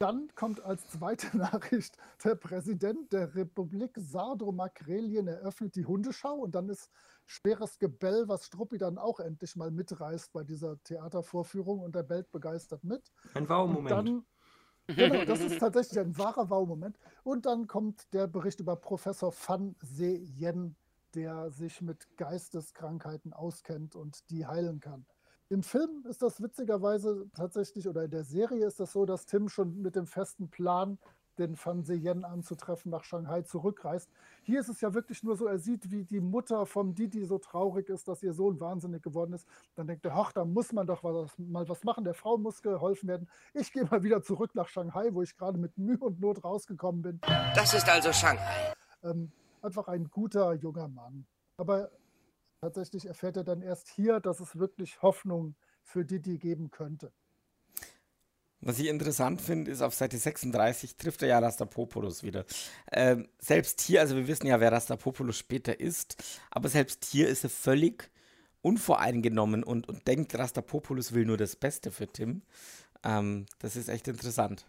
dann 0.00 0.28
kommt 0.34 0.62
als 0.62 0.88
zweite 0.88 1.36
Nachricht, 1.36 1.96
der 2.24 2.34
Präsident 2.34 3.12
der 3.12 3.34
Republik 3.34 3.92
Sardo-Makrelien 3.96 5.28
eröffnet 5.28 5.76
die 5.76 5.84
Hundeschau 5.84 6.34
und 6.34 6.54
dann 6.54 6.68
ist 6.68 6.90
schweres 7.26 7.78
Gebell, 7.78 8.26
was 8.26 8.46
Struppi 8.46 8.78
dann 8.78 8.98
auch 8.98 9.20
endlich 9.20 9.54
mal 9.56 9.70
mitreißt 9.70 10.32
bei 10.32 10.42
dieser 10.42 10.82
Theatervorführung 10.82 11.80
und 11.80 11.94
er 11.94 12.02
bellt 12.02 12.32
begeistert 12.32 12.82
mit. 12.82 13.12
Ein 13.34 13.48
Wow-Moment. 13.48 14.24
genau, 14.86 15.24
das 15.24 15.40
ist 15.40 15.58
tatsächlich 15.58 16.00
ein 16.00 16.16
wahrer 16.16 16.48
Wow-Moment. 16.48 16.98
Und 17.22 17.44
dann 17.44 17.66
kommt 17.66 18.12
der 18.14 18.26
Bericht 18.26 18.60
über 18.60 18.76
Professor 18.76 19.30
Fan 19.30 19.76
Se 19.82 20.18
Yen, 20.38 20.76
der 21.14 21.50
sich 21.50 21.82
mit 21.82 22.16
Geisteskrankheiten 22.16 23.34
auskennt 23.34 23.94
und 23.96 24.30
die 24.30 24.46
heilen 24.46 24.80
kann. 24.80 25.04
Im 25.50 25.64
Film 25.64 26.04
ist 26.08 26.22
das 26.22 26.40
witzigerweise 26.40 27.28
tatsächlich, 27.34 27.88
oder 27.88 28.04
in 28.04 28.10
der 28.12 28.22
Serie 28.22 28.64
ist 28.66 28.78
das 28.78 28.92
so, 28.92 29.04
dass 29.04 29.26
Tim 29.26 29.48
schon 29.48 29.82
mit 29.82 29.96
dem 29.96 30.06
festen 30.06 30.48
Plan, 30.48 30.96
den 31.38 31.56
Fan 31.56 31.82
Se 31.82 31.94
Yen 31.94 32.24
anzutreffen, 32.24 32.92
nach 32.92 33.02
Shanghai 33.02 33.42
zurückreist. 33.42 34.08
Hier 34.42 34.60
ist 34.60 34.68
es 34.68 34.80
ja 34.80 34.94
wirklich 34.94 35.24
nur 35.24 35.36
so, 35.36 35.46
er 35.46 35.58
sieht, 35.58 35.90
wie 35.90 36.04
die 36.04 36.20
Mutter 36.20 36.66
vom 36.66 36.94
Didi 36.94 37.24
so 37.24 37.38
traurig 37.38 37.88
ist, 37.88 38.06
dass 38.06 38.22
ihr 38.22 38.32
Sohn 38.32 38.60
wahnsinnig 38.60 39.02
geworden 39.02 39.32
ist. 39.32 39.44
Dann 39.74 39.88
denkt 39.88 40.04
er, 40.04 40.14
ach, 40.14 40.30
da 40.30 40.44
muss 40.44 40.72
man 40.72 40.86
doch 40.86 41.02
was, 41.02 41.36
mal 41.36 41.68
was 41.68 41.82
machen. 41.82 42.04
Der 42.04 42.14
Frau 42.14 42.38
muss 42.38 42.62
geholfen 42.62 43.08
werden. 43.08 43.28
Ich 43.52 43.72
gehe 43.72 43.84
mal 43.84 44.04
wieder 44.04 44.22
zurück 44.22 44.54
nach 44.54 44.68
Shanghai, 44.68 45.08
wo 45.12 45.22
ich 45.22 45.36
gerade 45.36 45.58
mit 45.58 45.76
Mühe 45.76 45.98
und 45.98 46.20
Not 46.20 46.44
rausgekommen 46.44 47.02
bin. 47.02 47.20
Das 47.56 47.74
ist 47.74 47.88
also 47.88 48.12
Shanghai. 48.12 48.72
Ähm, 49.02 49.32
einfach 49.62 49.88
ein 49.88 50.10
guter 50.10 50.52
junger 50.54 50.86
Mann. 50.86 51.26
Aber 51.56 51.90
tatsächlich 52.60 53.06
erfährt 53.06 53.36
er 53.36 53.44
dann 53.44 53.62
erst 53.62 53.88
hier, 53.88 54.20
dass 54.20 54.40
es 54.40 54.58
wirklich 54.58 55.02
Hoffnung 55.02 55.54
für 55.82 56.04
Didi 56.04 56.38
geben 56.38 56.70
könnte. 56.70 57.12
Was 58.62 58.78
ich 58.78 58.88
interessant 58.88 59.40
finde, 59.40 59.70
ist, 59.70 59.80
auf 59.80 59.94
Seite 59.94 60.18
36 60.18 60.96
trifft 60.96 61.22
er 61.22 61.28
ja 61.28 61.38
Rastapopoulos 61.38 62.22
wieder. 62.22 62.44
Ähm, 62.92 63.26
selbst 63.38 63.80
hier, 63.80 64.02
also 64.02 64.16
wir 64.16 64.28
wissen 64.28 64.46
ja, 64.46 64.60
wer 64.60 64.70
Rastapopoulos 64.70 65.38
später 65.38 65.80
ist, 65.80 66.22
aber 66.50 66.68
selbst 66.68 67.06
hier 67.06 67.28
ist 67.28 67.42
er 67.42 67.50
völlig 67.50 68.10
unvoreingenommen 68.60 69.64
und, 69.64 69.88
und 69.88 70.06
denkt, 70.06 70.38
Rastapopoulos 70.38 71.14
will 71.14 71.24
nur 71.24 71.38
das 71.38 71.56
Beste 71.56 71.90
für 71.90 72.06
Tim. 72.06 72.42
Ähm, 73.02 73.46
das 73.60 73.76
ist 73.76 73.88
echt 73.88 74.08
interessant. 74.08 74.66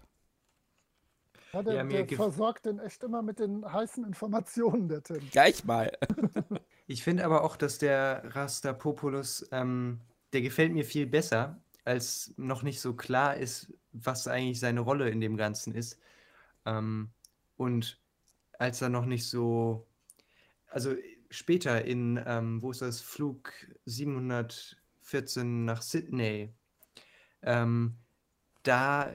Ja, 1.52 1.62
der, 1.62 1.74
Ja, 1.74 1.84
mir 1.84 2.06
der 2.06 2.16
versorgt 2.16 2.66
den 2.66 2.80
echt 2.80 3.04
immer 3.04 3.22
mit 3.22 3.40
den 3.40 3.70
heißen 3.70 4.06
Informationen, 4.06 4.88
der 4.88 5.04
Tim. 5.04 5.20
Gleich 5.32 5.66
mal. 5.66 5.92
Ich 6.92 7.04
finde 7.04 7.24
aber 7.24 7.46
auch, 7.46 7.56
dass 7.56 7.78
der 7.78 8.22
Rastapopoulos, 8.36 9.48
ähm, 9.54 10.02
der 10.34 10.42
gefällt 10.42 10.74
mir 10.74 10.84
viel 10.84 11.08
besser, 11.08 11.64
als 11.86 12.34
noch 12.36 12.64
nicht 12.64 12.82
so 12.82 12.96
klar 12.96 13.38
ist, 13.38 13.74
was 13.94 14.28
eigentlich 14.28 14.60
seine 14.60 14.82
Rolle 14.82 15.10
in 15.10 15.22
dem 15.22 15.38
Ganzen 15.38 15.74
ist. 15.74 16.02
Ähm, 16.66 17.12
und 17.56 17.98
als 18.60 18.82
er 18.82 18.90
noch 18.90 19.06
nicht 19.06 19.26
so, 19.26 19.88
also 20.68 20.94
später 21.30 21.86
in, 21.86 22.22
ähm, 22.26 22.62
wo 22.62 22.72
ist 22.72 22.82
das, 22.82 23.00
Flug 23.00 23.54
714 23.86 25.64
nach 25.64 25.84
Sydney, 25.84 26.54
ähm, 27.42 27.96
da 28.64 29.14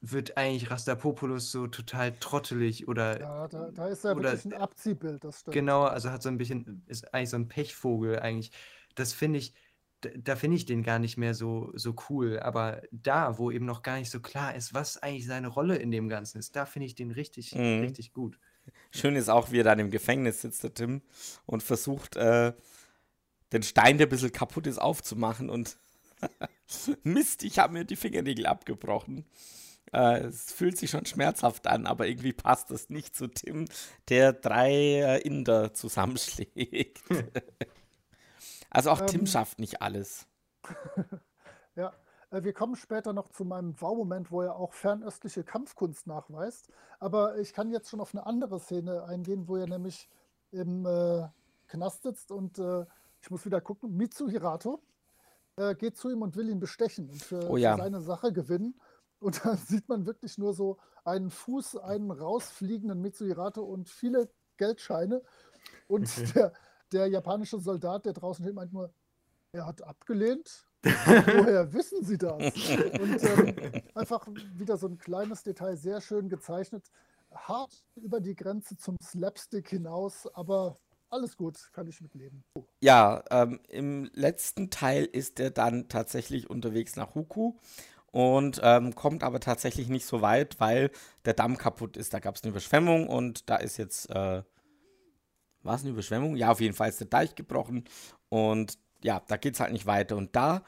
wird 0.00 0.36
eigentlich 0.36 0.70
Rastapopoulos 0.70 1.50
so 1.50 1.66
total 1.66 2.12
trottelig 2.18 2.86
oder 2.86 3.18
Ja, 3.20 3.48
da, 3.48 3.70
da 3.70 3.88
ist 3.88 4.04
er 4.04 4.16
Oder- 4.16 4.32
wirklich 4.32 4.52
ein 4.54 4.60
Abziehbild, 4.60 5.24
das 5.24 5.40
stimmt. 5.40 5.54
Genau, 5.54 5.84
also 5.84 6.10
hat 6.10 6.22
so 6.22 6.28
ein 6.28 6.38
bisschen, 6.38 6.82
ist 6.86 7.12
eigentlich 7.14 7.30
so 7.30 7.36
ein 7.36 7.48
Pechvogel 7.48 8.18
eigentlich. 8.18 8.52
Das 8.94 9.12
finde 9.12 9.38
ich, 9.38 9.54
da 10.18 10.36
finde 10.36 10.56
ich 10.58 10.66
den 10.66 10.82
gar 10.82 10.98
nicht 10.98 11.16
mehr 11.16 11.34
so, 11.34 11.72
so 11.74 11.94
cool. 12.10 12.38
Aber 12.40 12.82
da, 12.92 13.38
wo 13.38 13.50
eben 13.50 13.64
noch 13.64 13.82
gar 13.82 13.98
nicht 13.98 14.10
so 14.10 14.20
klar 14.20 14.54
ist, 14.54 14.74
was 14.74 14.98
eigentlich 15.02 15.26
seine 15.26 15.48
Rolle 15.48 15.76
in 15.76 15.90
dem 15.90 16.08
Ganzen 16.08 16.38
ist, 16.38 16.54
da 16.54 16.66
finde 16.66 16.86
ich 16.86 16.94
den 16.94 17.10
richtig, 17.10 17.54
Mhm. 17.54 17.80
richtig 17.80 18.12
gut. 18.12 18.38
Schön 18.90 19.16
ist 19.16 19.28
auch, 19.28 19.50
wie 19.50 19.60
er 19.60 19.64
dann 19.64 19.78
im 19.78 19.90
Gefängnis 19.90 20.42
sitzt, 20.42 20.62
der 20.62 20.74
Tim, 20.74 21.00
und 21.46 21.62
versucht, 21.62 22.16
äh, 22.16 22.52
den 23.52 23.62
Stein, 23.62 23.96
der 23.96 24.06
ein 24.06 24.10
bisschen 24.10 24.32
kaputt 24.32 24.66
ist, 24.66 24.78
aufzumachen 24.78 25.48
und 25.50 25.78
Mist, 27.04 27.42
ich 27.44 27.58
habe 27.58 27.72
mir 27.72 27.84
die 27.84 27.96
Fingernägel 27.96 28.46
abgebrochen. 28.46 29.24
Äh, 29.92 30.24
es 30.24 30.52
fühlt 30.52 30.76
sich 30.78 30.90
schon 30.90 31.06
schmerzhaft 31.06 31.66
an, 31.66 31.86
aber 31.86 32.06
irgendwie 32.06 32.32
passt 32.32 32.70
das 32.70 32.88
nicht 32.90 33.14
zu 33.16 33.28
Tim, 33.28 33.66
der 34.08 34.32
drei 34.32 34.70
äh, 34.72 35.20
Inder 35.22 35.72
zusammenschlägt. 35.74 37.02
also 38.70 38.90
auch 38.90 39.00
Tim 39.02 39.20
Ähm. 39.22 39.26
schafft 39.26 39.58
nicht 39.58 39.82
alles. 39.82 40.26
Ja, 41.76 41.92
äh, 42.30 42.42
wir 42.42 42.54
kommen 42.54 42.74
später 42.74 43.12
noch 43.12 43.28
zu 43.28 43.44
meinem 43.44 43.78
Wow-Moment, 43.80 44.30
wo 44.30 44.40
er 44.40 44.56
auch 44.56 44.72
fernöstliche 44.72 45.44
Kampfkunst 45.44 46.06
nachweist. 46.06 46.70
Aber 47.00 47.36
ich 47.38 47.52
kann 47.52 47.70
jetzt 47.70 47.90
schon 47.90 48.00
auf 48.00 48.14
eine 48.14 48.24
andere 48.24 48.58
Szene 48.60 49.04
eingehen, 49.04 49.46
wo 49.46 49.56
er 49.56 49.66
nämlich 49.68 50.08
im 50.52 50.86
äh, 50.86 51.28
Knast 51.66 52.02
sitzt 52.04 52.32
und 52.32 52.58
äh, 52.58 52.86
ich 53.20 53.30
muss 53.30 53.44
wieder 53.44 53.60
gucken, 53.60 53.94
Mitsu 53.96 54.28
Hirato 54.30 54.80
äh, 55.56 55.74
geht 55.74 55.96
zu 55.98 56.10
ihm 56.10 56.22
und 56.22 56.34
will 56.36 56.48
ihn 56.48 56.60
bestechen 56.60 57.10
und 57.10 57.22
für, 57.22 57.46
Oh 57.50 57.56
ja. 57.58 57.76
für 57.76 57.82
seine 57.82 58.00
Sache 58.00 58.32
gewinnen. 58.32 58.80
Und 59.20 59.40
dann 59.44 59.56
sieht 59.56 59.88
man 59.88 60.06
wirklich 60.06 60.38
nur 60.38 60.54
so 60.54 60.78
einen 61.04 61.30
Fuß, 61.30 61.76
einen 61.78 62.10
rausfliegenden 62.10 63.00
Mitsu 63.00 63.24
Hirato 63.24 63.62
und 63.62 63.88
viele 63.88 64.28
Geldscheine. 64.56 65.22
Und 65.88 66.08
der, 66.34 66.52
der 66.92 67.06
japanische 67.06 67.58
Soldat, 67.58 68.06
der 68.06 68.12
draußen 68.12 68.44
steht, 68.44 68.54
meint 68.54 68.72
nur, 68.72 68.92
er 69.52 69.66
hat 69.66 69.82
abgelehnt. 69.82 70.66
Woher 70.82 71.72
wissen 71.72 72.04
Sie 72.04 72.18
das? 72.18 72.36
Und 72.36 73.22
ähm, 73.24 73.82
einfach 73.94 74.28
wieder 74.54 74.76
so 74.76 74.86
ein 74.86 74.98
kleines 74.98 75.42
Detail, 75.42 75.76
sehr 75.76 76.00
schön 76.00 76.28
gezeichnet. 76.28 76.84
Hart 77.32 77.84
über 77.96 78.20
die 78.20 78.36
Grenze 78.36 78.76
zum 78.76 78.96
Slapstick 79.02 79.68
hinaus, 79.68 80.28
aber 80.34 80.78
alles 81.08 81.36
gut, 81.36 81.70
kann 81.72 81.86
ich 81.86 82.00
mitleben. 82.00 82.44
Ja, 82.80 83.22
ähm, 83.30 83.60
im 83.68 84.10
letzten 84.12 84.70
Teil 84.70 85.04
ist 85.04 85.40
er 85.40 85.50
dann 85.50 85.88
tatsächlich 85.88 86.50
unterwegs 86.50 86.96
nach 86.96 87.14
Huku 87.14 87.54
und 88.16 88.62
ähm, 88.62 88.94
kommt 88.94 89.22
aber 89.22 89.40
tatsächlich 89.40 89.88
nicht 89.88 90.06
so 90.06 90.22
weit, 90.22 90.58
weil 90.58 90.90
der 91.26 91.34
Damm 91.34 91.58
kaputt 91.58 91.98
ist. 91.98 92.14
Da 92.14 92.18
gab 92.18 92.34
es 92.34 92.42
eine 92.42 92.48
Überschwemmung 92.48 93.08
und 93.08 93.50
da 93.50 93.56
ist 93.56 93.76
jetzt, 93.76 94.08
äh, 94.08 94.42
war 95.62 95.74
es 95.74 95.82
eine 95.82 95.90
Überschwemmung? 95.90 96.34
Ja, 96.34 96.50
auf 96.50 96.62
jeden 96.62 96.74
Fall 96.74 96.88
ist 96.88 96.98
der 96.98 97.08
Deich 97.08 97.34
gebrochen 97.34 97.84
und 98.30 98.78
ja, 99.02 99.20
da 99.28 99.36
geht 99.36 99.52
es 99.52 99.60
halt 99.60 99.72
nicht 99.72 99.84
weiter. 99.84 100.16
Und 100.16 100.34
da 100.34 100.62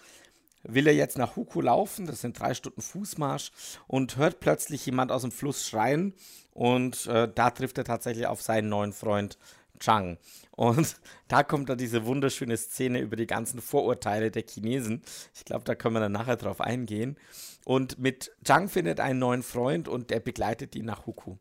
will 0.63 0.89
er 0.89 0.93
jetzt 0.93 1.17
nach 1.17 1.37
Huku 1.37 1.63
laufen, 1.63 2.05
das 2.05 2.21
sind 2.21 2.39
drei 2.39 2.53
Stunden 2.53 2.83
Fußmarsch 2.83 3.51
und 3.87 4.19
hört 4.19 4.41
plötzlich 4.41 4.85
jemand 4.85 5.11
aus 5.11 5.23
dem 5.23 5.33
Fluss 5.33 5.67
schreien 5.67 6.13
und 6.53 7.07
äh, 7.07 7.33
da 7.35 7.49
trifft 7.49 7.79
er 7.79 7.85
tatsächlich 7.85 8.27
auf 8.27 8.43
seinen 8.43 8.69
neuen 8.69 8.93
Freund 8.93 9.39
Chang. 9.79 10.19
Und 10.53 10.97
da 11.29 11.43
kommt 11.43 11.69
dann 11.69 11.79
diese 11.79 12.05
wunderschöne 12.07 12.57
Szene 12.57 13.01
über 13.01 13.17
die 13.17 13.27
ganzen 13.27 13.61
Vorurteile 13.61 14.31
der 14.31 14.45
Chinesen. 14.47 15.03
Ich 15.35 15.45
glaube, 15.45 15.65
da 15.65 15.75
können 15.75 15.95
wir 15.95 16.01
dann 16.01 16.13
nachher 16.13 16.37
drauf 16.37 16.61
eingehen. 16.61 17.17
Und 17.65 17.99
mit 17.99 18.33
Chang 18.45 18.69
findet 18.69 19.01
einen 19.01 19.19
neuen 19.19 19.43
Freund 19.43 19.89
und 19.89 20.11
der 20.11 20.21
begleitet 20.21 20.75
ihn 20.75 20.87
nach 20.87 21.07
Huku. 21.07 21.37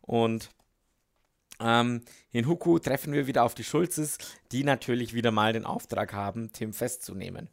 Und 0.00 0.50
ähm, 1.60 2.02
in 2.30 2.46
Huku 2.46 2.78
treffen 2.78 3.12
wir 3.12 3.26
wieder 3.26 3.44
auf 3.44 3.54
die 3.54 3.64
Schulzes, 3.64 4.18
die 4.52 4.64
natürlich 4.64 5.14
wieder 5.14 5.30
mal 5.30 5.52
den 5.52 5.64
Auftrag 5.64 6.12
haben, 6.12 6.52
Tim 6.52 6.72
festzunehmen. 6.72 7.48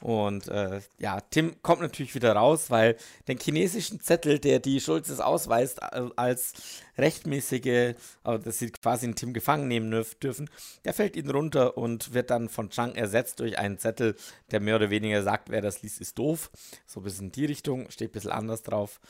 Und 0.00 0.48
äh, 0.48 0.80
ja, 0.98 1.20
Tim 1.20 1.60
kommt 1.62 1.82
natürlich 1.82 2.14
wieder 2.14 2.32
raus, 2.32 2.70
weil 2.70 2.96
den 3.28 3.38
chinesischen 3.38 4.00
Zettel, 4.00 4.38
der 4.38 4.58
die 4.58 4.80
Schulzes 4.80 5.20
ausweist 5.20 5.82
als 5.82 6.54
rechtmäßige, 6.96 7.94
also 8.22 8.42
dass 8.44 8.58
sie 8.58 8.70
quasi 8.70 9.06
einen 9.06 9.14
Tim 9.14 9.34
gefangen 9.34 9.68
nehmen 9.68 9.92
dürf- 9.92 10.18
dürfen, 10.18 10.48
der 10.84 10.94
fällt 10.94 11.16
ihnen 11.16 11.30
runter 11.30 11.76
und 11.76 12.14
wird 12.14 12.30
dann 12.30 12.48
von 12.48 12.70
Chang 12.70 12.94
ersetzt 12.94 13.40
durch 13.40 13.58
einen 13.58 13.78
Zettel, 13.78 14.16
der 14.50 14.60
mehr 14.60 14.76
oder 14.76 14.90
weniger 14.90 15.22
sagt, 15.22 15.50
wer 15.50 15.60
das 15.60 15.82
liest, 15.82 16.00
ist 16.00 16.18
doof. 16.18 16.50
So 16.86 17.00
ein 17.00 17.02
bisschen 17.04 17.26
in 17.26 17.32
die 17.32 17.44
Richtung, 17.44 17.90
steht 17.90 18.10
ein 18.10 18.12
bisschen 18.12 18.32
anders 18.32 18.62
drauf. 18.62 19.00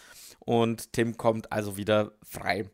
Und 0.40 0.92
Tim 0.92 1.16
kommt 1.16 1.52
also 1.52 1.76
wieder 1.76 2.12
frei. 2.22 2.68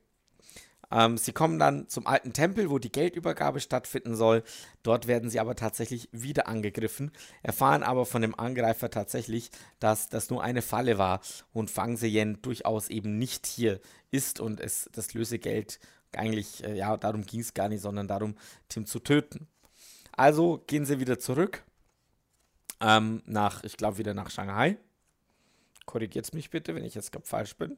Ähm, 0.97 1.19
sie 1.19 1.33
kommen 1.33 1.59
dann 1.59 1.89
zum 1.91 2.07
alten 2.07 2.33
Tempel, 2.33 2.71
wo 2.71 2.79
die 2.79 2.91
Geldübergabe 2.91 3.61
stattfinden 3.61 4.17
soll. 4.17 4.43
Dort 4.83 5.07
werden 5.07 5.29
sie 5.29 5.41
aber 5.41 5.55
tatsächlich 5.55 6.09
wieder 6.11 6.49
angegriffen, 6.49 7.13
erfahren 7.43 7.83
aber 7.83 8.07
von 8.07 8.23
dem 8.23 8.39
Angreifer 8.39 8.89
tatsächlich, 8.89 9.51
dass 9.79 10.09
das 10.09 10.31
nur 10.31 10.43
eine 10.43 10.63
Falle 10.63 10.97
war 10.97 11.21
und 11.53 11.71
Fang 11.71 11.99
Seyen 11.99 12.41
durchaus 12.41 12.89
eben 12.89 13.19
nicht 13.19 13.47
hier 13.47 13.79
ist 14.11 14.41
und 14.41 14.59
es 14.59 14.89
das 14.93 15.13
Lösegeld 15.13 15.81
eigentlich, 16.17 16.65
äh, 16.65 16.75
ja, 16.75 16.97
darum 16.97 17.27
ging 17.27 17.41
es 17.41 17.53
gar 17.53 17.69
nicht, 17.69 17.83
sondern 17.83 18.09
darum, 18.09 18.35
Tim 18.71 18.87
zu 18.87 18.99
töten. 18.99 19.49
Also 20.13 20.65
gehen 20.67 20.87
sie 20.87 20.99
wieder 20.99 21.19
zurück 21.19 21.63
ähm, 22.81 23.23
nach, 23.27 23.65
ich 23.65 23.77
glaube, 23.77 23.99
wieder 23.99 24.15
nach 24.15 24.31
Shanghai. 24.31 24.79
Korrigiert 25.85 26.33
mich 26.33 26.49
bitte, 26.49 26.75
wenn 26.75 26.85
ich 26.85 26.95
jetzt 26.95 27.13
gerade 27.13 27.27
falsch 27.27 27.55
bin. 27.57 27.77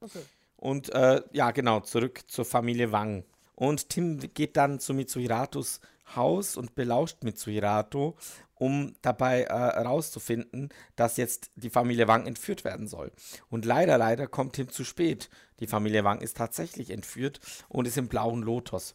Okay. 0.00 0.22
Und 0.56 0.92
äh, 0.94 1.22
ja, 1.32 1.50
genau, 1.50 1.80
zurück 1.80 2.22
zur 2.26 2.44
Familie 2.44 2.92
Wang. 2.92 3.24
Und 3.54 3.88
Tim 3.90 4.18
geht 4.34 4.56
dann 4.56 4.80
zu 4.80 4.94
Mitsuhiratos 4.94 5.80
Haus 6.16 6.56
und 6.56 6.74
belauscht 6.74 7.22
Mitsuhirato, 7.24 8.16
um 8.54 8.94
dabei 9.02 9.44
äh, 9.44 9.48
herauszufinden, 9.48 10.68
dass 10.96 11.16
jetzt 11.16 11.50
die 11.56 11.70
Familie 11.70 12.08
Wang 12.08 12.26
entführt 12.26 12.64
werden 12.64 12.86
soll. 12.86 13.10
Und 13.48 13.64
leider, 13.64 13.98
leider 13.98 14.26
kommt 14.26 14.54
Tim 14.54 14.68
zu 14.70 14.84
spät. 14.84 15.28
Die 15.60 15.66
Familie 15.66 16.04
Wang 16.04 16.20
ist 16.20 16.36
tatsächlich 16.36 16.90
entführt 16.90 17.40
und 17.68 17.86
ist 17.86 17.96
im 17.96 18.08
blauen 18.08 18.42
Lotus. 18.42 18.94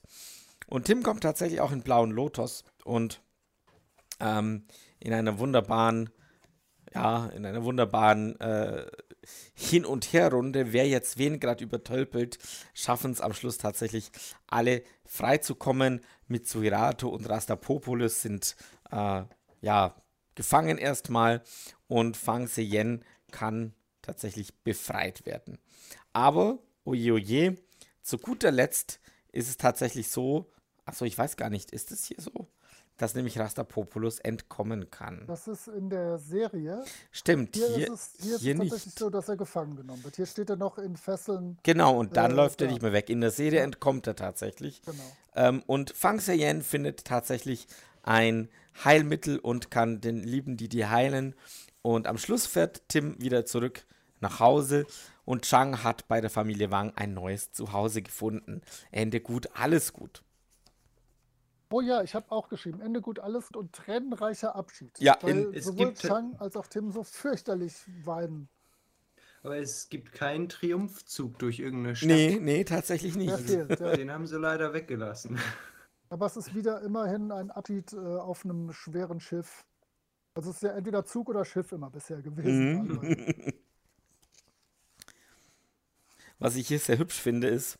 Und 0.67 0.85
Tim 0.85 1.03
kommt 1.03 1.23
tatsächlich 1.23 1.61
auch 1.61 1.71
in 1.71 1.81
blauen 1.81 2.11
Lotus 2.11 2.63
und 2.83 3.21
ähm, 4.19 4.65
in 4.99 5.13
einer 5.13 5.39
wunderbaren, 5.39 6.09
ja, 6.93 7.27
in 7.27 7.45
einer 7.45 7.63
wunderbaren 7.63 8.39
äh, 8.39 8.85
Hin- 9.53 9.85
und 9.85 10.13
Herrunde, 10.13 10.73
wer 10.73 10.87
jetzt 10.87 11.17
wen 11.17 11.39
gerade 11.39 11.63
übertölpelt, 11.63 12.39
schaffen 12.73 13.11
es 13.11 13.21
am 13.21 13.33
Schluss 13.33 13.57
tatsächlich 13.57 14.11
alle 14.47 14.83
freizukommen. 15.05 16.01
Mitsuhirato 16.27 17.09
und 17.09 17.27
Rastapopoulos 17.29 18.21
sind 18.21 18.55
äh, 18.91 19.23
ja 19.61 19.95
gefangen 20.35 20.77
erstmal 20.77 21.43
und 21.87 22.15
Fang 22.17 22.47
Seyen 22.47 23.03
kann 23.31 23.73
tatsächlich 24.01 24.55
befreit 24.63 25.25
werden. 25.25 25.59
Aber, 26.13 26.59
oje, 26.85 27.13
oje, 27.13 27.55
zu 28.01 28.17
guter 28.17 28.51
Letzt 28.51 28.99
ist 29.31 29.49
es 29.49 29.57
tatsächlich 29.57 30.09
so, 30.09 30.51
achso, 30.85 31.05
ich 31.05 31.17
weiß 31.17 31.37
gar 31.37 31.49
nicht, 31.49 31.71
ist 31.71 31.91
es 31.91 32.05
hier 32.05 32.19
so? 32.19 32.47
Dass 32.99 33.15
nämlich 33.15 33.39
Rastapopoulos 33.39 34.19
entkommen 34.19 34.91
kann. 34.91 35.23
Das 35.25 35.47
ist 35.47 35.67
in 35.69 35.89
der 35.89 36.19
Serie. 36.19 36.83
Stimmt, 37.11 37.55
Hier, 37.55 37.67
hier, 37.69 37.93
ist 37.93 38.19
es, 38.19 38.23
hier 38.25 38.35
ist 38.35 38.41
hier 38.41 38.51
es 38.53 38.59
tatsächlich 38.59 38.85
nicht. 38.85 38.99
so, 38.99 39.09
dass 39.09 39.27
er 39.29 39.37
gefangen 39.37 39.75
genommen 39.77 40.03
wird. 40.03 40.17
Hier 40.17 40.25
steht 40.27 40.49
er 40.51 40.57
noch 40.57 40.77
in 40.77 40.95
Fesseln. 40.97 41.57
Genau, 41.63 41.97
und 41.97 42.15
dann 42.17 42.31
Äh, 42.31 42.35
läuft 42.35 42.61
er 42.61 42.67
nicht 42.67 42.81
mehr 42.83 42.93
weg. 42.93 43.09
In 43.09 43.21
der 43.21 43.31
Serie 43.31 43.61
entkommt 43.61 44.05
er 44.05 44.15
tatsächlich. 44.15 44.81
Genau. 44.83 45.03
Ähm, 45.35 45.63
und 45.65 45.91
Fang 45.91 46.19
Seyen 46.19 46.61
findet 46.61 47.05
tatsächlich 47.05 47.67
ein 48.03 48.49
Heilmittel 48.83 49.39
und 49.39 49.71
kann 49.71 50.01
den 50.01 50.21
lieben 50.23 50.57
Didi 50.57 50.81
heilen. 50.81 51.35
Und 51.81 52.05
am 52.05 52.17
Schluss 52.17 52.45
fährt 52.45 52.81
Tim 52.89 53.15
wieder 53.21 53.45
zurück 53.45 53.85
nach 54.19 54.41
Hause 54.41 54.85
und 55.23 55.43
Chang 55.43 55.83
hat 55.83 56.09
bei 56.09 56.19
der 56.19 56.29
Familie 56.29 56.69
Wang 56.71 56.91
ein 56.97 57.13
neues 57.13 57.53
Zuhause 57.53 58.01
gefunden. 58.01 58.61
Ende 58.91 59.21
gut, 59.21 59.47
alles 59.53 59.93
gut. 59.93 60.21
Oh 61.71 61.81
ja, 61.81 62.01
ich 62.01 62.15
habe 62.15 62.31
auch 62.31 62.49
geschrieben. 62.49 62.81
Ende 62.81 62.99
gut, 63.01 63.19
alles 63.19 63.49
und 63.51 63.73
tränenreicher 63.73 64.55
Abschied. 64.55 64.97
Ja, 64.99 65.17
weil 65.21 65.37
in- 65.37 65.53
es 65.53 65.65
sowohl 65.65 65.87
gibt- 65.89 65.99
Chang 65.99 66.35
als 66.37 66.55
auch 66.55 66.65
Tim 66.67 66.91
so 66.91 67.03
fürchterlich 67.03 67.73
weinen. 68.03 68.49
Aber 69.43 69.57
es 69.57 69.87
gibt 69.89 70.11
keinen 70.11 70.49
Triumphzug 70.49 71.37
durch 71.39 71.59
irgendeine 71.59 71.95
Stadt. 71.95 72.09
Nee, 72.09 72.39
nee, 72.41 72.63
tatsächlich 72.65 73.15
nicht. 73.15 73.33
fehlt. 73.39 73.79
Ja. 73.79 73.95
Den 73.95 74.11
haben 74.11 74.27
sie 74.27 74.37
leider 74.37 74.73
weggelassen. 74.73 75.37
Aber 76.09 76.25
es 76.25 76.35
ist 76.35 76.55
wieder 76.55 76.81
immerhin 76.81 77.31
ein 77.31 77.51
Abschied 77.51 77.93
äh, 77.93 77.97
auf 77.97 78.43
einem 78.43 78.73
schweren 78.73 79.19
Schiff. 79.19 79.63
Also 80.33 80.49
es 80.49 80.57
ist 80.57 80.63
ja 80.63 80.71
entweder 80.71 81.05
Zug 81.05 81.29
oder 81.29 81.45
Schiff 81.45 81.71
immer 81.71 81.89
bisher 81.91 82.21
gewesen. 82.21 82.81
Mhm. 82.87 82.97
wahlweise. 83.01 83.53
Was 86.39 86.55
ich 86.55 86.67
hier 86.67 86.79
sehr 86.79 86.97
hübsch 86.97 87.19
finde, 87.19 87.47
ist, 87.49 87.77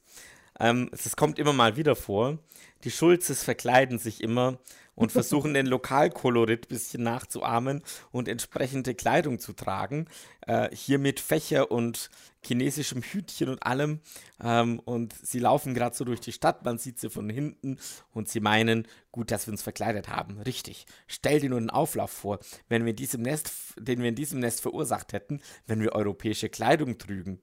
ähm, 0.60 0.90
es 0.92 1.06
es 1.06 1.16
kommt 1.16 1.40
immer 1.40 1.54
mal 1.54 1.76
wieder 1.78 1.96
vor, 1.96 2.38
die 2.84 2.92
Schulzes 2.92 3.44
verkleiden 3.44 4.00
sich 4.00 4.22
immer 4.22 4.60
und 5.00 5.14
versuchen 5.14 5.54
den 5.54 5.66
Lokalkolorit 5.66 6.66
ein 6.66 6.68
bisschen 6.68 7.04
nachzuahmen 7.04 7.82
und 8.12 8.28
entsprechende 8.28 8.94
Kleidung 8.94 9.40
zu 9.40 9.54
tragen. 9.54 10.08
Äh, 10.46 10.76
hier 10.76 11.00
mit 11.00 11.22
Fächer 11.22 11.72
und 11.72 12.10
chinesischem 12.46 13.02
Hütchen 13.02 13.48
und 13.48 13.64
allem. 13.64 14.02
Ähm, 14.44 14.80
und 14.80 15.14
sie 15.14 15.40
laufen 15.40 15.74
gerade 15.74 15.96
so 15.96 16.04
durch 16.04 16.20
die 16.20 16.34
Stadt, 16.34 16.66
man 16.66 16.78
sieht 16.78 17.00
sie 17.00 17.10
von 17.10 17.30
hinten 17.30 17.78
und 18.14 18.28
sie 18.28 18.42
meinen, 18.42 18.88
gut, 19.14 19.32
dass 19.32 19.48
wir 19.48 19.54
uns 19.54 19.62
verkleidet 19.62 20.10
haben. 20.10 20.42
Richtig. 20.42 20.86
Stell 21.08 21.40
dir 21.40 21.50
nur 21.50 21.62
den 21.62 21.70
Auflauf 21.70 22.12
vor, 22.12 22.40
wenn 22.68 22.84
wir 22.84 22.92
in 22.92 22.98
diesem 22.98 23.22
Nest, 23.22 23.52
den 23.78 24.02
wir 24.02 24.10
in 24.10 24.16
diesem 24.16 24.40
Nest 24.42 24.60
verursacht 24.62 25.14
hätten, 25.14 25.42
wenn 25.66 25.82
wir 25.82 25.94
europäische 25.94 26.50
Kleidung 26.50 26.98
trügen. 26.98 27.40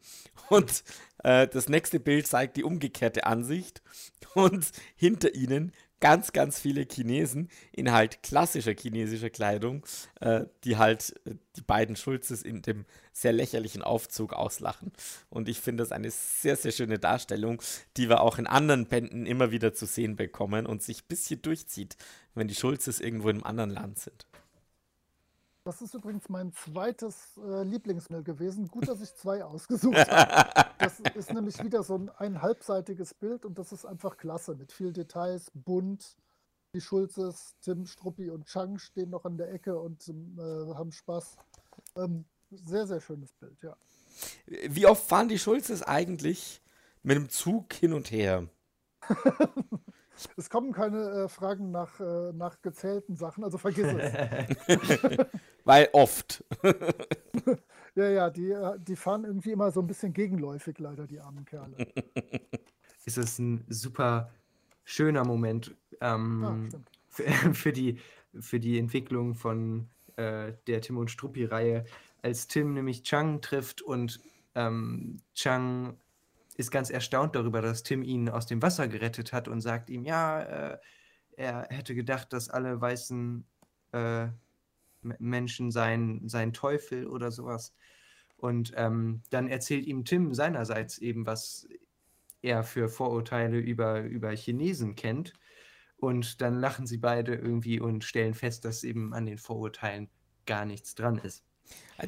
Und 0.50 0.84
äh, 1.24 1.48
das 1.48 1.70
nächste 1.70 2.00
Bild 2.00 2.26
zeigt 2.26 2.58
die 2.58 2.64
umgekehrte 2.64 3.24
Ansicht. 3.24 3.82
Und 4.34 4.66
hinter 4.96 5.34
ihnen 5.34 5.72
ganz, 6.00 6.32
ganz 6.32 6.58
viele 6.60 6.86
Chinesen 6.90 7.48
in 7.72 7.92
halt 7.92 8.22
klassischer 8.22 8.72
chinesischer 8.72 9.30
Kleidung, 9.30 9.84
äh, 10.20 10.44
die 10.64 10.76
halt 10.76 11.14
äh, 11.26 11.34
die 11.56 11.62
beiden 11.62 11.96
Schulzes 11.96 12.42
in 12.42 12.62
dem 12.62 12.84
sehr 13.12 13.32
lächerlichen 13.32 13.82
Aufzug 13.82 14.34
auslachen. 14.34 14.92
Und 15.30 15.48
ich 15.48 15.60
finde 15.60 15.82
das 15.82 15.92
eine 15.92 16.10
sehr, 16.10 16.56
sehr 16.56 16.72
schöne 16.72 16.98
Darstellung, 16.98 17.62
die 17.96 18.08
wir 18.08 18.20
auch 18.20 18.38
in 18.38 18.46
anderen 18.46 18.86
Bänden 18.86 19.26
immer 19.26 19.50
wieder 19.50 19.72
zu 19.72 19.86
sehen 19.86 20.16
bekommen 20.16 20.66
und 20.66 20.82
sich 20.82 21.02
ein 21.02 21.08
bisschen 21.08 21.40
durchzieht, 21.42 21.96
wenn 22.34 22.48
die 22.48 22.54
Schulzes 22.54 23.00
irgendwo 23.00 23.30
in 23.30 23.36
einem 23.36 23.44
anderen 23.44 23.70
Land 23.70 23.98
sind. 23.98 24.26
Das 25.66 25.82
ist 25.82 25.94
übrigens 25.94 26.28
mein 26.28 26.52
zweites 26.52 27.36
äh, 27.38 27.64
Lieblingsmail 27.64 28.22
gewesen. 28.22 28.68
Gut, 28.68 28.86
dass 28.86 29.00
ich 29.00 29.12
zwei 29.16 29.42
ausgesucht 29.44 29.96
habe. 29.96 30.70
Das 30.78 31.00
ist 31.00 31.34
nämlich 31.34 31.60
wieder 31.60 31.82
so 31.82 31.96
ein, 31.96 32.08
ein 32.18 32.40
halbseitiges 32.40 33.14
Bild 33.14 33.44
und 33.44 33.58
das 33.58 33.72
ist 33.72 33.84
einfach 33.84 34.16
klasse 34.16 34.54
mit 34.54 34.70
viel 34.70 34.92
Details, 34.92 35.50
bunt. 35.54 36.16
Die 36.72 36.80
Schulzes, 36.80 37.56
Tim, 37.62 37.84
Struppi 37.84 38.30
und 38.30 38.46
Chang 38.46 38.78
stehen 38.78 39.10
noch 39.10 39.24
an 39.24 39.38
der 39.38 39.52
Ecke 39.52 39.76
und 39.76 40.06
äh, 40.06 40.12
haben 40.74 40.92
Spaß. 40.92 41.36
Ähm, 41.96 42.26
sehr, 42.52 42.86
sehr 42.86 43.00
schönes 43.00 43.32
Bild, 43.32 43.60
ja. 43.62 43.76
Wie 44.46 44.86
oft 44.86 45.04
fahren 45.08 45.28
die 45.28 45.38
Schulzes 45.40 45.82
eigentlich 45.82 46.62
mit 47.02 47.16
dem 47.16 47.28
Zug 47.28 47.72
hin 47.72 47.92
und 47.92 48.12
her? 48.12 48.46
Es 50.36 50.50
kommen 50.50 50.72
keine 50.72 51.10
äh, 51.10 51.28
Fragen 51.28 51.70
nach, 51.70 52.00
äh, 52.00 52.32
nach 52.32 52.60
gezählten 52.62 53.16
Sachen, 53.16 53.44
also 53.44 53.58
vergiss 53.58 53.86
es. 53.86 54.12
Weil 55.64 55.88
oft. 55.92 56.44
ja, 57.94 58.08
ja, 58.08 58.30
die, 58.30 58.50
äh, 58.50 58.78
die 58.78 58.96
fahren 58.96 59.24
irgendwie 59.24 59.52
immer 59.52 59.70
so 59.70 59.80
ein 59.80 59.86
bisschen 59.86 60.12
gegenläufig, 60.12 60.78
leider, 60.78 61.06
die 61.06 61.20
armen 61.20 61.44
Kerle. 61.44 61.76
Es 63.04 63.16
ist 63.18 63.38
ein 63.38 63.64
super 63.68 64.30
schöner 64.84 65.24
Moment 65.24 65.74
ähm, 66.00 66.68
Ja, 66.72 66.78
für, 67.08 67.54
für, 67.54 67.72
die, 67.72 67.98
für 68.38 68.60
die 68.60 68.78
Entwicklung 68.78 69.34
von 69.34 69.88
äh, 70.16 70.52
der 70.66 70.80
Tim 70.80 70.98
und 70.98 71.10
Struppi-Reihe, 71.10 71.84
als 72.22 72.48
Tim 72.48 72.74
nämlich 72.74 73.02
Chang 73.02 73.40
trifft 73.40 73.82
und 73.82 74.20
ähm, 74.54 75.20
Chang 75.34 75.98
ist 76.56 76.70
ganz 76.70 76.90
erstaunt 76.90 77.34
darüber, 77.36 77.60
dass 77.60 77.82
Tim 77.82 78.02
ihn 78.02 78.28
aus 78.28 78.46
dem 78.46 78.62
Wasser 78.62 78.88
gerettet 78.88 79.32
hat 79.32 79.48
und 79.48 79.60
sagt 79.60 79.90
ihm, 79.90 80.04
ja, 80.04 80.42
äh, 80.42 80.78
er 81.36 81.66
hätte 81.70 81.94
gedacht, 81.94 82.32
dass 82.32 82.48
alle 82.48 82.80
weißen 82.80 83.44
äh, 83.92 84.28
Menschen 85.18 85.70
seien, 85.70 86.28
seien 86.28 86.52
Teufel 86.52 87.06
oder 87.06 87.30
sowas. 87.30 87.74
Und 88.38 88.72
ähm, 88.76 89.22
dann 89.30 89.48
erzählt 89.48 89.86
ihm 89.86 90.04
Tim 90.04 90.34
seinerseits 90.34 90.98
eben, 90.98 91.26
was 91.26 91.68
er 92.42 92.64
für 92.64 92.88
Vorurteile 92.88 93.58
über, 93.58 94.02
über 94.02 94.30
Chinesen 94.30 94.94
kennt. 94.94 95.34
Und 95.98 96.40
dann 96.42 96.60
lachen 96.60 96.86
sie 96.86 96.98
beide 96.98 97.34
irgendwie 97.34 97.80
und 97.80 98.04
stellen 98.04 98.34
fest, 98.34 98.64
dass 98.64 98.84
eben 98.84 99.14
an 99.14 99.26
den 99.26 99.38
Vorurteilen 99.38 100.08
gar 100.44 100.64
nichts 100.64 100.94
dran 100.94 101.18
ist. 101.18 101.44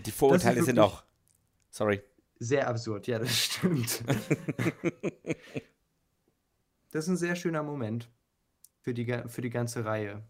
Die 0.07 0.11
Vorurteile 0.11 0.63
sind 0.63 0.77
wirklich- 0.77 0.95
auch. 0.95 1.05
Sorry. 1.71 2.03
Sehr 2.39 2.69
absurd, 2.69 3.07
ja, 3.09 3.19
das 3.19 3.37
stimmt. 3.37 4.05
das 6.91 7.05
ist 7.05 7.09
ein 7.09 7.17
sehr 7.17 7.37
schöner 7.37 7.63
Moment 7.63 8.09
für 8.81 8.95
die, 8.95 9.05
für 9.27 9.43
die 9.43 9.51
ganze 9.51 9.85
Reihe. 9.85 10.23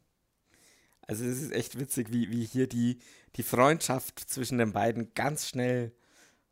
Also 1.07 1.25
es 1.25 1.41
ist 1.43 1.53
echt 1.53 1.79
witzig, 1.79 2.13
wie, 2.13 2.31
wie 2.31 2.45
hier 2.45 2.67
die, 2.69 2.99
die 3.37 3.43
Freundschaft 3.43 4.21
zwischen 4.21 4.59
den 4.59 4.73
beiden 4.73 5.15
ganz 5.15 5.49
schnell 5.49 5.95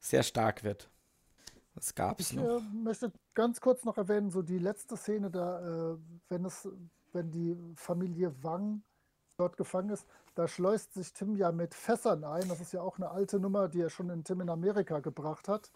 sehr 0.01 0.23
stark 0.23 0.65
wird. 0.65 0.91
Was 1.75 1.95
gab 1.95 2.21
es 2.21 2.31
Ich 2.31 2.33
noch? 2.33 2.51
äh, 2.59 2.61
möchte 2.61 3.13
ganz 3.35 3.61
kurz 3.61 3.85
noch 3.85 3.99
erwähnen, 3.99 4.31
so 4.31 4.43
die 4.43 4.59
letzte 4.59 4.97
Szene 4.97 5.31
da, 5.31 5.93
äh, 5.95 5.99
wenn 6.29 6.45
es, 6.47 6.67
wenn 7.13 7.31
die 7.31 7.57
Familie 7.77 8.35
Wang 8.43 8.83
dort 9.37 9.57
gefangen 9.57 9.91
ist, 9.91 10.07
da 10.34 10.49
schleust 10.49 10.95
sich 10.95 11.12
Tim 11.12 11.37
ja 11.37 11.53
mit 11.53 11.74
Fässern 11.74 12.24
ein. 12.24 12.49
Das 12.49 12.61
ist 12.61 12.72
ja 12.72 12.80
auch 12.80 12.97
eine 12.97 13.11
alte 13.11 13.39
Nummer, 13.39 13.68
die 13.68 13.80
er 13.80 13.91
schon 13.91 14.11
in 14.11 14.24
Tim 14.24 14.41
in 14.41 14.51
Amerika 14.51 15.01
gebracht 15.01 15.49
hat. 15.49 15.70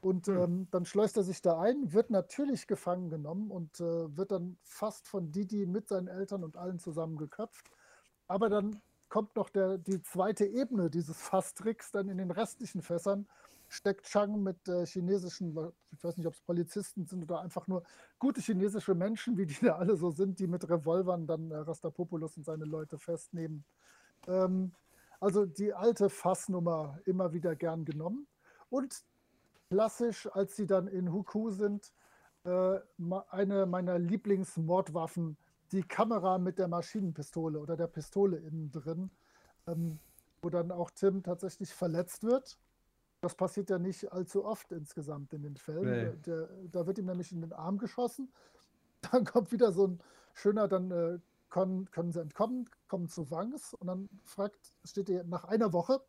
Und 0.00 0.28
ähm, 0.28 0.66
dann 0.70 0.86
schleust 0.86 1.16
er 1.18 1.24
sich 1.24 1.42
da 1.42 1.60
ein, 1.60 1.92
wird 1.92 2.10
natürlich 2.10 2.66
gefangen 2.66 3.10
genommen 3.10 3.50
und 3.50 3.80
äh, 3.80 4.16
wird 4.16 4.30
dann 4.30 4.56
fast 4.62 5.06
von 5.06 5.30
Didi 5.30 5.66
mit 5.66 5.88
seinen 5.88 6.08
Eltern 6.08 6.42
und 6.42 6.56
allen 6.56 6.78
zusammen 6.78 7.18
geköpft. 7.18 7.70
Aber 8.26 8.48
dann 8.48 8.80
kommt 9.10 9.36
noch 9.36 9.50
der, 9.50 9.76
die 9.76 10.00
zweite 10.02 10.46
Ebene 10.46 10.88
dieses 10.88 11.20
Fasstricks, 11.20 11.90
dann 11.90 12.08
in 12.08 12.16
den 12.16 12.30
restlichen 12.30 12.80
Fässern 12.80 13.26
steckt 13.70 14.06
Chang 14.06 14.42
mit 14.42 14.68
äh, 14.68 14.84
chinesischen, 14.84 15.56
ich 15.92 16.02
weiß 16.02 16.16
nicht, 16.16 16.26
ob 16.26 16.34
es 16.34 16.40
Polizisten 16.40 17.06
sind 17.06 17.22
oder 17.22 17.40
einfach 17.40 17.68
nur 17.68 17.84
gute 18.18 18.40
chinesische 18.40 18.96
Menschen, 18.96 19.38
wie 19.38 19.46
die 19.46 19.64
da 19.64 19.76
alle 19.76 19.96
so 19.96 20.10
sind, 20.10 20.40
die 20.40 20.48
mit 20.48 20.68
Revolvern 20.68 21.26
dann 21.26 21.52
äh, 21.52 21.56
Rastapopoulos 21.56 22.36
und 22.36 22.44
seine 22.44 22.64
Leute 22.64 22.98
festnehmen. 22.98 23.64
Ähm, 24.26 24.72
also 25.20 25.46
die 25.46 25.72
alte 25.72 26.10
Fassnummer 26.10 26.98
immer 27.04 27.32
wieder 27.32 27.54
gern 27.54 27.84
genommen. 27.84 28.26
Und 28.70 29.04
klassisch, 29.70 30.28
als 30.32 30.56
sie 30.56 30.66
dann 30.66 30.88
in 30.88 31.12
Huku 31.12 31.50
sind, 31.50 31.92
äh, 32.44 32.80
eine 33.30 33.66
meiner 33.66 34.00
Lieblingsmordwaffen, 34.00 35.36
die 35.70 35.84
Kamera 35.84 36.38
mit 36.38 36.58
der 36.58 36.66
Maschinenpistole 36.66 37.60
oder 37.60 37.76
der 37.76 37.86
Pistole 37.86 38.38
innen 38.38 38.72
drin, 38.72 39.10
ähm, 39.68 40.00
wo 40.42 40.50
dann 40.50 40.72
auch 40.72 40.90
Tim 40.90 41.22
tatsächlich 41.22 41.72
verletzt 41.72 42.24
wird. 42.24 42.58
Das 43.20 43.34
passiert 43.34 43.68
ja 43.70 43.78
nicht 43.78 44.10
allzu 44.12 44.44
oft 44.44 44.72
insgesamt 44.72 45.32
in 45.32 45.42
den 45.42 45.56
Fällen. 45.56 45.84
Nee. 45.84 46.16
Der, 46.24 46.46
der, 46.46 46.48
da 46.72 46.86
wird 46.86 46.98
ihm 46.98 47.06
nämlich 47.06 47.32
in 47.32 47.40
den 47.42 47.52
Arm 47.52 47.78
geschossen. 47.78 48.32
Dann 49.12 49.24
kommt 49.24 49.52
wieder 49.52 49.72
so 49.72 49.86
ein 49.86 50.00
schöner, 50.34 50.68
dann 50.68 50.90
äh, 50.90 51.18
können, 51.48 51.90
können 51.90 52.12
sie 52.12 52.20
entkommen, 52.20 52.68
kommen 52.88 53.08
zu 53.08 53.30
Wangs 53.30 53.74
und 53.74 53.86
dann 53.86 54.08
fragt, 54.24 54.72
steht 54.84 55.10
er 55.10 55.24
nach 55.24 55.44
einer 55.44 55.72
Woche, 55.72 56.00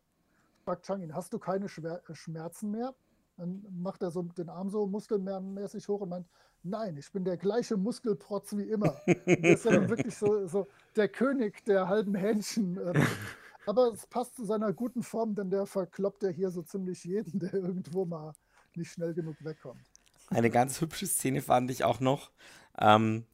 fragt 0.64 0.84
Chang 0.86 1.02
ihn, 1.02 1.14
hast 1.14 1.32
du 1.32 1.38
keine 1.38 1.68
Schwer 1.68 2.02
äh, 2.08 2.14
Schmerzen 2.14 2.70
mehr? 2.70 2.94
Dann 3.36 3.64
macht 3.70 4.02
er 4.02 4.10
so 4.10 4.22
den 4.22 4.48
Arm 4.48 4.68
so 4.68 4.86
muskelmäßig 4.86 5.88
hoch 5.88 6.02
und 6.02 6.10
meint, 6.10 6.26
nein, 6.62 6.96
ich 6.96 7.10
bin 7.12 7.24
der 7.24 7.36
gleiche 7.36 7.76
Muskelprotz 7.76 8.56
wie 8.56 8.70
immer. 8.70 8.94
Und 9.06 9.26
der 9.26 9.54
ist 9.54 9.64
ja 9.64 9.72
nun 9.72 9.88
wirklich 9.88 10.16
so, 10.16 10.46
so 10.46 10.68
der 10.96 11.08
König 11.08 11.64
der 11.64 11.88
halben 11.88 12.14
Hähnchen. 12.14 12.76
ähm, 12.76 13.06
aber 13.66 13.92
es 13.92 14.06
passt 14.06 14.36
zu 14.36 14.44
seiner 14.44 14.72
guten 14.72 15.02
Form, 15.02 15.34
denn 15.34 15.50
der 15.50 15.66
verkloppt 15.66 16.22
ja 16.22 16.30
hier 16.30 16.50
so 16.50 16.62
ziemlich 16.62 17.04
jeden, 17.04 17.38
der 17.40 17.54
irgendwo 17.54 18.04
mal 18.04 18.32
nicht 18.74 18.92
schnell 18.92 19.14
genug 19.14 19.36
wegkommt. 19.40 19.82
Eine 20.30 20.50
ganz 20.50 20.80
hübsche 20.80 21.06
Szene 21.06 21.42
fand 21.42 21.70
ich 21.70 21.84
auch 21.84 22.00
noch. 22.00 22.30
Ähm, 22.78 23.26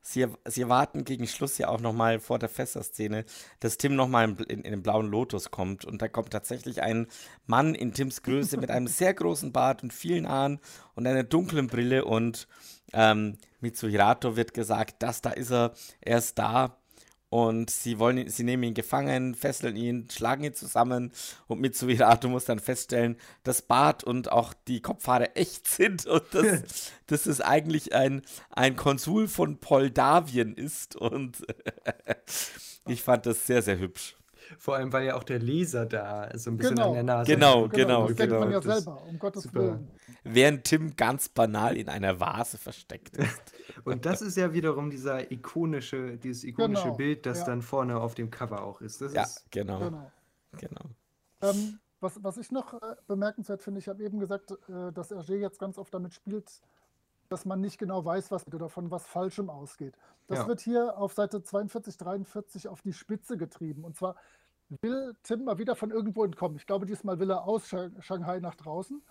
sie, 0.00 0.26
sie 0.46 0.62
erwarten 0.62 1.04
gegen 1.04 1.26
Schluss 1.26 1.58
ja 1.58 1.68
auch 1.68 1.80
nochmal 1.80 2.20
vor 2.20 2.38
der 2.38 2.48
Fässer-Szene, 2.48 3.24
dass 3.60 3.76
Tim 3.76 3.94
nochmal 3.94 4.30
in, 4.30 4.36
in, 4.38 4.62
in 4.62 4.70
den 4.72 4.82
blauen 4.82 5.10
Lotus 5.10 5.50
kommt. 5.50 5.84
Und 5.84 6.02
da 6.02 6.08
kommt 6.08 6.30
tatsächlich 6.30 6.82
ein 6.82 7.06
Mann 7.46 7.74
in 7.74 7.92
Tims 7.92 8.22
Größe 8.22 8.56
mit 8.56 8.70
einem 8.70 8.86
sehr 8.86 9.14
großen 9.14 9.52
Bart 9.52 9.82
und 9.82 9.92
vielen 9.92 10.28
Haaren 10.28 10.58
und 10.94 11.06
einer 11.06 11.24
dunklen 11.24 11.66
Brille. 11.66 12.04
Und 12.04 12.48
ähm, 12.92 13.38
Mitsuhirato 13.60 14.36
wird 14.36 14.54
gesagt, 14.54 15.02
das 15.02 15.20
da 15.20 15.30
ist 15.30 15.50
er, 15.50 15.74
er 16.00 16.18
ist 16.18 16.38
da. 16.38 16.78
Und 17.32 17.70
sie 17.70 17.98
wollen 17.98 18.28
sie 18.28 18.44
nehmen 18.44 18.62
ihn 18.62 18.74
gefangen, 18.74 19.34
fesseln 19.34 19.74
ihn, 19.74 20.06
schlagen 20.12 20.44
ihn 20.44 20.52
zusammen 20.52 21.12
und 21.46 21.62
Mitsuhirato 21.62 22.28
muss 22.28 22.44
dann 22.44 22.58
feststellen, 22.58 23.16
dass 23.42 23.62
Bart 23.62 24.04
und 24.04 24.30
auch 24.30 24.52
die 24.68 24.82
Kopfhaare 24.82 25.34
echt 25.34 25.66
sind 25.66 26.04
und 26.06 26.24
dass, 26.32 26.92
dass 27.06 27.24
es 27.24 27.40
eigentlich 27.40 27.94
ein, 27.94 28.20
ein 28.50 28.76
Konsul 28.76 29.28
von 29.28 29.58
Moldawien 29.66 30.54
ist. 30.54 30.94
Und 30.94 31.38
ich 32.86 33.02
fand 33.02 33.24
das 33.24 33.46
sehr, 33.46 33.62
sehr 33.62 33.78
hübsch. 33.78 34.14
Vor 34.58 34.76
allem, 34.76 34.92
weil 34.92 35.04
ja 35.06 35.16
auch 35.16 35.24
der 35.24 35.38
Leser 35.38 35.86
da 35.86 36.30
so 36.38 36.50
ein 36.50 36.56
bisschen 36.56 36.76
Genau. 36.76 36.88
an 36.88 36.94
der 36.94 37.02
Nase 37.02 37.34
Genau, 37.34 37.62
hängt. 37.62 37.72
genau, 37.74 38.06
das 38.08 38.16
denkt 38.16 38.38
man 38.38 38.50
ja 38.50 38.60
Das- 38.60 38.84
selber, 38.84 39.02
um 39.04 39.18
Gottes 39.18 39.42
super. 39.44 39.60
Willen. 39.60 39.90
Während 40.24 40.64
Tim 40.64 40.94
ganz 40.96 41.28
banal 41.28 41.76
in 41.76 41.88
einer 41.88 42.20
Vase 42.20 42.58
versteckt 42.58 43.16
ist. 43.16 43.52
Und 43.84 44.06
das 44.06 44.22
ist 44.22 44.36
ja 44.36 44.52
wiederum 44.52 44.90
dieser 44.90 45.30
ikonische, 45.32 46.16
dieses 46.18 46.44
ikonische 46.44 46.84
Genau, 46.84 46.96
Bild, 46.96 47.26
das 47.26 47.40
ja. 47.40 47.44
dann 47.46 47.62
vorne 47.62 47.98
auf 48.00 48.14
dem 48.14 48.30
Cover 48.30 48.62
auch 48.62 48.80
ist. 48.80 49.00
Das 49.00 49.12
Ja, 49.14 49.22
ist 49.24 49.50
genau, 49.50 49.78
Genau. 49.80 50.10
genau. 50.58 50.80
Ähm, 51.42 51.78
was, 52.00 52.22
was 52.22 52.36
ich 52.36 52.50
noch 52.50 52.74
äh, 52.74 52.96
bemerkenswert 53.06 53.62
finde, 53.62 53.78
ich 53.80 53.88
habe 53.88 54.02
eben 54.04 54.18
gesagt, 54.20 54.50
äh, 54.68 54.92
dass 54.92 55.10
Hergé 55.10 55.36
jetzt 55.36 55.58
ganz 55.58 55.78
oft 55.78 55.92
damit 55.94 56.14
spielt, 56.14 56.50
dass 57.28 57.44
man 57.44 57.60
nicht 57.60 57.78
genau 57.78 58.04
weiß, 58.04 58.30
was 58.30 58.46
oder 58.52 58.68
von 58.68 58.90
was 58.90 59.06
Falschem 59.06 59.48
ausgeht. 59.48 59.94
Das 60.26 60.40
Ja. 60.40 60.46
wird 60.48 60.60
hier 60.60 60.98
auf 60.98 61.14
Seite 61.14 61.42
42, 61.42 61.96
43 61.96 62.68
auf 62.68 62.82
die 62.82 62.92
Spitze 62.92 63.36
getrieben. 63.36 63.84
Und 63.84 63.96
zwar 63.96 64.16
will 64.80 65.14
Tim 65.22 65.44
mal 65.44 65.58
wieder 65.58 65.76
von 65.76 65.90
irgendwo 65.90 66.24
entkommen. 66.24 66.56
Ich 66.56 66.66
glaube, 66.66 66.86
diesmal 66.86 67.18
will 67.18 67.30
er 67.30 67.44
aus 67.44 67.68
Sha- 67.68 67.90
Shanghai 68.00 68.40
nach 68.40 68.54
draußen. 68.54 69.02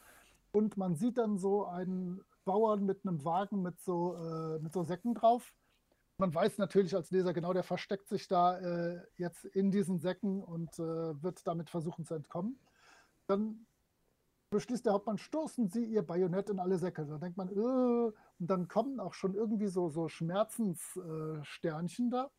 Und 0.51 0.77
man 0.77 0.95
sieht 0.95 1.17
dann 1.17 1.37
so 1.37 1.65
einen 1.65 2.21
Bauern 2.45 2.85
mit 2.85 3.05
einem 3.05 3.23
Wagen 3.23 3.61
mit 3.61 3.79
so, 3.79 4.15
äh, 4.15 4.59
mit 4.59 4.73
so 4.73 4.83
Säcken 4.83 5.13
drauf. 5.13 5.53
Man 6.17 6.33
weiß 6.33 6.57
natürlich 6.57 6.95
als 6.95 7.11
Leser 7.11 7.33
genau, 7.33 7.53
der 7.53 7.63
versteckt 7.63 8.09
sich 8.09 8.27
da 8.27 8.57
äh, 8.59 9.01
jetzt 9.17 9.45
in 9.45 9.71
diesen 9.71 9.99
Säcken 9.99 10.43
und 10.43 10.77
äh, 10.79 11.23
wird 11.23 11.45
damit 11.47 11.69
versuchen 11.69 12.05
zu 12.05 12.15
entkommen. 12.15 12.59
Dann 13.27 13.65
beschließt 14.51 14.85
der 14.85 14.93
Hauptmann, 14.93 15.17
stoßen 15.17 15.69
Sie 15.69 15.85
Ihr 15.85 16.01
Bajonett 16.01 16.49
in 16.49 16.59
alle 16.59 16.77
Säcke. 16.77 17.05
Da 17.05 17.17
denkt 17.17 17.37
man, 17.37 17.47
äh, 17.49 17.53
und 17.57 18.13
dann 18.39 18.67
kommen 18.67 18.99
auch 18.99 19.13
schon 19.13 19.33
irgendwie 19.33 19.67
so, 19.67 19.89
so 19.89 20.09
Schmerzenssternchen 20.09 22.11
da. 22.11 22.29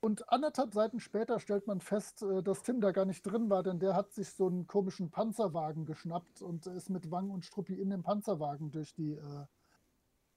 Und 0.00 0.28
anderthalb 0.30 0.74
Seiten 0.74 1.00
später 1.00 1.40
stellt 1.40 1.66
man 1.66 1.80
fest, 1.80 2.22
äh, 2.22 2.42
dass 2.42 2.62
Tim 2.62 2.80
da 2.80 2.92
gar 2.92 3.04
nicht 3.04 3.22
drin 3.22 3.50
war, 3.50 3.62
denn 3.62 3.80
der 3.80 3.94
hat 3.94 4.12
sich 4.12 4.30
so 4.30 4.46
einen 4.46 4.66
komischen 4.66 5.10
Panzerwagen 5.10 5.86
geschnappt 5.86 6.40
und 6.40 6.66
ist 6.66 6.88
mit 6.88 7.10
Wang 7.10 7.30
und 7.30 7.44
Struppi 7.44 7.74
in 7.74 7.90
dem 7.90 8.02
Panzerwagen 8.02 8.70
durch 8.70 8.94
die, 8.94 9.14
äh, 9.14 9.46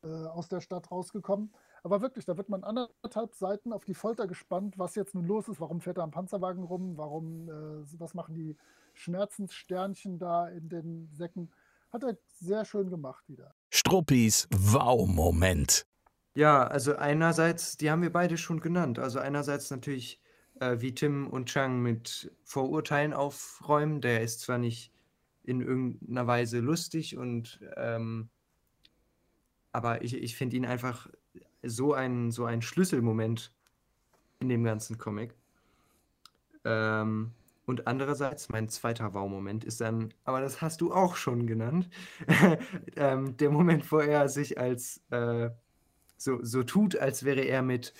äh, 0.03 0.25
aus 0.27 0.47
der 0.49 0.61
Stadt 0.61 0.89
rausgekommen. 0.89 1.53
Aber 1.83 2.01
wirklich, 2.01 2.25
da 2.25 2.37
wird 2.37 2.49
man 2.49 2.63
anderthalb 2.63 3.35
Seiten 3.35 3.71
auf 3.71 3.85
die 3.85 3.93
Folter 3.93 4.27
gespannt, 4.27 4.77
was 4.77 4.95
jetzt 4.95 5.13
nun 5.13 5.25
los 5.25 5.47
ist. 5.47 5.59
Warum 5.59 5.79
fährt 5.79 5.97
er 5.97 6.03
am 6.03 6.11
Panzerwagen 6.11 6.63
rum? 6.63 6.97
Warum, 6.97 7.49
äh, 7.49 7.99
was 7.99 8.15
machen 8.15 8.33
die 8.33 8.57
Schmerzenssternchen 8.93 10.17
da 10.17 10.47
in 10.47 10.69
den 10.69 11.09
Säcken? 11.11 11.51
Hat 11.91 12.03
er 12.03 12.17
sehr 12.39 12.65
schön 12.65 12.89
gemacht 12.89 13.27
wieder. 13.27 13.53
Struppis 13.69 14.47
Wow-Moment. 14.51 15.85
Ja, 16.33 16.65
also 16.65 16.95
einerseits, 16.95 17.77
die 17.77 17.91
haben 17.91 18.01
wir 18.01 18.11
beide 18.11 18.37
schon 18.37 18.61
genannt. 18.61 18.99
Also 18.99 19.19
einerseits 19.19 19.69
natürlich, 19.69 20.21
äh, 20.59 20.77
wie 20.79 20.93
Tim 20.95 21.27
und 21.27 21.47
Chang 21.49 21.81
mit 21.81 22.31
Vorurteilen 22.43 23.13
aufräumen. 23.13 24.01
Der 24.01 24.21
ist 24.21 24.41
zwar 24.41 24.57
nicht 24.57 24.93
in 25.43 25.61
irgendeiner 25.61 26.27
Weise 26.27 26.59
lustig 26.59 27.17
und 27.17 27.59
ähm, 27.75 28.29
aber 29.71 30.03
ich, 30.03 30.15
ich 30.15 30.35
finde 30.35 30.57
ihn 30.57 30.65
einfach 30.65 31.09
so 31.63 31.93
ein, 31.93 32.31
so 32.31 32.45
ein 32.45 32.61
Schlüsselmoment 32.61 33.53
in 34.39 34.49
dem 34.49 34.63
ganzen 34.63 34.97
Comic. 34.97 35.35
Ähm, 36.65 37.31
und 37.65 37.87
andererseits, 37.87 38.49
mein 38.49 38.69
zweiter 38.69 39.13
Wow-Moment 39.13 39.63
ist 39.63 39.81
dann, 39.81 40.13
aber 40.25 40.41
das 40.41 40.61
hast 40.61 40.81
du 40.81 40.93
auch 40.93 41.15
schon 41.15 41.47
genannt, 41.47 41.89
ähm, 42.95 43.37
der 43.37 43.51
Moment, 43.51 43.91
wo 43.91 43.99
er 43.99 44.29
sich 44.29 44.57
als 44.57 45.01
äh, 45.11 45.51
so, 46.21 46.43
so 46.43 46.63
tut, 46.63 46.95
als 46.95 47.23
wäre 47.23 47.41
er 47.41 47.61
mit 47.61 47.93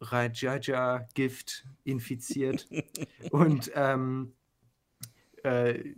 Rajaja-Gift 0.00 1.66
infiziert 1.84 2.68
und 3.30 3.70
ähm, 3.74 4.32
äh, 5.42 5.94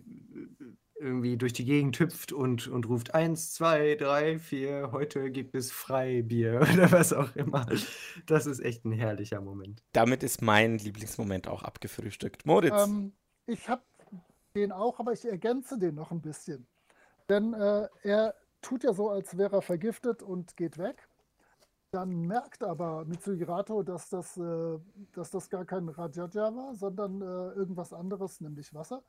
irgendwie 1.00 1.36
durch 1.38 1.54
die 1.54 1.64
Gegend 1.64 1.98
hüpft 1.98 2.32
und, 2.32 2.68
und 2.68 2.86
ruft 2.86 3.14
eins, 3.14 3.54
zwei, 3.54 3.94
drei, 3.94 4.38
vier, 4.38 4.90
heute 4.92 5.30
gibt 5.30 5.54
es 5.54 5.72
Freibier 5.72 6.60
oder 6.74 6.92
was 6.92 7.12
auch 7.12 7.34
immer. 7.34 7.66
Das 8.26 8.46
ist 8.46 8.60
echt 8.60 8.84
ein 8.84 8.92
herrlicher 8.92 9.40
Moment. 9.40 9.82
Damit 9.92 10.22
ist 10.22 10.42
mein 10.42 10.78
Lieblingsmoment 10.78 11.48
auch 11.48 11.62
abgefrühstückt. 11.62 12.44
Moritz. 12.46 12.86
Ähm, 12.86 13.12
ich 13.46 13.68
habe 13.68 13.82
den 14.54 14.72
auch, 14.72 15.00
aber 15.00 15.12
ich 15.12 15.24
ergänze 15.24 15.78
den 15.78 15.94
noch 15.94 16.10
ein 16.10 16.20
bisschen. 16.20 16.66
Denn 17.28 17.54
äh, 17.54 17.88
er 18.02 18.34
tut 18.60 18.84
ja 18.84 18.92
so, 18.92 19.08
als 19.08 19.38
wäre 19.38 19.56
er 19.56 19.62
vergiftet 19.62 20.22
und 20.22 20.56
geht 20.56 20.76
weg. 20.76 21.08
Dann 21.92 22.20
merkt 22.22 22.62
aber 22.62 23.04
Mitsugirato, 23.04 23.82
dass 23.82 24.08
das, 24.08 24.36
äh, 24.36 24.78
dass 25.12 25.30
das 25.30 25.50
gar 25.50 25.64
kein 25.64 25.88
Rajaja 25.88 26.54
war, 26.54 26.74
sondern 26.74 27.20
äh, 27.20 27.50
irgendwas 27.52 27.92
anderes, 27.92 28.40
nämlich 28.40 28.72
Wasser 28.74 29.02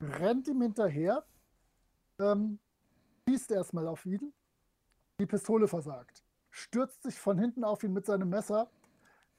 rennt 0.00 0.48
ihm 0.48 0.62
hinterher, 0.62 1.24
ähm, 2.18 2.58
schießt 3.28 3.50
erstmal 3.52 3.86
auf 3.86 4.04
ihn, 4.06 4.32
die 5.20 5.26
Pistole 5.26 5.68
versagt, 5.68 6.22
stürzt 6.50 7.02
sich 7.02 7.18
von 7.18 7.38
hinten 7.38 7.64
auf 7.64 7.82
ihn 7.82 7.92
mit 7.92 8.06
seinem 8.06 8.28
Messer. 8.28 8.70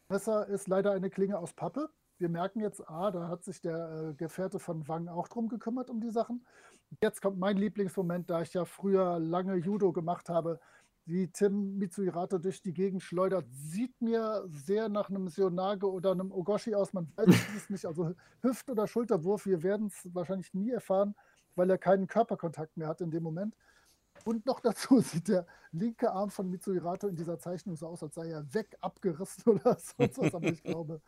Messer 0.10 0.48
ist 0.48 0.68
leider 0.68 0.92
eine 0.92 1.10
Klinge 1.10 1.38
aus 1.38 1.54
Pappe. 1.54 1.90
Wir 2.18 2.30
merken 2.30 2.62
jetzt, 2.62 2.88
ah, 2.90 3.12
da 3.12 3.28
hat 3.28 3.44
sich 3.44 3.62
der 3.62 4.10
äh, 4.12 4.14
Gefährte 4.14 4.60
von 4.60 4.88
Wang 4.88 5.08
auch 5.08 5.28
drum 5.28 5.50
gekümmert, 5.50 5.90
um 5.90 6.00
die 6.00 6.12
Sachen. 6.12 6.46
Jetzt 7.02 7.22
kommt 7.22 7.38
mein 7.38 7.58
Lieblingsmoment, 7.58 8.30
da 8.30 8.42
ich 8.42 8.54
ja 8.54 8.64
früher 8.64 9.20
lange 9.20 9.56
Judo 9.56 9.92
gemacht 9.92 10.30
habe 10.30 10.60
wie 11.06 11.28
Tim 11.28 11.78
Mitsuhirata 11.78 12.40
durch 12.40 12.62
die 12.62 12.74
Gegend 12.74 13.04
schleudert, 13.04 13.46
sieht 13.52 14.02
mir 14.02 14.44
sehr 14.48 14.90
nach 14.90 15.10
einem 15.10 15.28
Sionage 15.28 15.90
oder 15.90 16.12
einem 16.12 16.32
Ogoshi 16.32 16.74
aus. 16.74 16.94
Man 16.94 17.12
weiß 17.16 17.28
es 17.58 17.70
nicht. 17.70 17.86
Also 17.86 18.14
Hüft- 18.42 18.70
oder 18.70 18.88
Schulterwurf, 18.88 19.46
wir 19.46 19.62
werden 19.62 19.88
es 19.88 20.14
wahrscheinlich 20.14 20.54
nie 20.54 20.72
erfahren, 20.72 21.16
weil 21.56 21.70
er 21.70 21.78
keinen 21.78 22.08
Körperkontakt 22.08 22.76
mehr 22.78 22.88
hat 22.88 23.02
in 23.02 23.12
dem 23.12 23.24
Moment. 23.24 23.56
Und 24.24 24.46
noch 24.46 24.60
dazu 24.60 25.00
sieht 25.02 25.28
der 25.28 25.46
linke 25.72 26.12
Arm 26.12 26.30
von 26.30 26.50
Mitsuhirato 26.50 27.08
in 27.08 27.16
dieser 27.16 27.38
Zeichnung 27.38 27.76
so 27.76 27.88
aus, 27.88 28.02
als 28.02 28.16
sei 28.16 28.30
er 28.30 28.54
weg 28.54 28.76
abgerissen 28.82 29.44
oder 29.46 29.78
sonst 29.78 30.18
was. 30.18 30.34
Aber 30.34 30.48
ich 30.48 30.64
glaube, 30.64 31.02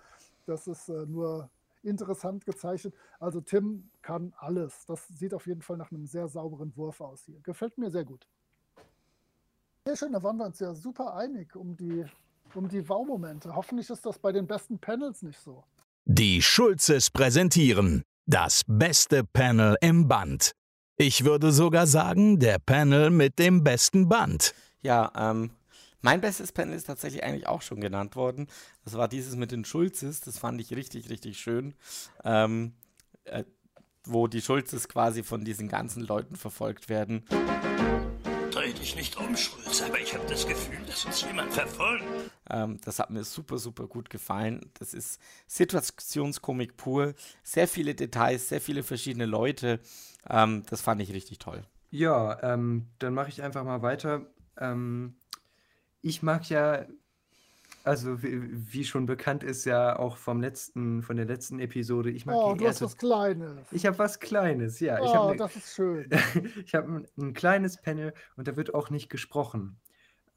das 0.46 0.68
ist 0.68 0.90
äh, 0.90 1.06
nur 1.06 1.50
interessant 1.82 2.46
gezeichnet. 2.46 2.94
Also 3.20 3.42
Tim 3.42 3.90
kann 4.02 4.34
alles. 4.38 4.86
Das 4.86 5.08
sieht 5.08 5.34
auf 5.34 5.48
jeden 5.48 5.62
Fall 5.62 5.78
nach 5.78 5.92
einem 5.92 6.06
sehr 6.06 6.28
sauberen 6.28 6.76
Wurf 6.76 7.02
aus 7.02 7.24
hier. 7.26 7.40
Gefällt 7.42 7.78
mir 7.78 7.90
sehr 7.90 8.06
gut. 8.06 8.28
Sehr 9.88 9.96
schön, 9.96 10.12
da 10.12 10.22
waren 10.22 10.36
wir 10.36 10.46
uns 10.48 10.60
ja 10.60 10.74
super 10.74 11.16
einig 11.16 11.56
um 11.56 11.78
die, 11.78 12.04
um 12.54 12.68
die 12.68 12.90
Wow-Momente. 12.90 13.56
Hoffentlich 13.56 13.90
ist 13.90 14.06
das 14.06 14.20
bei 14.20 14.34
den 14.34 14.46
besten 14.46 14.78
Panels 14.80 15.22
nicht 15.22 15.40
so. 15.40 15.64
Die 16.04 16.42
Schulzes 16.42 17.10
präsentieren 17.10 18.04
das 18.26 18.64
beste 18.68 19.24
Panel 19.24 19.78
im 19.80 20.10
Band. 20.10 20.52
Ich 20.98 21.24
würde 21.24 21.54
sogar 21.54 21.88
sagen, 21.88 22.38
der 22.38 22.60
Panel 22.60 23.12
mit 23.12 23.40
dem 23.40 23.64
besten 23.64 24.10
Band. 24.10 24.54
Ja, 24.82 25.10
ähm, 25.16 25.52
mein 26.02 26.20
bestes 26.20 26.52
Panel 26.52 26.76
ist 26.76 26.88
tatsächlich 26.88 27.24
eigentlich 27.24 27.48
auch 27.48 27.62
schon 27.62 27.80
genannt 27.80 28.18
worden. 28.18 28.48
Das 28.84 28.96
war 28.96 29.08
dieses 29.08 29.38
mit 29.38 29.54
den 29.54 29.64
Schulzes. 29.64 30.20
Das 30.20 30.38
fand 30.38 30.60
ich 30.60 30.76
richtig, 30.76 31.10
richtig 31.10 31.40
schön. 31.40 31.76
Ähm, 32.26 32.74
äh, 33.24 33.46
wo 34.04 34.28
die 34.28 34.42
Schulzes 34.42 34.90
quasi 34.90 35.24
von 35.24 35.46
diesen 35.46 35.70
ganzen 35.70 36.04
Leuten 36.04 36.36
verfolgt 36.36 36.90
werden. 36.90 37.24
Dreh 38.68 38.74
dich 38.74 38.98
nicht 38.98 39.16
um, 39.18 39.38
Schulz, 39.38 39.82
aber 39.82 39.98
ich 39.98 40.14
habe 40.14 40.26
das 40.28 40.46
Gefühl, 40.46 40.84
dass 40.86 41.06
uns 41.06 41.22
jemand 41.22 41.54
verfolgt. 41.54 42.04
Ähm, 42.50 42.78
das 42.84 43.00
hat 43.00 43.10
mir 43.10 43.24
super, 43.24 43.60
super 43.60 43.88
gut 43.88 44.10
gefallen. 44.10 44.72
Das 44.78 44.94
ist 44.94 45.22
Situationskomik 45.48 46.76
pur. 46.76 47.14
Sehr 47.44 47.70
viele 47.70 47.96
Details, 47.96 48.50
sehr 48.50 48.60
viele 48.60 48.84
verschiedene 48.84 49.26
Leute. 49.26 49.80
Ähm, 50.30 50.64
das 50.70 50.82
fand 50.82 51.02
ich 51.02 51.14
richtig 51.14 51.40
toll. 51.40 51.64
Ja, 51.92 52.44
ähm, 52.44 52.88
dann 53.00 53.14
mache 53.14 53.30
ich 53.30 53.42
einfach 53.42 53.64
mal 53.64 53.84
weiter. 53.84 54.26
Ähm, 54.58 55.16
ich 56.02 56.22
mag 56.22 56.50
ja 56.50 56.86
also 57.88 58.22
wie, 58.22 58.74
wie, 58.74 58.84
schon 58.84 59.06
bekannt 59.06 59.44
ist 59.44 59.66
ja 59.66 59.98
auch 59.98 60.18
vom 60.18 60.42
letzten, 60.42 61.02
von 61.02 61.16
der 61.16 61.26
letzten 61.26 61.60
Episode. 61.60 62.12
Ich 62.12 62.26
mag 62.26 62.36
oh, 62.36 62.54
du 62.54 62.68
hast 62.68 62.82
was 62.82 62.98
Kleines. 62.98 63.72
Ich 63.72 63.86
habe 63.86 63.98
was 63.98 64.20
Kleines, 64.20 64.80
ja. 64.80 65.00
Oh, 65.02 65.32
ne, 65.32 65.38
das 65.38 65.56
ist 65.56 65.76
schön. 65.76 66.10
ich 66.66 66.76
habe 66.76 66.92
ein, 66.92 67.08
ein, 67.18 67.34
kleines 67.34 67.82
Panel 67.82 68.14
und 68.36 68.48
da 68.48 68.56
wird 68.56 68.74
auch 68.74 68.90
nicht 68.90 69.10
gesprochen. 69.10 69.80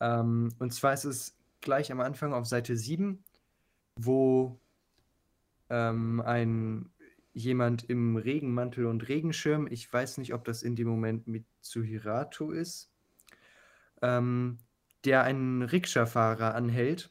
Ähm, 0.01 0.51
und 0.59 0.73
zwar 0.73 0.95
ist 0.95 1.05
es 1.05 1.37
gleich 1.61 1.91
am 1.93 2.01
Anfang 2.01 2.33
auf 2.33 2.47
Seite 2.47 2.77
7, 2.77 3.23
wo 3.97 4.59
ähm, 5.69 6.23
ein 6.25 6.91
jemand 7.33 7.89
im 7.89 8.17
Regenmantel 8.17 8.87
und 8.87 9.09
Regenschirm, 9.09 9.67
ich 9.71 9.93
weiß 9.93 10.19
nicht, 10.19 10.35
ob 10.35 10.45
das 10.45 10.63
in 10.63 10.77
dem 10.77 10.89
Moment 10.89 11.27
mit 11.27 11.45
Mitsuhirato 11.61 12.51
ist, 12.51 12.91
ähm, 14.03 14.59
der 15.05 15.23
einen 15.25 15.63
Rikscha-Fahrer 15.63 16.55
anhält 16.55 17.11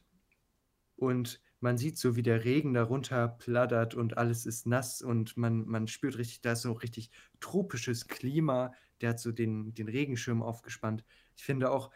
und 1.00 1.42
man 1.62 1.78
sieht 1.78 1.98
so, 1.98 2.16
wie 2.16 2.22
der 2.22 2.46
Regen 2.46 2.74
darunter 2.74 3.28
plattert 3.28 3.96
und 3.96 4.18
alles 4.18 4.46
ist 4.46 4.66
nass 4.66 5.02
und 5.02 5.36
man, 5.38 5.66
man 5.66 5.88
spürt 5.88 6.18
richtig, 6.18 6.42
da 6.42 6.54
ist 6.54 6.62
so 6.62 6.72
richtig 6.72 7.10
tropisches 7.40 8.08
Klima. 8.08 8.74
Der 9.02 9.10
hat 9.10 9.20
so 9.20 9.32
den, 9.32 9.74
den 9.74 9.90
Regenschirm 9.90 10.42
aufgespannt. 10.42 11.04
Ich 11.36 11.44
finde 11.44 11.72
auch, 11.72 11.92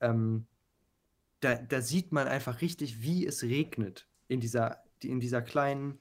ähm, 0.00 0.46
da, 1.40 1.54
da 1.56 1.80
sieht 1.80 2.12
man 2.12 2.28
einfach 2.28 2.60
richtig, 2.60 3.02
wie 3.02 3.26
es 3.26 3.42
regnet 3.42 4.08
in 4.28 4.40
dieser, 4.40 4.82
in 5.02 5.20
dieser 5.20 5.42
kleinen 5.42 5.98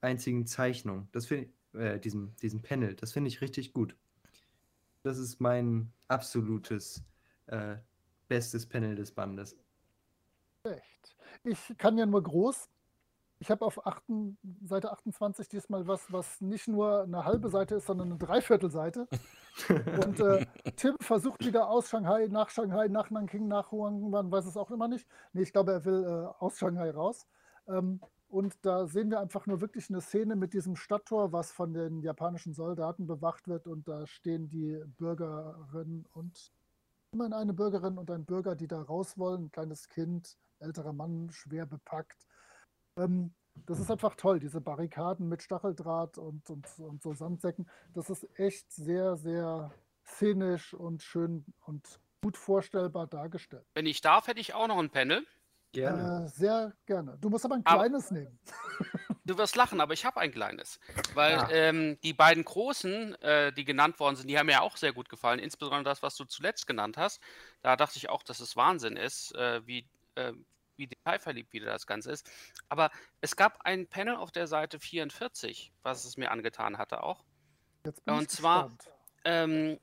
einzigen 0.00 0.46
Zeichnung. 0.46 1.08
Das 1.12 1.26
finde 1.26 1.50
äh, 1.72 2.00
diesem, 2.00 2.34
diesem 2.36 2.62
Panel. 2.62 2.94
Das 2.94 3.12
finde 3.12 3.28
ich 3.28 3.40
richtig 3.40 3.72
gut. 3.72 3.96
Das 5.02 5.18
ist 5.18 5.40
mein 5.40 5.92
absolutes 6.08 7.04
äh, 7.46 7.76
bestes 8.28 8.66
Panel 8.66 8.96
des 8.96 9.12
Bandes. 9.12 9.56
Echt? 10.72 11.16
Ich 11.44 11.78
kann 11.78 11.98
ja 11.98 12.06
nur 12.06 12.22
groß. 12.22 12.68
Ich 13.38 13.50
habe 13.50 13.66
auf 13.66 13.86
achten, 13.86 14.38
Seite 14.64 14.90
28 14.90 15.48
diesmal 15.48 15.86
was, 15.86 16.10
was 16.10 16.40
nicht 16.40 16.68
nur 16.68 17.02
eine 17.02 17.24
halbe 17.24 17.50
Seite 17.50 17.74
ist, 17.74 17.86
sondern 17.86 18.08
eine 18.08 18.18
Dreiviertelseite. 18.18 19.08
Und 20.06 20.20
äh, 20.20 20.46
Tim 20.76 20.96
versucht 21.00 21.44
wieder 21.44 21.68
aus 21.68 21.90
Shanghai, 21.90 22.28
nach 22.30 22.48
Shanghai, 22.48 22.88
nach 22.88 23.10
Nanking, 23.10 23.46
nach 23.46 23.72
Huang, 23.72 24.08
man 24.08 24.30
weiß 24.30 24.46
es 24.46 24.56
auch 24.56 24.70
immer 24.70 24.88
nicht. 24.88 25.06
Nee, 25.34 25.42
ich 25.42 25.52
glaube, 25.52 25.72
er 25.72 25.84
will 25.84 26.04
äh, 26.04 26.42
aus 26.42 26.58
Shanghai 26.58 26.90
raus. 26.90 27.26
Ähm, 27.68 28.00
und 28.28 28.54
da 28.62 28.86
sehen 28.86 29.10
wir 29.10 29.20
einfach 29.20 29.46
nur 29.46 29.60
wirklich 29.60 29.88
eine 29.88 30.00
Szene 30.00 30.34
mit 30.34 30.52
diesem 30.52 30.76
Stadttor, 30.76 31.32
was 31.32 31.52
von 31.52 31.74
den 31.74 32.02
japanischen 32.02 32.54
Soldaten 32.54 33.06
bewacht 33.06 33.48
wird. 33.48 33.66
Und 33.66 33.86
da 33.86 34.06
stehen 34.06 34.48
die 34.48 34.82
Bürgerinnen 34.98 36.06
und 36.12 36.52
immerhin 37.16 37.32
eine 37.32 37.54
Bürgerin 37.54 37.96
und 37.98 38.10
ein 38.10 38.24
Bürger, 38.26 38.54
die 38.54 38.68
da 38.68 38.80
raus 38.82 39.16
wollen, 39.16 39.44
ein 39.46 39.50
kleines 39.50 39.88
Kind 39.88 40.36
älterer 40.58 40.92
Mann, 40.92 41.30
schwer 41.30 41.64
bepackt. 41.66 42.26
Ähm, 42.98 43.34
Das 43.66 43.80
ist 43.80 43.90
einfach 43.90 44.14
toll, 44.16 44.38
diese 44.38 44.60
Barrikaden 44.60 45.28
mit 45.30 45.42
Stacheldraht 45.42 46.18
und, 46.18 46.48
und, 46.50 46.66
und 46.78 47.02
so 47.02 47.14
Sandsäcken. 47.14 47.68
Das 47.94 48.10
ist 48.10 48.28
echt 48.38 48.70
sehr, 48.70 49.16
sehr 49.16 49.72
szenisch 50.04 50.74
und 50.74 51.02
schön 51.02 51.44
und 51.64 52.00
gut 52.22 52.36
vorstellbar 52.36 53.06
dargestellt. 53.06 53.64
Wenn 53.74 53.86
ich 53.86 54.02
darf, 54.02 54.28
hätte 54.28 54.40
ich 54.40 54.52
auch 54.54 54.68
noch 54.68 54.78
ein 54.78 54.90
Panel. 54.90 55.26
Äh, 55.74 56.26
sehr 56.28 56.72
gerne. 56.86 57.16
Du 57.20 57.28
musst 57.30 57.44
aber 57.46 57.54
ein 57.56 57.64
Aber- 57.66 57.80
kleines 57.82 58.10
nehmen. 58.10 58.38
Du 59.26 59.36
wirst 59.38 59.56
lachen, 59.56 59.80
aber 59.80 59.92
ich 59.92 60.04
habe 60.04 60.20
ein 60.20 60.30
kleines. 60.30 60.78
Weil 61.14 61.34
Ah. 61.34 61.48
ähm, 61.50 61.98
die 62.02 62.12
beiden 62.12 62.44
großen, 62.44 63.20
äh, 63.22 63.52
die 63.52 63.64
genannt 63.64 63.98
worden 63.98 64.14
sind, 64.14 64.28
die 64.28 64.38
haben 64.38 64.46
mir 64.46 64.62
auch 64.62 64.76
sehr 64.76 64.92
gut 64.92 65.08
gefallen. 65.08 65.40
Insbesondere 65.40 65.82
das, 65.82 66.00
was 66.02 66.14
du 66.16 66.24
zuletzt 66.24 66.66
genannt 66.68 66.96
hast. 66.96 67.20
Da 67.60 67.74
dachte 67.76 67.98
ich 67.98 68.08
auch, 68.08 68.22
dass 68.22 68.38
es 68.38 68.54
Wahnsinn 68.54 68.96
ist, 68.96 69.34
äh, 69.34 69.66
wie, 69.66 69.88
äh, 70.14 70.32
wie 70.76 70.86
detailverliebt 70.86 71.52
wieder 71.52 71.66
das 71.66 71.86
Ganze 71.88 72.12
ist. 72.12 72.30
Aber 72.68 72.92
es 73.20 73.34
gab 73.34 73.62
ein 73.62 73.88
Panel 73.88 74.14
auf 74.14 74.30
der 74.30 74.46
Seite 74.46 74.78
44, 74.78 75.72
was 75.82 76.04
es 76.04 76.16
mir 76.16 76.30
angetan 76.30 76.78
hatte 76.78 77.02
auch. 77.02 77.24
Jetzt 77.84 78.04
bin 78.04 78.14
ich 78.14 78.20
Und 78.20 78.30
zwar, 78.30 78.76
ähm, 79.24 79.80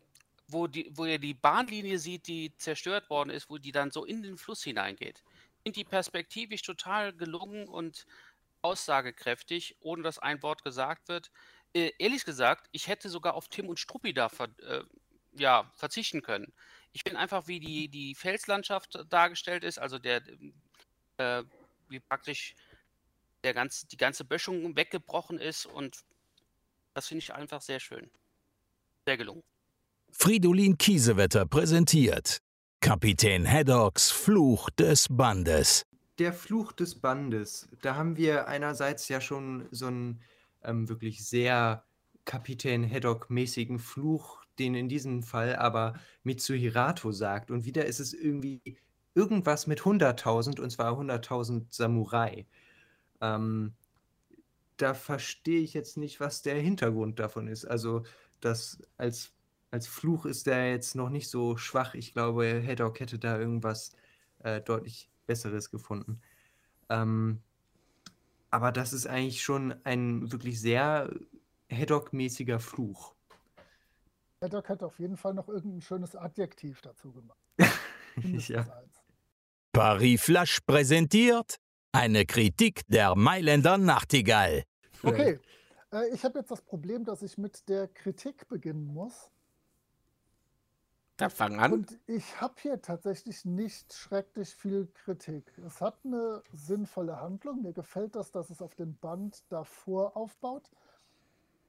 wo, 0.47 0.67
die, 0.67 0.89
wo 0.95 1.03
ihr 1.05 1.19
die 1.19 1.33
Bahnlinie 1.33 1.99
sieht, 1.99 2.27
die 2.27 2.55
zerstört 2.55 3.09
worden 3.09 3.29
ist, 3.29 3.49
wo 3.49 3.57
die 3.57 3.71
dann 3.73 3.91
so 3.91 4.05
in 4.05 4.23
den 4.23 4.37
Fluss 4.37 4.63
hineingeht. 4.63 5.21
Sind 5.65 5.75
die 5.75 5.83
perspektivisch 5.85 6.61
total 6.61 7.13
gelungen 7.13 7.67
und 7.67 8.05
aussagekräftig, 8.63 9.77
ohne 9.81 10.03
dass 10.03 10.19
ein 10.19 10.41
Wort 10.41 10.63
gesagt 10.63 11.07
wird. 11.07 11.31
Äh, 11.73 11.91
ehrlich 11.99 12.25
gesagt, 12.25 12.67
ich 12.71 12.87
hätte 12.87 13.09
sogar 13.09 13.35
auf 13.35 13.47
Tim 13.49 13.69
und 13.69 13.79
Struppi 13.79 14.13
da 14.13 14.29
ver 14.29 14.49
äh, 14.59 14.83
ja, 15.35 15.71
verzichten 15.75 16.21
können. 16.21 16.53
Ich 16.91 17.03
finde 17.03 17.19
einfach, 17.19 17.47
wie 17.47 17.59
die, 17.59 17.89
die 17.89 18.13
Felslandschaft 18.15 18.99
dargestellt 19.09 19.63
ist, 19.63 19.79
also 19.79 19.97
der, 19.97 20.21
äh, 21.17 21.43
wie 21.89 21.99
praktisch 21.99 22.55
der 23.43 23.53
ganze, 23.53 23.87
die 23.87 23.97
ganze 23.97 24.25
Böschung 24.25 24.75
weggebrochen 24.75 25.39
ist 25.39 25.65
und 25.65 25.97
das 26.93 27.07
finde 27.07 27.23
ich 27.23 27.33
einfach 27.33 27.61
sehr 27.61 27.79
schön. 27.79 28.11
Sehr 29.05 29.17
gelungen. 29.17 29.43
Fridolin 30.11 30.77
Kiesewetter 30.77 31.45
präsentiert 31.47 32.37
Kapitän 32.79 33.49
Haddocks 33.49 34.11
Fluch 34.11 34.69
des 34.71 35.07
Bandes. 35.09 35.83
Der 36.19 36.33
Fluch 36.33 36.71
des 36.71 36.95
Bandes. 36.95 37.69
Da 37.81 37.95
haben 37.95 38.17
wir 38.17 38.47
einerseits 38.47 39.07
ja 39.09 39.19
schon 39.19 39.67
so 39.71 39.87
einen 39.87 40.21
ähm, 40.63 40.87
wirklich 40.89 41.25
sehr 41.25 41.83
Kapitän 42.25 42.89
Haddock-mäßigen 42.89 43.79
Fluch, 43.79 44.43
den 44.59 44.75
in 44.75 44.89
diesem 44.89 45.23
Fall 45.23 45.55
aber 45.55 45.95
Mitsuhirato 46.23 47.11
sagt. 47.11 47.51
Und 47.51 47.65
wieder 47.65 47.85
ist 47.85 47.99
es 47.99 48.13
irgendwie 48.13 48.61
irgendwas 49.15 49.67
mit 49.67 49.81
100.000 49.81 50.59
und 50.59 50.69
zwar 50.69 50.93
100.000 50.93 51.65
Samurai. 51.69 52.45
Ähm, 53.21 53.73
da 54.77 54.93
verstehe 54.93 55.61
ich 55.61 55.73
jetzt 55.73 55.97
nicht, 55.97 56.19
was 56.19 56.41
der 56.41 56.55
Hintergrund 56.55 57.19
davon 57.19 57.47
ist. 57.47 57.65
Also, 57.65 58.03
das 58.41 58.79
als, 58.97 59.33
als 59.71 59.87
Fluch 59.87 60.25
ist 60.25 60.47
der 60.47 60.71
jetzt 60.71 60.95
noch 60.95 61.09
nicht 61.09 61.29
so 61.29 61.57
schwach. 61.57 61.95
Ich 61.95 62.13
glaube, 62.13 62.63
Haddock 62.65 62.99
hätte 62.99 63.19
da 63.19 63.39
irgendwas 63.39 63.93
äh, 64.39 64.61
deutlich 64.61 65.09
Besseres 65.25 65.71
gefunden. 65.71 66.21
Ähm, 66.89 67.41
aber 68.49 68.71
das 68.71 68.93
ist 68.93 69.07
eigentlich 69.07 69.41
schon 69.41 69.73
ein 69.83 70.31
wirklich 70.31 70.61
sehr 70.61 71.11
Haddock-mäßiger 71.71 72.59
Fluch. 72.59 73.15
Haddock 74.41 74.69
hat 74.69 74.83
auf 74.83 74.99
jeden 74.99 75.17
Fall 75.17 75.33
noch 75.33 75.47
irgendein 75.47 75.81
schönes 75.81 76.15
Adjektiv 76.15 76.81
dazu 76.81 77.11
gemacht. 77.11 77.39
Ja. 78.47 78.67
Paris 79.71 80.21
Flash 80.21 80.59
präsentiert 80.67 81.55
eine 81.91 82.27
Kritik 82.27 82.81
der 82.89 83.15
Mailänder 83.15 83.79
Nachtigall. 83.79 84.65
Okay, 85.01 85.39
äh, 85.91 86.13
ich 86.13 86.23
habe 86.23 86.37
jetzt 86.37 86.51
das 86.51 86.61
Problem, 86.61 87.05
dass 87.05 87.23
ich 87.23 87.39
mit 87.39 87.67
der 87.69 87.87
Kritik 87.87 88.47
beginnen 88.47 88.85
muss. 88.85 89.31
Dann 91.17 91.29
fang 91.29 91.59
an. 91.59 91.73
Und 91.73 91.99
ich 92.07 92.41
habe 92.41 92.55
hier 92.57 92.81
tatsächlich 92.81 93.45
nicht 93.45 93.93
schrecklich 93.93 94.55
viel 94.55 94.87
Kritik. 94.93 95.55
Es 95.65 95.79
hat 95.79 95.97
eine 96.03 96.41
sinnvolle 96.51 97.21
Handlung. 97.21 97.61
Mir 97.61 97.73
gefällt 97.73 98.15
das, 98.15 98.31
dass 98.31 98.49
es 98.49 98.61
auf 98.61 98.73
den 98.75 98.97
Band 98.97 99.43
davor 99.49 100.17
aufbaut. 100.17 100.71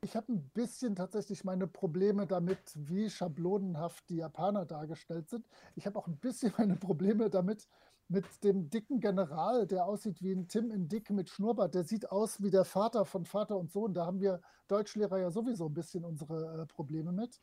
Ich 0.01 0.17
habe 0.17 0.33
ein 0.33 0.51
bisschen 0.51 0.97
tatsächlich 0.97 1.45
meine 1.45 1.67
Probleme 1.67 2.27
damit, 2.27 2.59
wie 2.75 3.09
schablonenhaft 3.11 4.09
die 4.09 4.17
Japaner 4.17 4.65
dargestellt 4.65 5.29
sind. 5.29 5.47
Ich 5.77 5.87
habe 5.87 5.99
auch 5.99 6.07
ein 6.07 6.19
bisschen 6.19 6.53
meine 6.59 6.77
Probleme 6.77 7.29
damit, 7.29 7.69
mit 8.09 8.45
dem 8.45 8.69
dicken 8.69 9.01
General, 9.01 9.67
der 9.67 9.87
aussieht 9.87 10.23
wie 10.23 10.33
ein 10.33 10.47
Tim 10.47 10.71
in 10.71 10.89
Dick 10.89 11.11
mit 11.11 11.31
Schnurrbart. 11.31 11.75
Der 11.75 11.85
sieht 11.85 12.11
aus 12.11 12.43
wie 12.43 12.51
der 12.51 12.65
Vater 12.65 13.05
von 13.05 13.25
Vater 13.25 13.57
und 13.57 13.73
Sohn. 13.73 13.95
Da 13.95 14.05
haben 14.05 14.21
wir 14.21 14.41
Deutschlehrer 14.69 15.19
ja 15.19 15.31
sowieso 15.31 15.67
ein 15.67 15.75
bisschen 15.75 16.05
unsere 16.05 16.63
äh, 16.63 16.67
Probleme 16.67 17.13
mit. 17.13 17.41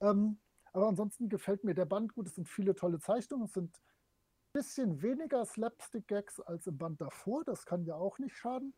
Ähm, 0.00 0.38
aber 0.74 0.88
ansonsten 0.88 1.28
gefällt 1.28 1.64
mir 1.64 1.74
der 1.74 1.86
Band 1.86 2.14
gut. 2.14 2.26
Es 2.26 2.34
sind 2.34 2.48
viele 2.48 2.74
tolle 2.74 2.98
Zeichnungen. 2.98 3.46
Es 3.46 3.52
sind 3.52 3.76
ein 3.76 4.52
bisschen 4.52 5.02
weniger 5.02 5.44
Slapstick-Gags 5.46 6.40
als 6.40 6.66
im 6.66 6.76
Band 6.76 7.00
davor. 7.00 7.44
Das 7.44 7.64
kann 7.64 7.84
ja 7.84 7.94
auch 7.94 8.18
nicht 8.18 8.36
schaden. 8.36 8.74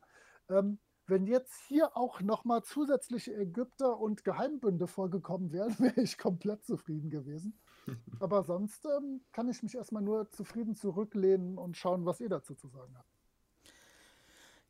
Ähm, 0.50 0.78
wenn 1.06 1.26
jetzt 1.26 1.54
hier 1.68 1.96
auch 1.96 2.20
nochmal 2.20 2.62
zusätzliche 2.64 3.34
Ägypter 3.34 3.98
und 3.98 4.24
Geheimbünde 4.24 4.86
vorgekommen 4.86 5.52
wären, 5.52 5.74
wäre 5.78 6.02
ich 6.02 6.18
komplett 6.18 6.66
zufrieden 6.66 7.08
gewesen. 7.08 7.58
Aber 8.20 8.44
sonst 8.44 8.84
ähm, 8.84 9.22
kann 9.32 9.48
ich 9.48 9.62
mich 9.62 9.74
erstmal 9.74 10.02
nur 10.02 10.30
zufrieden 10.30 10.74
zurücklehnen 10.74 11.56
und 11.56 11.78
schauen, 11.78 12.04
was 12.04 12.20
ihr 12.20 12.28
dazu 12.28 12.54
zu 12.54 12.68
sagen 12.68 12.94
habt. 12.94 13.08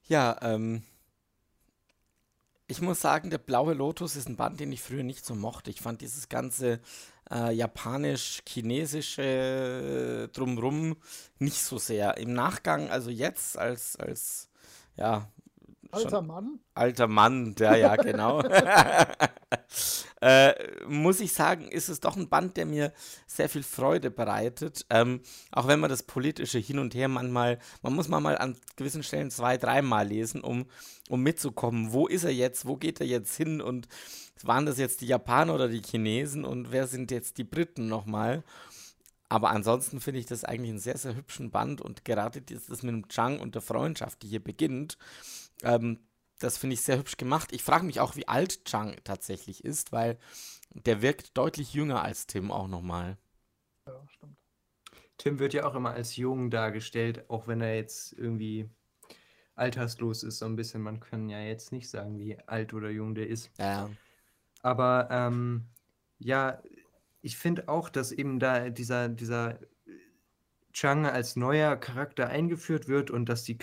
Ja, 0.05 0.39
ähm, 0.43 0.85
ich 2.69 2.81
muss 2.81 3.01
sagen, 3.01 3.31
der 3.31 3.39
Blaue 3.39 3.75
Lotus 3.75 4.17
ist 4.17 4.29
ein 4.29 4.37
Band, 4.37 4.59
den 4.61 4.71
ich 4.73 4.83
früher 4.83 5.05
nicht 5.05 5.25
so 5.25 5.35
mochte. 5.35 5.71
Ich 5.71 5.81
fand 5.81 6.01
dieses 6.01 6.29
ganze 6.29 6.81
äh, 7.31 7.53
japanisch-chinesische 7.53 10.29
Drumrum 10.33 10.97
nicht 11.39 11.62
so 11.62 11.79
sehr. 11.79 12.17
Im 12.17 12.33
Nachgang, 12.33 12.91
also 12.91 13.11
jetzt 13.11 13.57
als, 13.57 13.95
als 13.97 14.49
ja, 14.97 15.29
Alter 15.93 16.22
Mann. 16.22 16.61
Alter 16.74 17.07
Mann, 17.09 17.55
ja, 17.59 17.74
ja, 17.76 17.97
genau. 17.97 18.43
äh, 20.20 20.53
muss 20.87 21.20
ich 21.20 21.32
sagen, 21.32 21.68
ist 21.68 21.89
es 21.89 22.01
doch 22.01 22.16
ein 22.16 22.28
Band, 22.28 22.57
der 22.57 22.66
mir 22.66 22.93
sehr 23.26 23.49
viel 23.49 23.62
Freude 23.62 24.11
bereitet. 24.11 24.87
Ähm, 24.91 25.20
auch 25.53 25.66
wenn 25.66 25.80
man 25.80 25.91
das 25.91 26.03
politische 26.03 26.59
Hin 26.59 26.78
und 26.78 26.95
Her 26.95 27.09
manchmal, 27.09 27.59
man 27.82 27.95
muss 27.95 28.09
man 28.09 28.22
mal 28.22 28.39
an 28.39 28.57
gewissen 28.76 29.03
Stellen 29.03 29.30
zwei, 29.30 29.57
dreimal 29.57 30.07
lesen, 30.07 30.41
um, 30.41 30.66
um 31.09 31.22
mitzukommen. 31.22 31.93
Wo 31.93 32.07
ist 32.07 32.24
er 32.24 32.32
jetzt? 32.32 32.66
Wo 32.66 32.76
geht 32.76 33.01
er 33.01 33.07
jetzt 33.07 33.37
hin? 33.37 33.61
Und 33.61 33.89
waren 34.43 34.66
das 34.66 34.78
jetzt 34.78 35.01
die 35.01 35.07
Japaner 35.07 35.55
oder 35.55 35.68
die 35.68 35.82
Chinesen? 35.82 36.45
Und 36.45 36.72
wer 36.72 36.87
sind 36.87 37.11
jetzt 37.11 37.39
die 37.39 37.45
Briten 37.45 37.89
nochmal? 37.89 38.43
Aber 39.28 39.51
ansonsten 39.51 40.01
finde 40.01 40.20
ich 40.20 40.26
das 40.26 40.45
eigentlich 40.45 40.70
einen 40.70 40.78
sehr, 40.78 40.99
sehr 40.99 41.16
hübschen 41.16 41.51
Band 41.51 41.80
und 41.80 42.05
gerade 42.05 42.43
das 42.43 42.82
mit 42.82 42.95
dem 42.95 43.09
Chang 43.09 43.41
und 43.41 43.55
der 43.57 43.62
Freundschaft, 43.62 44.22
die 44.22 44.28
hier 44.28 44.43
beginnt, 44.43 44.99
ähm, 45.63 46.01
das 46.39 46.59
finde 46.59 46.75
ich 46.75 46.83
sehr 46.83 46.99
hübsch 46.99 47.17
gemacht. 47.17 47.53
Ich 47.53 47.63
frage 47.63 47.85
mich 47.85 48.01
auch, 48.01 48.17
wie 48.17 48.29
alt 48.29 48.65
Chang 48.65 48.97
tatsächlich 49.05 49.65
ist, 49.65 49.93
weil 49.93 50.19
der 50.71 51.03
wirkt 51.03 51.37
deutlich 51.37 51.73
jünger 51.73 52.03
als 52.03 52.27
Tim 52.27 52.51
auch 52.51 52.69
nochmal. 52.69 53.17
Ja, 53.87 54.07
stimmt. 54.09 54.37
Tim 55.19 55.39
wird 55.39 55.55
ja 55.55 55.65
auch 55.65 55.75
immer 55.75 55.93
als 55.93 56.17
jung 56.17 56.51
dargestellt, 56.51 57.29
auch 57.31 57.49
wenn 57.49 57.63
er 57.63 57.75
jetzt 57.77 58.13
irgendwie 58.13 58.69
alterslos 59.55 60.23
ist, 60.23 60.39
so 60.39 60.45
ein 60.45 60.57
bisschen. 60.57 60.83
Man 60.83 61.01
kann 61.01 61.29
ja 61.31 61.41
jetzt 61.41 61.73
nicht 61.73 61.89
sagen, 61.89 62.19
wie 62.19 62.39
alt 62.47 62.75
oder 62.75 62.91
jung 62.91 63.15
der 63.15 63.29
ist. 63.29 63.51
Ja. 63.59 63.89
Aber 64.63 65.09
ähm, 65.11 65.69
ja, 66.19 66.63
ich 67.23 67.39
finde 67.39 67.69
auch, 67.69 67.89
dass 67.89 68.13
eben 68.13 68.39
da 68.39 68.69
dieser, 68.69 69.09
dieser 69.09 69.59
Chang 70.73 71.07
als 71.07 71.37
neuer 71.37 71.77
Charakter 71.77 72.29
eingeführt 72.29 72.87
wird 72.87 73.11
und 73.11 73.27
dass 73.27 73.45
die 73.45 73.57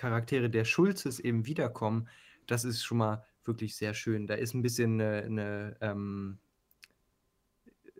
Charaktere 0.00 0.48
der 0.48 0.64
Schulzes 0.64 1.20
eben 1.20 1.44
wiederkommen, 1.44 2.08
das 2.46 2.64
ist 2.64 2.82
schon 2.82 2.98
mal 2.98 3.22
wirklich 3.44 3.76
sehr 3.76 3.92
schön. 3.92 4.26
Da 4.26 4.34
ist 4.34 4.54
ein 4.54 4.62
bisschen 4.62 4.98
eine, 4.98 5.22
eine, 5.22 5.76
ähm, 5.82 6.38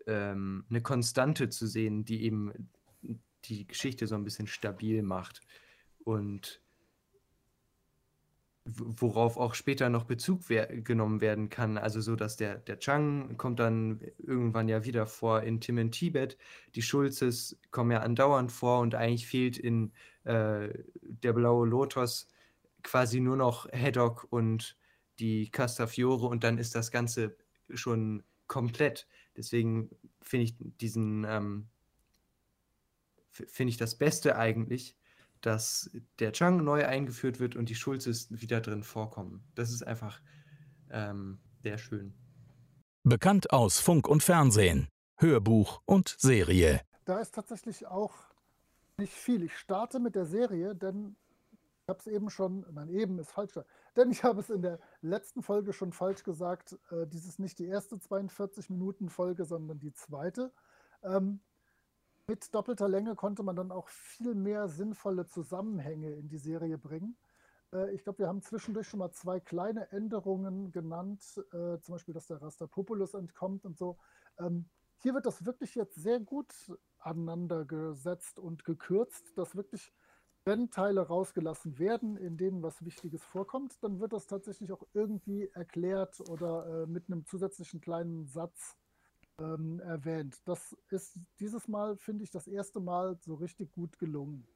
ähm, 0.07 0.64
eine 0.70 0.80
Konstante 0.80 1.51
zu 1.51 1.66
sehen, 1.66 2.07
die 2.07 2.24
eben 2.24 2.70
die 3.44 3.66
Geschichte 3.66 4.07
so 4.07 4.14
ein 4.14 4.24
bisschen 4.24 4.46
stabil 4.46 5.03
macht. 5.03 5.42
Und 6.03 6.62
worauf 8.64 9.36
auch 9.36 9.55
später 9.55 9.90
noch 9.90 10.05
Bezug 10.05 10.46
genommen 10.48 11.20
werden 11.20 11.51
kann. 11.51 11.76
Also 11.76 12.01
so, 12.01 12.16
dass 12.16 12.36
der, 12.36 12.57
der 12.57 12.78
Chang 12.78 13.36
kommt 13.36 13.59
dann 13.59 14.01
irgendwann 14.18 14.68
ja 14.68 14.84
wieder 14.84 15.07
vor 15.07 15.42
in 15.42 15.61
Tim 15.61 15.76
in 15.76 15.90
Tibet. 15.90 16.38
Die 16.74 16.82
Schulzes 16.82 17.59
kommen 17.70 17.90
ja 17.90 18.01
andauernd 18.01 18.53
vor 18.53 18.80
und 18.80 18.94
eigentlich 18.94 19.26
fehlt 19.26 19.59
in 19.59 19.92
äh, 20.25 20.68
der 21.01 21.33
blaue 21.33 21.66
Lotus 21.66 22.29
quasi 22.83 23.21
nur 23.21 23.37
noch 23.37 23.71
Haddock 23.73 24.27
und 24.31 24.77
die 25.18 25.51
Castafiore 25.51 26.27
und 26.27 26.45
dann 26.45 26.59
ist 26.59 26.75
das 26.75 26.91
Ganze 26.91 27.37
schon 27.73 28.23
komplett. 28.47 29.07
Deswegen 29.37 29.91
finde 30.23 30.45
ich 30.45 30.55
diesen 30.59 31.25
ähm, 31.29 31.68
finde 33.31 33.71
ich 33.71 33.77
das 33.77 33.97
Beste 33.97 34.37
eigentlich, 34.37 34.97
dass 35.41 35.91
der 36.18 36.33
Chang 36.33 36.64
neu 36.64 36.87
eingeführt 36.87 37.41
wird 37.41 37.57
und 37.57 37.68
die 37.68 37.75
Schulzes 37.75 38.29
wieder 38.31 38.61
drin 38.61 38.83
vorkommen. 38.83 39.45
Das 39.55 39.71
ist 39.71 39.87
einfach 39.87 40.21
ähm, 40.91 41.39
sehr 41.62 41.79
schön. 41.79 42.14
Bekannt 43.05 43.51
aus 43.51 43.79
Funk 43.79 44.09
und 44.09 44.23
Fernsehen, 44.23 44.89
Hörbuch 45.16 45.81
und 45.87 46.16
Serie. 46.18 46.83
Da 47.05 47.18
ist 47.18 47.35
tatsächlich 47.35 47.87
auch 47.87 48.30
nicht 49.01 49.12
viel. 49.12 49.42
Ich 49.42 49.57
starte 49.57 49.98
mit 49.98 50.14
der 50.14 50.26
Serie, 50.26 50.74
denn 50.74 51.16
ich 51.82 51.88
habe 51.88 51.98
es 51.98 52.07
eben 52.07 52.30
schon, 52.30 52.64
nein, 52.72 52.88
eben 52.88 53.18
ist 53.18 53.32
falsch, 53.32 53.59
denn 53.96 54.11
ich 54.11 54.22
habe 54.22 54.40
es 54.40 54.51
in 54.51 54.62
der 54.62 54.78
letzten 55.01 55.42
Folge 55.42 55.72
schon 55.72 55.92
falsch 55.92 56.22
gesagt. 56.22 56.78
Äh, 56.90 57.07
dies 57.07 57.26
ist 57.26 57.40
nicht 57.40 57.59
die 57.59 57.66
erste 57.66 57.96
42-Minuten-Folge, 57.96 59.44
sondern 59.44 59.80
die 59.80 59.92
zweite. 59.92 60.53
Ähm, 61.03 61.40
mit 62.28 62.55
doppelter 62.55 62.88
Länge 62.88 63.16
konnte 63.16 63.42
man 63.42 63.57
dann 63.57 63.72
auch 63.72 63.88
viel 63.88 64.36
mehr 64.36 64.68
sinnvolle 64.68 65.26
Zusammenhänge 65.26 66.12
in 66.12 66.28
die 66.28 66.38
Serie 66.38 66.78
bringen. 66.78 67.16
Äh, 67.72 67.92
ich 67.92 68.05
glaube, 68.05 68.20
wir 68.20 68.28
haben 68.28 68.42
zwischendurch 68.42 68.86
schon 68.86 69.01
mal 69.01 69.11
zwei 69.11 69.40
kleine 69.40 69.90
Änderungen 69.90 70.70
genannt, 70.70 71.22
äh, 71.53 71.80
zum 71.80 71.94
Beispiel, 71.94 72.14
dass 72.14 72.28
der 72.28 72.40
Rastapopulus 72.40 73.14
entkommt 73.14 73.64
und 73.64 73.76
so. 73.76 73.98
Ähm, 74.38 74.68
hier 74.98 75.14
wird 75.14 75.26
das 75.26 75.44
wirklich 75.44 75.74
jetzt 75.74 75.96
sehr 75.96 76.20
gut 76.20 76.53
aneinander 77.01 77.64
gesetzt 77.64 78.38
und 78.38 78.64
gekürzt, 78.64 79.36
dass 79.36 79.57
wirklich, 79.57 79.92
wenn 80.44 80.70
Teile 80.70 81.03
rausgelassen 81.03 81.78
werden, 81.78 82.16
in 82.16 82.36
denen 82.36 82.62
was 82.62 82.84
Wichtiges 82.84 83.22
vorkommt, 83.24 83.82
dann 83.82 84.01
wird 84.01 84.12
das 84.12 84.26
tatsächlich 84.26 84.72
auch 84.72 84.86
irgendwie 84.94 85.48
erklärt 85.55 86.20
oder 86.28 86.66
äh, 86.66 86.86
mit 86.86 87.07
einem 87.09 87.26
zusätzlichen 87.26 87.80
kleinen 87.80 88.26
Satz 88.26 88.76
ähm, 89.38 89.80
erwähnt. 89.80 90.36
Das 90.44 90.76
ist 90.90 91.18
dieses 91.38 91.68
Mal, 91.68 91.96
finde 91.96 92.24
ich, 92.24 92.30
das 92.30 92.46
erste 92.46 92.80
Mal 92.80 93.16
so 93.16 93.34
richtig 93.34 93.72
gut 93.72 93.98
gelungen. 93.98 94.46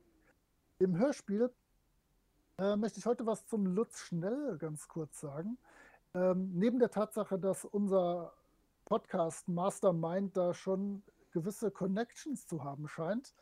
Im 0.79 0.97
Hörspiel 0.99 1.53
äh, 2.59 2.77
möchte 2.77 2.99
ich 2.99 3.07
heute 3.07 3.27
was 3.27 3.47
zum 3.47 3.67
Lutz 3.67 4.01
Schnell 4.01 4.57
ganz 4.59 4.89
kurz 4.89 5.21
sagen. 5.21 5.59
Ähm, 6.15 6.53
neben 6.55 6.79
der 6.79 6.91
Tatsache, 6.91 7.39
dass 7.39 7.65
unser 7.65 8.33
Podcast 8.85 9.49
Mastermind 9.49 10.37
da 10.37 10.53
schon 10.55 11.03
gewisse 11.35 11.71
Connections 11.71 12.47
zu 12.47 12.65
haben 12.65 12.89
scheint, 12.89 13.35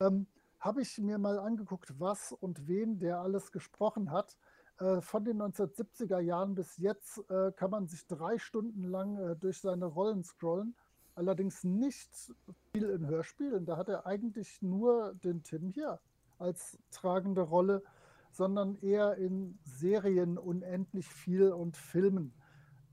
ähm, 0.00 0.28
habe 0.60 0.82
ich 0.82 0.98
mir 0.98 1.18
mal 1.18 1.40
angeguckt, 1.40 1.98
was 1.98 2.30
und 2.32 2.68
wen 2.68 2.98
der 3.00 3.18
alles 3.18 3.50
gesprochen 3.50 4.12
hat. 4.12 4.36
Äh, 4.78 5.00
von 5.00 5.24
den 5.24 5.42
1970er 5.42 6.20
Jahren 6.20 6.54
bis 6.54 6.76
jetzt 6.76 7.18
äh, 7.28 7.50
kann 7.50 7.72
man 7.72 7.88
sich 7.88 8.06
drei 8.06 8.38
Stunden 8.38 8.84
lang 8.84 9.16
äh, 9.16 9.34
durch 9.34 9.60
seine 9.60 9.86
Rollen 9.86 10.22
scrollen 10.22 10.76
allerdings 11.18 11.64
nicht 11.64 12.32
viel 12.72 12.84
in 12.84 13.06
Hörspielen. 13.06 13.66
Da 13.66 13.76
hat 13.76 13.88
er 13.88 14.06
eigentlich 14.06 14.62
nur 14.62 15.14
den 15.14 15.42
Tim 15.42 15.68
hier 15.68 16.00
als 16.38 16.78
tragende 16.92 17.42
Rolle, 17.42 17.82
sondern 18.30 18.76
eher 18.80 19.16
in 19.16 19.58
Serien 19.64 20.38
unendlich 20.38 21.08
viel 21.08 21.52
und 21.52 21.76
Filmen. 21.76 22.32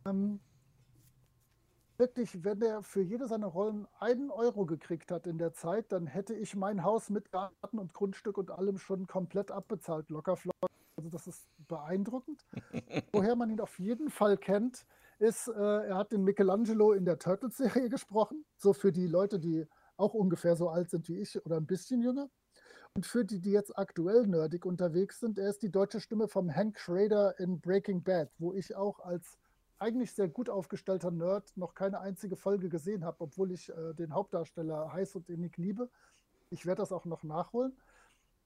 Ähm, 0.08 0.40
wirklich, 1.98 2.44
wenn 2.44 2.62
er 2.62 2.84
für 2.84 3.02
jede 3.02 3.28
seiner 3.28 3.48
Rollen 3.48 3.88
einen 4.00 4.30
Euro 4.32 4.66
gekriegt 4.66 5.12
hat 5.12 5.28
in 5.28 5.38
der 5.38 5.54
Zeit, 5.54 5.92
dann 5.92 6.08
hätte 6.08 6.34
ich 6.34 6.56
mein 6.56 6.84
Haus 6.84 7.10
mit 7.10 7.32
Garten 7.32 7.80
und 7.80 7.94
Grundstück 7.94 8.38
und 8.38 8.52
allem 8.52 8.78
schon 8.78 9.08
komplett 9.08 9.52
abbezahlt, 9.52 10.10
locker 10.10 10.36
flock. 10.36 10.56
Also 10.98 11.10
das 11.10 11.28
ist 11.28 11.48
beeindruckend. 11.68 12.46
Woher 13.12 13.36
man 13.36 13.50
ihn 13.50 13.60
auf 13.60 13.80
jeden 13.80 14.10
Fall 14.10 14.38
kennt, 14.38 14.86
ist, 15.20 15.48
äh, 15.48 15.88
er 15.88 15.96
hat 15.96 16.12
den 16.12 16.24
Michelangelo 16.24 16.94
in 16.94 17.06
der 17.06 17.20
Turtles-Serie 17.20 17.90
gesprochen. 17.90 18.46
So 18.58 18.74
für 18.74 18.92
die 18.92 19.08
Leute, 19.08 19.40
die 19.40 19.66
auch 19.98 20.14
ungefähr 20.14 20.56
so 20.56 20.70
alt 20.70 20.90
sind 20.90 21.08
wie 21.08 21.20
ich 21.20 21.44
oder 21.46 21.58
ein 21.58 21.66
bisschen 21.66 22.02
jünger. 22.02 22.30
Und 22.96 23.06
für 23.06 23.26
die, 23.26 23.42
die 23.42 23.52
jetzt 23.52 23.78
aktuell 23.78 24.26
nerdig 24.26 24.66
unterwegs 24.66 25.20
sind, 25.20 25.38
er 25.38 25.50
ist 25.50 25.62
die 25.62 25.72
deutsche 25.72 26.00
Stimme 26.00 26.30
vom 26.30 26.54
Hank 26.54 26.80
Schrader 26.80 27.38
in 27.40 27.60
Breaking 27.60 28.04
Bad, 28.04 28.30
wo 28.38 28.54
ich 28.54 28.76
auch 28.76 29.00
als 29.00 29.38
eigentlich 29.80 30.14
sehr 30.14 30.30
gut 30.30 30.50
aufgestellter 30.50 31.12
Nerd 31.12 31.56
noch 31.58 31.74
keine 31.74 32.00
einzige 32.00 32.36
Folge 32.36 32.70
gesehen 32.70 33.04
habe, 33.06 33.18
obwohl 33.22 33.52
ich 33.52 33.70
äh, 33.70 33.94
den 33.94 34.14
Hauptdarsteller 34.14 34.94
heiß 34.94 35.16
und 35.16 35.30
innig 35.30 35.58
liebe. 35.58 35.90
Ich 36.50 36.66
werde 36.66 36.82
das 36.82 36.92
auch 36.92 37.06
noch 37.06 37.24
nachholen. 37.24 37.78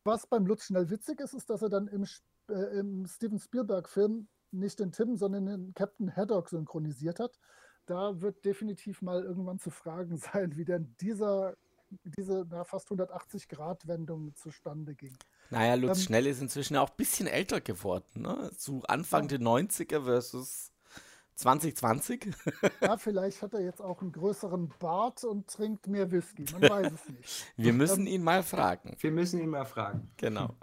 Was 0.03 0.27
beim 0.27 0.45
Lutz 0.45 0.65
schnell 0.65 0.89
witzig 0.89 1.19
ist, 1.19 1.33
ist, 1.33 1.49
dass 1.49 1.61
er 1.61 1.69
dann 1.69 1.87
im, 1.87 2.05
äh, 2.49 2.79
im 2.79 3.05
Steven 3.05 3.39
Spielberg-Film 3.39 4.27
nicht 4.51 4.79
den 4.79 4.91
Tim, 4.91 5.15
sondern 5.17 5.45
den 5.45 5.73
Captain 5.73 6.15
Haddock 6.15 6.49
synchronisiert 6.49 7.19
hat. 7.19 7.39
Da 7.85 8.21
wird 8.21 8.45
definitiv 8.45 9.01
mal 9.01 9.23
irgendwann 9.23 9.59
zu 9.59 9.69
fragen 9.69 10.17
sein, 10.17 10.55
wie 10.55 10.65
denn 10.65 10.95
dieser, 11.01 11.55
diese 12.03 12.45
na, 12.49 12.63
fast 12.63 12.89
180-Grad-Wendung 12.89 14.35
zustande 14.35 14.95
ging. 14.95 15.17
Naja, 15.51 15.75
Lutz 15.75 15.99
ähm, 15.99 16.03
Schnell 16.05 16.27
ist 16.27 16.41
inzwischen 16.41 16.77
auch 16.77 16.89
ein 16.89 16.97
bisschen 16.97 17.27
älter 17.27 17.61
geworden. 17.61 18.21
Ne? 18.21 18.51
Zu 18.55 18.83
Anfang 18.87 19.23
ja. 19.23 19.37
der 19.37 19.39
90er 19.39 20.03
versus 20.03 20.68
2020. 21.39 22.27
ja, 22.81 22.97
vielleicht 22.97 23.41
hat 23.41 23.53
er 23.53 23.61
jetzt 23.61 23.81
auch 23.81 24.01
einen 24.01 24.11
größeren 24.11 24.73
Bart 24.79 25.23
und 25.23 25.47
trinkt 25.47 25.87
mehr 25.87 26.11
Whisky. 26.11 26.45
Man 26.51 26.61
weiß 26.69 26.91
es 26.91 27.09
nicht. 27.09 27.53
Wir 27.55 27.73
müssen 27.73 28.07
ähm, 28.07 28.13
ihn 28.13 28.23
mal 28.23 28.43
fragen. 28.43 28.97
Wir 28.99 29.11
müssen 29.11 29.39
ihn 29.39 29.49
mal 29.49 29.65
fragen. 29.65 30.11
Genau. 30.17 30.55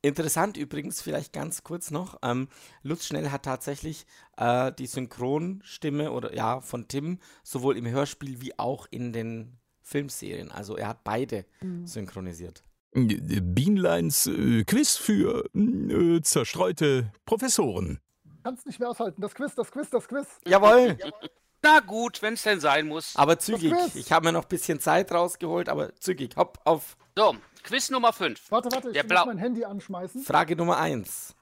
Interessant 0.00 0.56
übrigens, 0.56 1.00
vielleicht 1.00 1.32
ganz 1.32 1.62
kurz 1.62 1.92
noch, 1.92 2.18
ähm, 2.22 2.48
Lutz 2.82 3.06
Schnell 3.06 3.30
hat 3.30 3.44
tatsächlich 3.44 4.04
äh, 4.36 4.72
die 4.72 4.86
Synchronstimme 4.86 6.10
oder 6.10 6.34
ja 6.34 6.60
von 6.60 6.88
Tim 6.88 7.18
sowohl 7.44 7.76
im 7.76 7.86
Hörspiel 7.86 8.40
wie 8.40 8.58
auch 8.58 8.86
in 8.90 9.12
den 9.12 9.58
Filmserien. 9.80 10.50
Also 10.50 10.76
er 10.76 10.88
hat 10.88 11.04
beide 11.04 11.44
mhm. 11.60 11.86
synchronisiert. 11.86 12.64
Bienleins 12.94 14.26
äh, 14.26 14.64
Quiz 14.64 14.96
für 14.96 15.48
äh, 15.54 16.20
zerstreute 16.20 17.12
Professoren. 17.24 18.00
Kannst 18.42 18.66
nicht 18.66 18.80
mehr 18.80 18.90
aushalten. 18.90 19.20
Das 19.20 19.34
Quiz, 19.34 19.54
das 19.54 19.70
Quiz, 19.70 19.90
das 19.90 20.08
Quiz. 20.08 20.26
Jawohl. 20.46 20.98
Na 21.62 21.78
gut, 21.78 22.22
wenn 22.22 22.34
es 22.34 22.42
denn 22.42 22.58
sein 22.58 22.88
muss. 22.88 23.14
Aber 23.14 23.38
zügig. 23.38 23.72
Ich 23.94 24.10
habe 24.10 24.26
mir 24.26 24.32
noch 24.32 24.42
ein 24.42 24.48
bisschen 24.48 24.80
Zeit 24.80 25.12
rausgeholt, 25.12 25.68
aber 25.68 25.94
zügig. 25.96 26.36
Hopp 26.36 26.58
auf. 26.64 26.96
So, 27.16 27.36
Quiz 27.62 27.90
Nummer 27.90 28.12
5. 28.12 28.50
Warte, 28.50 28.68
warte, 28.72 28.90
ich 28.90 29.02
muss 29.02 29.26
mein 29.26 29.38
Handy 29.38 29.64
anschmeißen. 29.64 30.22
Frage 30.24 30.56
Nummer 30.56 30.78
1. 30.78 31.36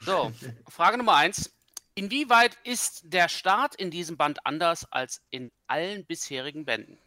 So, 0.00 0.30
Frage 0.68 0.98
Nummer 0.98 1.16
1. 1.16 1.52
Inwieweit 1.96 2.56
ist 2.62 3.02
der 3.04 3.28
Start 3.28 3.74
in 3.74 3.90
diesem 3.90 4.16
Band 4.16 4.44
anders 4.44 4.86
als 4.92 5.22
in 5.30 5.50
allen 5.66 6.04
bisherigen 6.04 6.64
Bänden? 6.64 6.98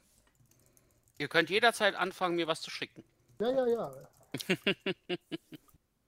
Ihr 1.19 1.27
könnt 1.27 1.49
jederzeit 1.49 1.95
anfangen, 1.95 2.35
mir 2.35 2.47
was 2.47 2.61
zu 2.61 2.71
schicken. 2.71 3.03
Ja, 3.39 3.51
ja, 3.51 3.67
ja. 3.67 3.91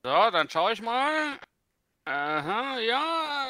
so, 0.03 0.32
dann 0.32 0.49
schaue 0.49 0.73
ich 0.73 0.82
mal. 0.82 1.38
Aha, 2.05 2.79
ja. 2.79 3.45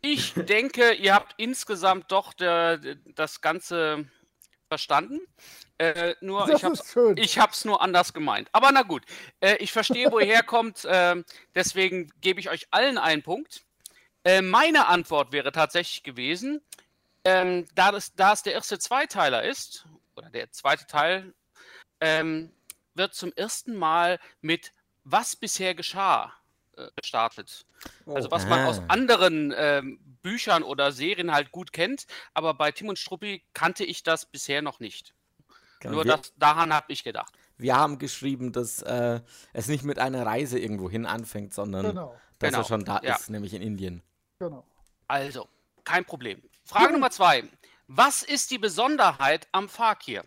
Ich 0.00 0.34
denke, 0.34 0.92
ihr 0.92 1.14
habt 1.14 1.34
insgesamt 1.36 2.12
doch 2.12 2.32
der, 2.32 2.78
das 3.06 3.40
Ganze 3.40 4.08
verstanden. 4.68 5.20
Äh, 5.78 6.14
nur 6.20 6.46
das 6.46 6.96
ich 7.16 7.38
habe 7.38 7.52
es 7.52 7.64
nur 7.64 7.82
anders 7.82 8.12
gemeint. 8.12 8.48
Aber 8.52 8.70
na 8.72 8.82
gut, 8.82 9.04
äh, 9.40 9.56
ich 9.56 9.72
verstehe, 9.72 10.10
wo 10.12 10.20
ihr 10.20 10.26
herkommt. 10.26 10.84
Äh, 10.84 11.22
deswegen 11.54 12.10
gebe 12.20 12.40
ich 12.40 12.50
euch 12.50 12.68
allen 12.70 12.98
einen 12.98 13.22
Punkt. 13.22 13.64
Äh, 14.24 14.42
meine 14.42 14.86
Antwort 14.86 15.32
wäre 15.32 15.52
tatsächlich 15.52 16.02
gewesen, 16.02 16.62
ähm, 17.24 17.66
da, 17.74 17.90
das, 17.90 18.14
da 18.14 18.32
es 18.32 18.42
der 18.42 18.54
erste 18.54 18.78
Zweiteiler 18.78 19.44
ist, 19.44 19.86
oder 20.14 20.30
der 20.30 20.50
zweite 20.52 20.86
Teil, 20.86 21.34
ähm, 22.00 22.52
wird 22.94 23.14
zum 23.14 23.32
ersten 23.32 23.74
Mal 23.74 24.20
mit 24.40 24.72
Was 25.04 25.36
bisher 25.36 25.74
geschah 25.74 26.32
äh, 26.32 26.45
gestartet. 26.96 27.66
Oh. 28.06 28.14
Also 28.14 28.30
was 28.30 28.46
man 28.46 28.66
aus 28.66 28.80
anderen 28.88 29.54
ähm, 29.56 29.98
Büchern 30.22 30.62
oder 30.62 30.92
Serien 30.92 31.32
halt 31.32 31.52
gut 31.52 31.72
kennt, 31.72 32.06
aber 32.34 32.54
bei 32.54 32.72
Tim 32.72 32.88
und 32.88 32.98
Struppi 32.98 33.44
kannte 33.54 33.84
ich 33.84 34.02
das 34.02 34.26
bisher 34.26 34.62
noch 34.62 34.80
nicht. 34.80 35.14
Genau. 35.80 35.94
Nur 35.96 36.04
das, 36.04 36.32
daran 36.36 36.72
habe 36.72 36.92
ich 36.92 37.04
gedacht. 37.04 37.32
Wir 37.58 37.76
haben 37.76 37.98
geschrieben, 37.98 38.52
dass 38.52 38.82
äh, 38.82 39.20
es 39.52 39.68
nicht 39.68 39.84
mit 39.84 39.98
einer 39.98 40.24
Reise 40.26 40.58
irgendwo 40.58 40.90
hin 40.90 41.06
anfängt, 41.06 41.54
sondern 41.54 41.86
genau. 41.86 42.16
dass 42.38 42.50
genau. 42.50 42.62
er 42.62 42.64
schon 42.64 42.84
da 42.84 43.00
ja. 43.02 43.14
ist, 43.14 43.30
nämlich 43.30 43.54
in 43.54 43.62
Indien. 43.62 44.02
Genau. 44.38 44.64
Also, 45.08 45.48
kein 45.84 46.04
Problem. 46.04 46.42
Frage 46.64 46.92
Nummer 46.92 47.10
zwei. 47.10 47.44
Was 47.88 48.22
ist 48.22 48.50
die 48.50 48.58
Besonderheit 48.58 49.46
am 49.52 49.68
Fakir? 49.68 50.24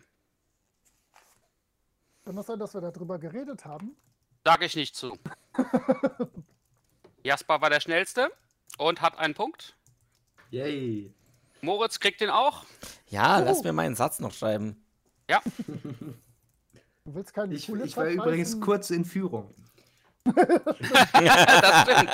Kann 2.24 2.36
das 2.36 2.46
sein, 2.46 2.58
dass 2.58 2.74
wir 2.74 2.80
darüber 2.80 3.18
geredet 3.18 3.64
haben? 3.64 3.96
Sage 4.44 4.64
ich 4.64 4.76
nicht 4.76 4.96
zu. 4.96 5.18
Jasper 7.22 7.60
war 7.60 7.70
der 7.70 7.80
Schnellste 7.80 8.30
und 8.78 9.02
hat 9.02 9.18
einen 9.18 9.34
Punkt. 9.34 9.76
Yay. 10.50 11.12
Moritz 11.60 12.00
kriegt 12.00 12.20
den 12.20 12.30
auch. 12.30 12.64
Ja, 13.08 13.38
oh. 13.38 13.44
lass 13.44 13.62
mir 13.62 13.72
meinen 13.72 13.94
Satz 13.94 14.18
noch 14.20 14.32
schreiben. 14.32 14.82
Ja. 15.28 15.40
Du 17.06 17.14
willst 17.14 17.32
keinen 17.32 17.52
Ich, 17.52 17.66
ich 17.66 17.96
war 17.96 18.06
übrigens 18.06 18.60
kurz 18.60 18.90
in 18.90 19.06
Führung. 19.06 19.54
ja, 20.26 20.34
das 21.60 21.82
stimmt. 21.82 22.10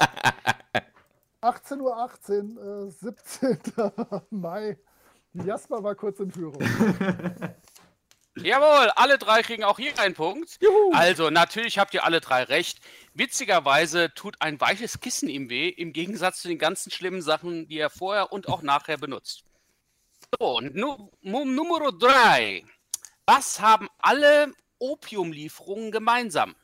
18.18 1.43 1.81
Uhr, 1.81 1.97
18, 1.99 2.57
äh, 2.57 2.91
17. 2.91 3.59
Mai. 4.31 4.79
Jasper 5.33 5.83
war 5.83 5.97
kurz 5.97 6.20
in 6.20 6.31
Führung. 6.31 6.62
Jawohl, 8.37 8.91
alle 8.97 9.18
drei 9.18 9.43
kriegen 9.43 9.64
auch 9.64 9.78
hier 9.78 9.99
einen 9.99 10.14
Punkt. 10.14 10.59
Also, 10.93 11.30
natürlich 11.30 11.78
habt 11.78 11.95
ihr 11.95 12.05
alle 12.05 12.20
drei 12.20 12.43
recht. 12.43 12.80
Witzigerweise 13.14 14.12
tut 14.14 14.37
ein 14.41 14.61
weiches 14.61 15.01
Kissen 15.01 15.28
ihm 15.28 15.49
weh, 15.49 15.68
im 15.68 15.93
Gegensatz 15.93 16.43
zu 16.43 16.49
den 16.49 16.59
ganzen 16.59 16.91
schlimmen 16.91 17.22
Sachen, 17.22 17.66
die 17.66 17.78
er 17.78 17.91
vorher 17.91 18.32
und 18.32 18.49
auch 18.49 18.62
nachher 18.62 18.99
benutzt. 18.99 19.45
So, 20.39 20.61
nu, 20.61 21.11
nu, 21.22 21.45
Nummer 21.45 21.93
drei. 21.93 22.64
Was 23.24 23.61
haben 23.61 23.89
alle 23.99 24.53
Opiumlieferungen 24.78 25.91
gemeinsam? 25.91 26.55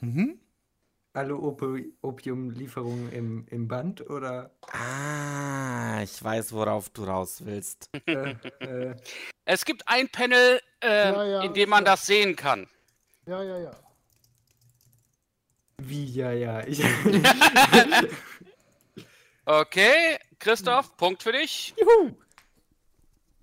Mhm. 0.00 0.40
Alle 1.14 1.36
Opi 1.36 1.94
Opiumlieferungen 2.02 3.10
im, 3.12 3.46
im 3.48 3.68
Band 3.68 4.08
oder? 4.10 4.50
Ah, 4.72 6.02
ich 6.02 6.22
weiß, 6.22 6.52
worauf 6.52 6.90
du 6.90 7.04
raus 7.04 7.42
willst. 7.44 7.88
äh, 8.06 8.34
äh, 8.58 8.96
Es 9.44 9.64
gibt 9.64 9.86
ein 9.86 10.08
Panel, 10.08 10.60
äh, 10.82 10.88
Ja, 11.12 11.24
ja, 11.24 11.42
in 11.42 11.54
dem 11.54 11.70
man 11.70 11.84
ja. 11.84 11.92
das 11.92 12.06
sehen 12.06 12.34
kann. 12.34 12.66
Ja, 13.26 13.42
ja, 13.44 13.58
ja. 13.58 13.70
wie, 15.78 16.04
ja, 16.06 16.32
ja. 16.32 16.66
Ich, 16.66 16.82
Okay, 19.46 20.18
Christoph, 20.40 20.96
Punkt 20.96 21.22
für 21.22 21.32
dich. 21.32 21.74
Juhu. 21.78 22.16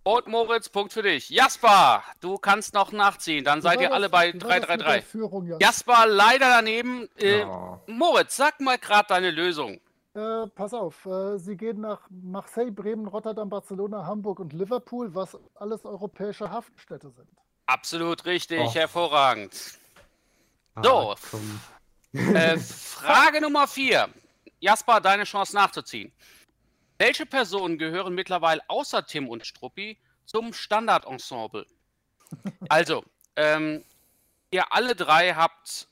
Und 0.04 0.28
Moritz, 0.28 0.68
Punkt 0.70 0.93
für 0.93 1.04
dich. 1.04 1.30
Jasper, 1.30 2.04
du 2.22 2.38
kannst 2.39 2.74
noch 2.74 2.91
nachziehen. 2.91 3.43
Dann 3.45 3.62
seid 3.62 3.82
ihr 3.82 3.93
alle 3.93 4.10
bei 4.10 4.34
wie 4.34 4.41
war 4.41 4.49
das 4.49 4.60
mit 4.62 4.62
der 4.62 4.78
333. 4.78 5.06
Führung, 5.06 5.45
Jan? 5.47 5.60
Jasper, 5.60 6.06
leider 6.08 6.49
daneben. 6.49 7.08
Äh, 7.18 7.43
Oh. 7.45 7.80
Moritz, 7.86 8.36
sag 8.36 8.60
mal 8.62 8.78
gerade 8.80 9.08
deine 9.10 9.30
Lösung. 9.30 9.80
Äh, 10.14 10.47
pass 10.56 10.74
auf, 10.74 11.06
äh, 11.06 11.38
sie 11.38 11.56
gehen 11.56 11.82
nach 11.82 12.02
Marseille, 12.10 12.72
Bremen, 12.72 13.08
Rotterdam, 13.08 13.49
Barcelona, 13.49 14.06
Hamburg 14.06 14.39
und 14.39 14.54
Liverpool, 14.54 15.14
was 15.16 15.38
alles 15.56 15.86
europäische 15.86 16.49
Hafenstädte 16.49 17.12
sind. 17.12 17.30
Absolut 17.68 18.26
richtig, 18.26 18.60
Och. 18.60 18.76
hervorragend. 18.76 19.54
Ah, 20.76 20.82
So. 20.84 21.16
Äh, 22.14 22.58
Frage 22.58 23.39
Nummer 23.41 23.68
4. 23.68 24.10
Jasper, 24.60 24.99
deine 24.99 25.24
Chance 25.24 25.56
nachzuziehen. 25.56 26.12
Welche 27.02 27.26
Personen 27.26 27.80
gehören 27.80 28.14
mittlerweile 28.14 28.62
außer 28.68 29.08
Tim 29.08 29.28
und 29.28 29.47
Struppi 29.47 29.97
zum 30.26 30.54
Standardensemble? 30.54 31.66
Also, 32.70 33.04
ähm, 33.36 33.84
ihr 34.52 34.72
alle 34.72 34.95
drei 34.95 35.34
habt 35.34 35.88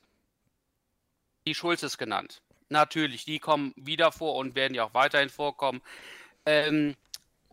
die 1.48 1.54
Schulzes 1.54 1.98
genannt. 1.98 2.42
Natürlich, 2.68 3.24
die 3.24 3.40
kommen 3.40 3.74
wieder 3.76 4.12
vor 4.12 4.36
und 4.36 4.54
werden 4.54 4.72
ja 4.72 4.84
auch 4.84 4.94
weiterhin 4.94 5.30
vorkommen. 5.30 5.82
Ähm, 6.46 6.94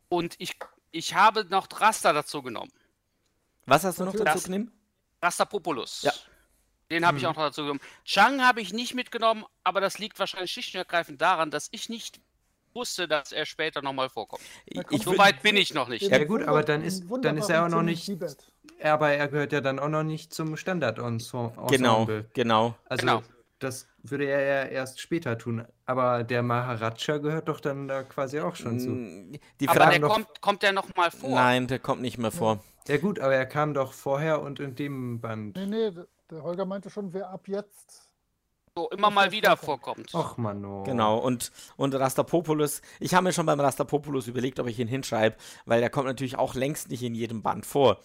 und 0.08 0.36
ich, 0.38 0.56
ich 0.92 1.16
habe 1.16 1.44
noch 1.46 1.68
Raster 1.82 2.14
dazu 2.14 2.44
genommen. 2.44 2.72
Was 3.66 3.84
hast 3.84 4.00
du 4.00 4.06
noch 4.06 4.16
dazu 4.16 4.44
genommen? 4.44 4.72
Rastapopoulos. 5.20 6.04
Ja. 6.04 6.14
Den 6.92 7.08
habe 7.08 7.18
ich 7.18 7.26
auch 7.26 7.36
noch 7.36 7.48
dazu 7.48 7.64
genommen. 7.64 7.82
Chang 8.06 8.46
habe 8.46 8.62
ich 8.62 8.72
nicht 8.72 8.94
mitgenommen, 8.94 9.46
aber 9.64 9.82
das 9.82 9.98
liegt 9.98 10.20
wahrscheinlich 10.20 10.52
schlicht 10.52 10.76
und 10.76 10.80
ergreifend 10.80 11.20
daran, 11.20 11.50
dass 11.50 11.70
ich 11.72 11.90
nicht 11.90 12.22
wusste, 12.78 13.08
dass 13.08 13.32
er 13.32 13.46
später 13.46 13.82
nochmal 13.82 14.10
vorkommt. 14.10 14.42
Ich, 14.66 15.04
So 15.04 15.18
weit 15.18 15.42
bin 15.42 15.58
ich 15.58 15.74
noch 15.74 15.90
nicht. 15.90 16.04
Ja, 16.10 16.24
gut, 16.24 16.44
aber 16.44 16.64
dann 16.64 16.82
ist- 16.84 17.04
dann 17.22 17.38
ist 17.38 17.50
er 17.50 17.66
auch 17.66 17.70
noch 17.70 17.82
nicht-. 17.84 18.10
Aber 18.82 19.10
er 19.12 19.28
gehört 19.28 19.52
ja 19.52 19.62
dann 19.62 19.80
auch 19.80 19.90
noch 19.90 20.04
nicht 20.04 20.34
zum 20.34 20.56
Standardensemble. 20.56 21.68
Genau, 21.70 22.08
genau. 22.34 22.76
Also 22.88 23.02
Genau. 23.06 23.24
das 23.60 23.88
würde 24.04 24.26
er 24.26 24.42
ja 24.66 24.70
erst 24.70 25.02
später 25.02 25.38
tun. 25.38 25.66
Aber 25.86 26.24
der 26.24 26.44
Maharaja 26.44 27.18
gehört 27.18 27.50
doch 27.50 27.60
dann 27.60 27.88
da 27.88 28.04
quasi 28.04 28.40
auch 28.40 28.56
schon 28.56 28.80
zu. 28.80 28.90
Mm, 28.90 29.32
Die 29.60 29.68
aber 29.68 29.80
Frage 29.82 29.92
der 29.92 30.00
doch- 30.08 30.14
kommt, 30.14 30.42
kommt 30.42 30.64
der 30.64 30.72
noch 30.74 30.96
mal 30.96 31.10
vor? 31.12 31.30
Nein, 31.32 31.68
der 31.68 31.80
kommt 31.80 32.02
nicht 32.02 32.18
mehr 32.18 32.32
vor. 32.32 32.64
Ja 32.88 32.98
gut, 32.98 33.20
aber 33.20 33.36
er 33.36 33.46
kam 33.46 33.74
doch 33.74 33.94
vorher 33.94 34.42
und 34.42 34.60
in 34.60 34.76
dem 34.76 35.20
Band. 35.20 35.58
Nee, 35.58 35.66
nee, 35.66 35.92
der 36.30 36.44
Holger 36.44 36.66
meinte 36.66 36.90
schon, 36.90 37.14
wer 37.14 37.30
ab 37.30 37.48
jetzt. 37.48 38.07
So 38.78 38.90
immer 38.92 39.10
mal 39.10 39.32
wieder 39.32 39.58
vorkommt. 39.58 40.14
Och, 40.14 40.38
Mano. 40.38 40.84
Genau, 40.84 41.18
und, 41.18 41.52
und 41.78 41.96
Rastapopoulos, 41.96 42.82
ich 43.00 43.16
habe 43.16 43.24
mir 43.24 43.34
schon 43.34 43.48
beim 43.48 43.60
Rastapopoulos 43.60 44.28
überlegt, 44.28 44.60
ob 44.60 44.68
ich 44.68 44.78
ihn 44.78 44.88
hinschreibe, 44.88 45.36
weil 45.66 45.80
der 45.82 45.90
kommt 45.90 46.06
natürlich 46.06 46.38
auch 46.38 46.54
längst 46.54 46.90
nicht 46.92 47.02
in 47.02 47.16
jedem 47.16 47.42
Band 47.42 47.66
vor. 47.66 47.98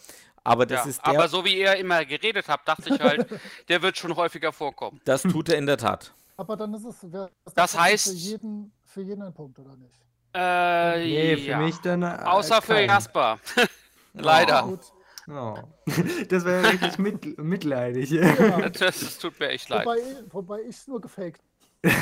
Aber 0.45 0.65
das 0.65 0.85
ja, 0.85 0.91
ist 0.91 1.07
der, 1.07 1.13
aber 1.13 1.29
so 1.29 1.45
wie 1.45 1.59
ihr 1.61 1.77
immer 1.77 2.07
geredet 2.07 2.49
habt, 2.49 2.67
dachte 2.67 2.95
ich 2.95 2.99
halt, 3.01 3.27
der 3.69 3.83
wird 3.83 3.99
schon 3.99 4.17
häufiger 4.17 4.51
vorkommen. 4.51 4.99
das 5.05 5.21
tut 5.23 5.51
er 5.51 5.59
in 5.59 5.67
der 5.67 5.77
Tat. 5.77 6.15
Aber 6.39 6.57
dann 6.57 6.73
ist 6.73 6.85
es 6.87 6.97
wer, 7.03 7.29
Das 7.55 7.73
für 7.73 7.79
heißt- 7.83 8.13
jeden, 8.15 8.73
für 8.87 9.03
jeden 9.03 9.23
ein 9.23 9.35
Punkt, 9.35 9.59
oder 9.59 9.77
nicht? 9.77 9.95
Äh, 10.35 11.05
Nee, 11.05 11.37
für 11.37 11.51
ja. 11.51 11.59
mich 11.59 11.77
dann. 11.83 12.03
äh, 12.03 12.07
Außer 12.25 12.63
für 12.63 12.73
kein. 12.77 12.89
Jasper. 12.89 13.39
Leider. 14.15 14.63
Gut. 14.63 14.81
Oh. 15.29 15.55
Das 16.29 16.45
wäre 16.45 16.63
wirklich 16.65 16.99
mit, 16.99 17.39
mitleidig. 17.39 18.11
Ja, 18.11 18.69
Das, 18.69 19.01
das 19.01 19.19
tut 19.19 19.39
mir 19.39 19.51
echt 19.51 19.69
leid. 19.69 19.87
wobei, 19.87 20.01
wobei 20.31 20.61
ich 20.63 20.77
es 20.77 20.89
nur 20.89 21.01
gefaked. 21.01 21.41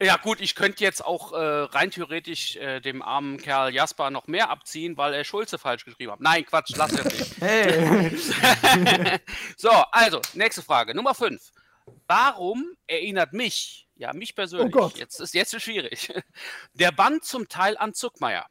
Ja 0.00 0.16
gut, 0.16 0.40
ich 0.40 0.54
könnte 0.54 0.84
jetzt 0.84 1.04
auch 1.04 1.32
äh, 1.32 1.36
rein 1.36 1.90
theoretisch 1.90 2.54
äh, 2.56 2.80
dem 2.80 3.02
armen 3.02 3.38
Kerl 3.38 3.74
Jasper 3.74 4.10
noch 4.10 4.28
mehr 4.28 4.48
abziehen, 4.48 4.96
weil 4.96 5.12
er 5.12 5.24
Schulze 5.24 5.58
falsch 5.58 5.84
geschrieben 5.84 6.12
hat. 6.12 6.20
Nein, 6.20 6.46
Quatsch, 6.46 6.72
lass 6.76 6.92
das 6.92 7.04
nicht. 7.04 7.36
Hey. 7.40 8.10
so, 9.56 9.70
also, 9.70 10.20
nächste 10.34 10.62
Frage. 10.62 10.94
Nummer 10.94 11.14
5. 11.14 11.40
Warum 12.06 12.64
erinnert 12.86 13.32
mich, 13.32 13.88
ja 13.96 14.12
mich 14.12 14.36
persönlich, 14.36 14.74
Oh 14.76 14.90
jetzt 14.94 15.20
ist 15.20 15.34
jetzt 15.34 15.60
schwierig, 15.60 16.12
der 16.74 16.92
Band 16.92 17.24
zum 17.24 17.48
Teil 17.48 17.76
an 17.76 17.92
Zuckmeier? 17.92 18.46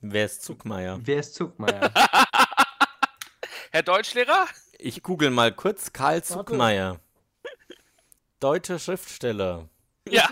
Wer 0.00 0.26
ist 0.26 0.42
Zugmeier? 0.42 0.98
Wer 1.02 1.20
ist 1.20 1.34
Zuckmeier? 1.34 1.90
Herr 3.70 3.82
Deutschlehrer? 3.82 4.46
Ich 4.78 5.02
google 5.02 5.30
mal 5.30 5.52
kurz 5.54 5.92
Karl 5.92 6.22
Zuckmeier. 6.22 7.00
Deutscher 8.40 8.78
Schriftsteller. 8.78 9.68
Ja. 10.08 10.28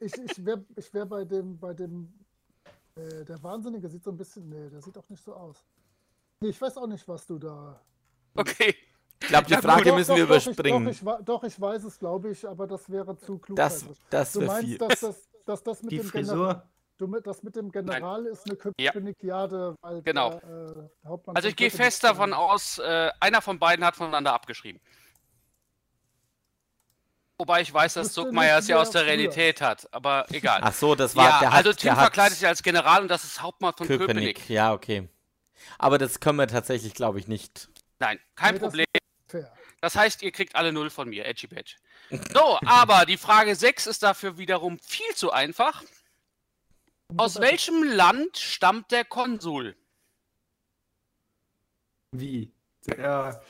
Ich, 0.00 0.12
ich 0.14 0.44
wäre 0.44 0.64
ich 0.76 0.92
wär 0.92 1.06
bei 1.06 1.24
dem, 1.24 1.58
bei 1.58 1.72
dem, 1.74 2.12
äh, 2.96 3.24
der 3.24 3.42
Wahnsinnige 3.42 3.88
sieht 3.88 4.04
so 4.04 4.10
ein 4.10 4.16
bisschen, 4.16 4.48
nee, 4.48 4.68
der 4.70 4.82
sieht 4.82 4.96
auch 4.98 5.08
nicht 5.08 5.22
so 5.24 5.34
aus. 5.34 5.64
Nee, 6.40 6.50
ich 6.50 6.60
weiß 6.60 6.76
auch 6.76 6.86
nicht, 6.86 7.06
was 7.08 7.26
du 7.26 7.38
da. 7.38 7.80
Okay. 8.34 8.74
Ich 9.20 9.28
glaube, 9.28 9.46
die 9.46 9.54
Ja. 9.54 9.60
Frage 9.62 9.90
Doch, 9.90 9.96
müssen 9.96 10.10
doch, 10.10 10.16
wir 10.16 10.26
doch, 10.26 10.30
überspringen. 10.30 10.88
Ich, 10.88 11.00
doch, 11.00 11.18
ich, 11.18 11.24
doch, 11.24 11.44
ich 11.44 11.60
weiß 11.60 11.84
es, 11.84 11.98
glaube 11.98 12.30
ich, 12.30 12.46
aber 12.46 12.66
das 12.68 12.88
wäre 12.90 13.16
zu 13.16 13.38
klug. 13.38 13.56
Das, 13.56 13.84
das 14.10 14.32
du 14.32 14.40
wäre 14.40 14.52
meinst, 14.52 14.68
viel. 14.68 14.78
dass 14.78 15.00
das, 15.00 15.28
dass 15.44 15.62
das 15.64 15.82
mit 15.82 15.92
Die 15.92 15.96
dem 15.98 16.06
Frisur? 16.06 16.34
General, 16.36 16.62
du, 16.98 17.06
das 17.20 17.42
mit 17.42 17.56
dem 17.56 17.70
General 17.70 18.26
ist 18.26 18.44
eine 18.48 18.58
Ja. 18.78 18.92
Königiade, 18.92 19.74
weil 19.80 20.02
Genau. 20.02 20.30
der, 20.40 20.90
äh, 21.04 21.08
Hauptmann 21.08 21.36
Also 21.36 21.48
ich 21.48 21.56
gehe 21.56 21.70
fest 21.70 22.04
davon 22.04 22.32
aus, 22.34 22.78
äh, 22.78 23.10
einer 23.20 23.40
von 23.40 23.58
beiden 23.58 23.84
hat 23.84 23.96
voneinander 23.96 24.32
abgeschrieben. 24.34 24.80
Wobei 27.40 27.60
ich 27.60 27.72
weiß, 27.72 27.94
dass 27.94 28.12
Zuckmeier 28.12 28.58
es 28.58 28.66
ja 28.66 28.78
aus 28.80 28.90
der 28.90 29.02
früher. 29.02 29.10
Realität 29.12 29.60
hat, 29.60 29.86
aber 29.92 30.26
egal. 30.32 30.58
Ach 30.62 30.72
so, 30.72 30.96
das 30.96 31.14
war 31.14 31.24
ja, 31.28 31.38
der 31.38 31.50
hat, 31.52 31.56
also 31.58 31.72
Tim 31.72 31.82
der 31.88 31.96
hat 31.96 32.02
verkleidet 32.02 32.36
sich 32.38 32.46
als 32.48 32.62
General 32.64 33.00
und 33.02 33.08
das 33.08 33.22
ist 33.22 33.40
Hauptmann 33.40 33.74
von 33.76 33.86
Köpenick. 33.86 34.08
Köpenick. 34.38 34.50
Ja, 34.50 34.72
okay. 34.72 35.08
Aber 35.78 35.98
das 35.98 36.18
können 36.18 36.38
wir 36.38 36.48
tatsächlich, 36.48 36.94
glaube 36.94 37.20
ich, 37.20 37.28
nicht. 37.28 37.68
Nein, 38.00 38.18
kein 38.34 38.54
Nee, 38.54 38.60
das 38.60 38.68
Problem. 38.68 38.86
Fair. 39.28 39.52
Das 39.80 39.94
heißt, 39.94 40.22
ihr 40.22 40.32
kriegt 40.32 40.56
alle 40.56 40.72
null 40.72 40.90
von 40.90 41.08
mir, 41.08 41.26
Edgy 41.26 41.46
Badge. 41.46 41.76
So, 42.32 42.58
aber 42.66 43.06
die 43.06 43.16
Frage 43.16 43.54
6 43.54 43.86
ist 43.86 44.02
dafür 44.02 44.36
wiederum 44.36 44.80
viel 44.80 45.14
zu 45.14 45.30
einfach. 45.30 45.84
Aus 47.16 47.40
welchem 47.40 47.82
Land 47.82 48.36
stammt 48.36 48.90
der 48.92 49.04
Konsul? 49.04 49.74
Wie? 52.12 52.52
Ja. 52.96 53.40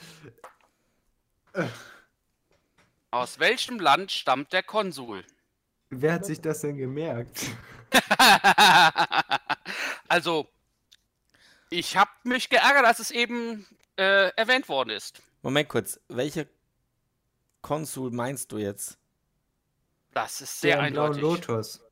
Aus 3.11 3.38
welchem 3.38 3.80
Land 3.80 4.12
stammt 4.12 4.52
der 4.52 4.62
Konsul? 4.62 5.24
Wer 5.90 6.14
hat 6.14 6.26
sich 6.26 6.40
das 6.40 6.61
denn 6.61 6.76
gemerkt? 6.76 7.46
also, 10.09 10.46
ich 11.70 11.96
habe 11.96 12.11
mich 12.24 12.48
geärgert, 12.50 12.84
als 12.84 13.00
es 13.00 13.11
eben 13.11 13.66
äh, 13.96 14.28
erwähnt 14.36 14.68
worden 14.68 14.90
ist. 14.90 15.20
Moment 15.42 15.68
kurz, 15.68 15.98
welcher 16.09 16.46
Konsul 17.62 18.11
meinst 18.11 18.52
du 18.52 18.59
jetzt? 18.59 18.98
Das 20.12 20.40
ist 20.40 20.61
sehr 20.61 20.76
Der 20.76 20.86
im 20.88 20.92
blauen 20.92 21.14
eindeutig. 21.14 21.48
Lotus. 21.48 21.88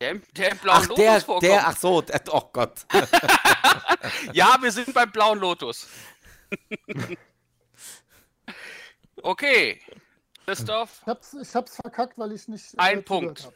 Der, 0.00 0.10
im- 0.12 0.22
der 0.36 0.52
im 0.52 0.58
blauen 0.58 0.78
Ach, 0.82 0.88
Lotus 0.88 0.96
der, 1.04 1.20
vorkommt. 1.20 1.42
der, 1.42 1.66
ach 1.68 1.76
so, 1.76 2.00
der, 2.02 2.22
oh 2.30 2.50
Gott. 2.52 2.86
Ja, 4.32 4.56
wir 4.60 4.70
sind 4.72 4.94
beim 4.94 5.10
blauen 5.10 5.38
Lotus. 5.40 5.88
okay. 9.22 9.80
Christoph, 10.46 11.00
Ich 11.02 11.06
hab's, 11.06 11.34
ich 11.34 11.54
hab's 11.54 11.76
verkackt, 11.76 12.16
weil 12.18 12.32
ich 12.32 12.48
nicht. 12.48 12.74
äh, 12.74 12.78
Ein 12.78 13.04
Punkt. 13.04 13.44
hab. 13.44 13.52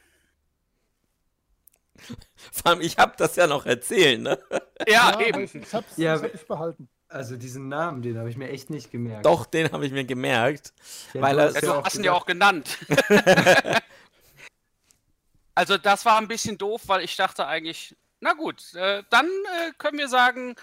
Vor 2.53 2.67
allem, 2.73 2.81
ich 2.81 2.99
habe 2.99 3.15
das 3.17 3.37
ja 3.37 3.47
noch 3.47 3.65
erzählt, 3.65 4.21
ne? 4.21 4.39
ja, 4.87 5.13
Ja, 5.13 5.21
eben. 5.21 5.45
ich, 5.45 5.55
ich 5.55 5.73
hab's, 5.73 5.97
Ja, 5.97 6.17
ich 6.17 6.23
hab 6.35 6.47
behalten. 6.49 6.89
Also 7.09 7.37
diesen 7.37 7.69
Namen, 7.69 8.03
den 8.03 8.19
habe 8.19 8.29
ich 8.31 8.37
mir 8.37 8.49
echt 8.49 8.69
nicht 8.71 8.91
gemerkt. 8.91 9.25
Doch, 9.27 9.47
den 9.47 9.71
habe 9.71 9.87
ich 9.87 9.93
mir 9.93 10.05
gemerkt. 10.05 10.73
Ja, 11.15 11.21
weil 11.23 11.37
du 11.37 11.41
er- 11.43 11.47
hast 11.47 11.55
Ja, 11.55 11.61
du 11.61 11.85
hast 11.85 11.95
ihn 11.97 12.05
ja 12.05 12.13
auch 12.13 12.27
genannt. 12.27 12.79
also 15.55 15.77
das 15.79 16.05
war 16.05 16.19
ein 16.19 16.29
bisschen 16.29 16.59
doof, 16.59 16.83
weil 16.87 17.03
ich 17.03 17.17
dachte 17.17 17.47
eigentlich, 17.47 17.97
na 18.21 18.33
gut. 18.35 18.75
Äh, 18.75 19.03
dann 19.11 19.27
äh, 19.27 19.73
können 19.79 19.99
wir 19.99 20.09
sagen, 20.09 20.55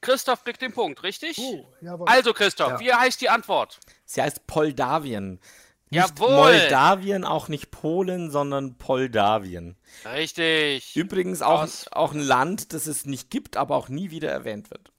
Christoph 0.00 0.44
kriegt 0.44 0.60
den 0.62 0.72
Punkt, 0.72 1.02
richtig? 1.02 1.38
Jawohl. 1.80 2.08
Also, 2.08 2.32
Christoph, 2.34 2.72
Ja. 2.72 2.80
wie 2.80 2.92
heißt 2.92 3.20
die 3.20 3.28
Antwort? 3.30 3.78
Sie 4.04 4.20
heißt 4.20 4.46
Poldawien. 4.46 5.40
Nicht 5.90 6.18
Jawohl. 6.18 6.30
Moldawien, 6.34 7.24
auch 7.24 7.48
nicht 7.48 7.70
Polen, 7.70 8.30
sondern 8.30 8.78
Poldawien. 8.78 9.76
Richtig. 10.06 10.96
Übrigens 10.96 11.42
auch, 11.42 11.62
Aus- 11.62 11.88
auch 11.92 12.12
ein 12.12 12.20
Land, 12.20 12.72
das 12.72 12.86
es 12.86 13.04
nicht 13.04 13.30
gibt, 13.30 13.56
aber 13.56 13.76
auch 13.76 13.88
nie 13.88 14.10
wieder 14.10 14.30
erwähnt 14.30 14.70
wird. 14.70 14.90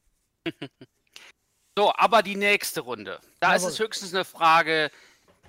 So, 1.76 1.92
aber 1.96 2.22
die 2.22 2.36
nächste 2.36 2.82
Runde. 2.82 3.20
Da 3.40 3.56
ist 3.56 3.64
Jawohl. 3.64 3.72
es 3.74 3.80
höchstens 3.80 4.14
eine 4.14 4.26
Frage, 4.26 4.92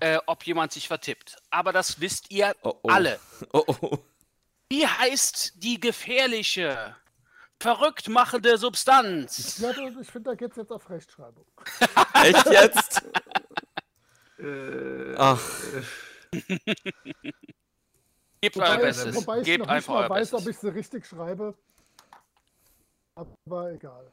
äh, 0.01 0.19
ob 0.27 0.45
jemand 0.47 0.73
sich 0.73 0.89
vertippt. 0.89 1.37
Aber 1.51 1.73
das 1.73 2.01
wisst 2.01 2.31
ihr 2.31 2.55
Oh, 2.63 2.75
oh. 2.83 2.89
alle. 2.89 3.19
Oh, 3.53 3.65
oh. 3.67 3.99
Wie 4.71 4.87
heißt 4.87 5.53
die 5.57 5.79
gefährliche, 5.79 6.97
verrückt 7.61 8.09
machende 8.09 8.57
Substanz? 8.59 9.59
Ja, 9.59 9.73
du, 9.73 10.01
ich 10.01 10.09
finde, 10.11 10.31
da 10.31 10.35
geht 10.37 10.51
es 10.53 10.57
jetzt 10.57 10.73
auf 10.73 10.89
Rechtschreibung. 10.91 11.47
Echt 12.15 12.47
jetzt? 12.47 13.03
Äh, 14.39 15.15
Ach, 15.17 15.41
Gebt 18.41 18.57
euer 18.59 18.75
Wobei, 18.75 18.77
Bestes. 18.79 19.15
wobei 19.17 19.39
ich 19.39 19.45
Gebt 19.47 19.59
noch 19.61 19.67
nicht 19.67 19.75
einfach 19.77 19.95
mal 19.95 20.03
euer 20.03 20.11
weiß, 20.11 20.35
ob 20.35 20.47
ich 20.47 20.59
sie 20.59 20.75
richtig 20.75 21.07
schreibe. 21.07 21.55
Aber 23.15 23.71
egal. 23.73 24.11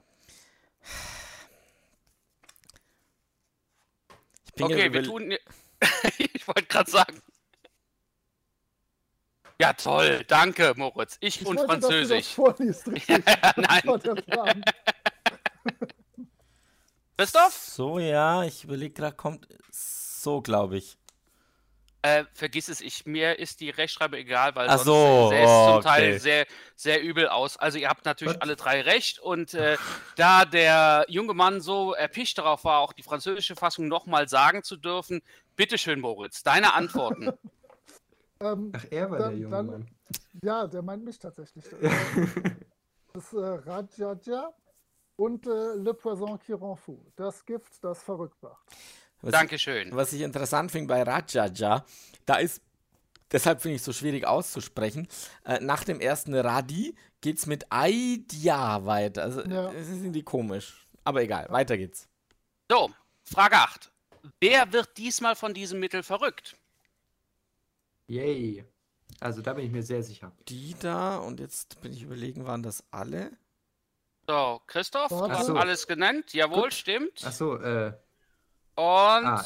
ich 4.45 4.53
bin 4.53 4.65
Okay, 4.65 4.93
wir 4.93 5.03
tun. 5.03 5.33
ich 6.17 6.47
wollte 6.47 6.63
gerade 6.65 6.89
sagen. 6.89 7.21
Ja, 9.59 9.73
toll. 9.73 10.23
Danke, 10.27 10.73
Moritz. 10.75 11.17
Ich, 11.19 11.41
Ich 11.41 11.47
und 11.47 11.57
wollte, 11.57 11.79
dass 11.79 11.81
du 11.81 11.99
das 11.99 12.07
Französisch. 12.07 12.33
vorliest, 12.33 12.87
richtig. 12.87 13.23
Nein. 13.57 14.63
Christoph? 17.17 17.53
So, 17.55 17.99
ja, 17.99 18.43
ich 18.43 18.63
überlege 18.63 18.95
gerade, 18.95 19.15
kommt 19.15 19.47
so, 19.69 20.41
glaube 20.41 20.77
ich. 20.77 20.97
Äh, 22.03 22.23
vergiss 22.33 22.67
es, 22.67 22.81
ich, 22.81 23.05
mir 23.05 23.37
ist 23.37 23.59
die 23.59 23.69
Rechtschreibung 23.69 24.17
egal, 24.17 24.55
weil 24.55 24.67
Ach 24.67 24.79
sonst 24.79 24.85
so, 24.85 25.29
sähe 25.29 25.43
es 25.43 25.49
oh, 25.49 25.73
zum 25.73 25.83
Teil 25.83 26.09
okay. 26.09 26.17
sehr, 26.17 26.47
sehr 26.75 27.03
übel 27.03 27.27
aus. 27.29 27.57
Also 27.57 27.77
ihr 27.77 27.89
habt 27.89 28.05
natürlich 28.05 28.33
Was? 28.33 28.41
alle 28.41 28.55
drei 28.55 28.81
recht 28.81 29.19
und 29.19 29.53
äh, 29.53 29.77
da 30.15 30.45
der 30.45 31.05
junge 31.09 31.35
Mann 31.35 31.61
so 31.61 31.93
erpicht 31.93 32.39
darauf 32.39 32.63
war, 32.63 32.79
auch 32.79 32.93
die 32.93 33.03
französische 33.03 33.55
Fassung 33.55 33.87
nochmal 33.87 34.27
sagen 34.27 34.63
zu 34.63 34.77
dürfen, 34.77 35.21
bitteschön 35.61 35.99
Moritz, 35.99 36.41
deine 36.43 36.73
Antworten. 36.73 37.31
Ähm, 38.43 38.71
Ach, 38.75 38.85
er 38.89 39.11
war 39.11 39.19
Dann- 39.19 39.29
der 39.33 39.37
junge 39.39 39.55
dann- 39.55 39.65
Mann. 39.67 39.85
ja, 40.43 40.65
der 40.65 40.81
meint 40.81 41.03
mich 41.05 41.19
tatsächlich. 41.19 41.63
Das 43.13 43.25
ist 43.25 43.33
äh, 43.33 43.37
Rajaja 43.45 44.51
und 45.17 45.45
äh, 45.45 45.75
Le 45.75 45.93
Poison 45.93 46.39
qui 46.39 46.53
rend 46.53 46.79
fou. 46.79 47.05
Das 47.15 47.45
Gift, 47.45 47.83
das 47.83 48.01
verrückt 48.01 48.41
macht. 48.41 48.65
Was 49.21 49.31
Dankeschön. 49.33 49.95
Was 49.95 50.11
ich 50.13 50.21
interessant 50.21 50.71
finde 50.71 50.87
bei 50.87 51.03
Rajaja, 51.03 51.85
da 52.25 52.35
ist, 52.37 52.63
deshalb 53.31 53.61
finde 53.61 53.75
ich 53.75 53.81
es 53.81 53.85
so 53.85 53.93
schwierig 53.93 54.25
auszusprechen, 54.25 55.07
äh, 55.45 55.59
nach 55.59 55.83
dem 55.83 55.99
ersten 55.99 56.33
Radi 56.33 56.95
geht 57.21 57.37
es 57.37 57.45
mit 57.45 57.65
Aidia 57.69 58.85
weiter. 58.87 59.21
Also, 59.21 59.41
Ja. 59.41 59.65
das 59.71 59.87
ist 59.87 59.97
irgendwie 60.01 60.23
komisch. 60.23 60.87
Aber 61.03 61.21
egal, 61.21 61.45
weiter 61.49 61.77
geht's. 61.77 62.07
So, 62.71 62.89
Frage 63.23 63.57
8. 63.57 63.90
Wer 64.39 64.71
wird 64.73 64.97
diesmal 64.97 65.35
von 65.35 65.53
diesem 65.53 65.79
Mittel 65.79 66.03
verrückt? 66.03 66.55
Yay. 68.07 68.65
Also 69.19 69.41
da 69.41 69.53
bin 69.53 69.65
ich 69.65 69.71
mir 69.71 69.83
sehr 69.83 70.03
sicher. 70.03 70.31
Die 70.47 70.75
da, 70.79 71.17
und 71.17 71.39
jetzt 71.39 71.79
bin 71.81 71.93
ich 71.93 72.01
überlegen, 72.01 72.45
waren 72.45 72.63
das 72.63 72.83
alle? 72.91 73.31
So, 74.27 74.61
Christoph, 74.67 75.09
du 75.09 75.29
hast 75.29 75.47
so. 75.47 75.55
alles 75.55 75.87
genannt. 75.87 76.33
Jawohl, 76.33 76.63
Gut. 76.63 76.73
stimmt. 76.73 77.23
Achso, 77.25 77.55
äh, 77.57 77.93
Und 78.75 78.85
ah, 79.25 79.45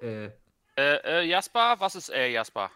äh, 0.00 0.26
äh. 0.26 0.30
äh, 0.76 0.96
äh, 1.04 1.22
Jasper, 1.24 1.76
was 1.78 1.94
ist 1.94 2.10
äh, 2.10 2.28
Jasper? 2.28 2.70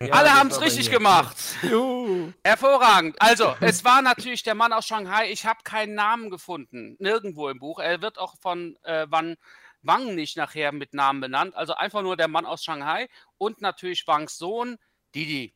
ja, 0.00 0.12
Alle 0.12 0.32
haben 0.34 0.50
es 0.50 0.60
richtig 0.60 0.90
gemacht. 0.90 1.36
Juhu. 1.62 2.32
Hervorragend. 2.44 3.20
Also, 3.20 3.54
es 3.60 3.84
war 3.84 4.02
natürlich 4.02 4.42
der 4.42 4.54
Mann 4.54 4.72
aus 4.72 4.86
Shanghai. 4.86 5.30
Ich 5.30 5.46
habe 5.46 5.60
keinen 5.64 5.94
Namen 5.94 6.30
gefunden. 6.30 6.96
Nirgendwo 6.98 7.48
im 7.48 7.58
Buch. 7.58 7.78
Er 7.78 8.00
wird 8.02 8.18
auch 8.18 8.36
von 8.38 8.76
äh, 8.84 9.06
Wan 9.10 9.36
Wang 9.84 10.14
nicht 10.14 10.36
nachher 10.36 10.72
mit 10.72 10.94
Namen 10.94 11.20
benannt. 11.20 11.54
Also 11.54 11.74
einfach 11.74 12.02
nur 12.02 12.16
der 12.16 12.28
Mann 12.28 12.46
aus 12.46 12.64
Shanghai 12.64 13.08
und 13.38 13.60
natürlich 13.60 14.06
Wangs 14.06 14.38
Sohn, 14.38 14.78
Didi. 15.14 15.54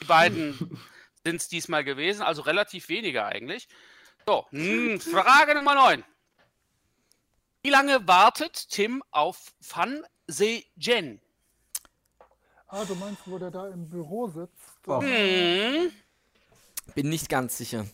Die 0.00 0.04
beiden 0.04 0.54
sind 1.24 1.36
es 1.36 1.48
diesmal 1.48 1.84
gewesen, 1.84 2.22
also 2.22 2.42
relativ 2.42 2.88
wenige 2.88 3.24
eigentlich. 3.24 3.68
So, 4.26 4.46
hm, 4.50 5.00
Frage 5.00 5.54
Nummer 5.54 5.74
9. 5.74 6.04
Wie 7.62 7.70
lange 7.70 8.06
wartet 8.08 8.68
Tim 8.70 9.02
auf 9.10 9.52
Fan 9.60 10.02
Se-Jen? 10.26 11.20
Ah, 12.68 12.84
du 12.84 12.94
meinst, 12.94 13.22
wo 13.26 13.38
der 13.38 13.50
da 13.50 13.68
im 13.68 13.88
Büro 13.88 14.28
sitzt? 14.28 14.78
Oh. 14.86 15.02
Hm. 15.02 15.90
Bin 16.94 17.08
nicht 17.08 17.28
ganz 17.28 17.58
sicher. 17.58 17.86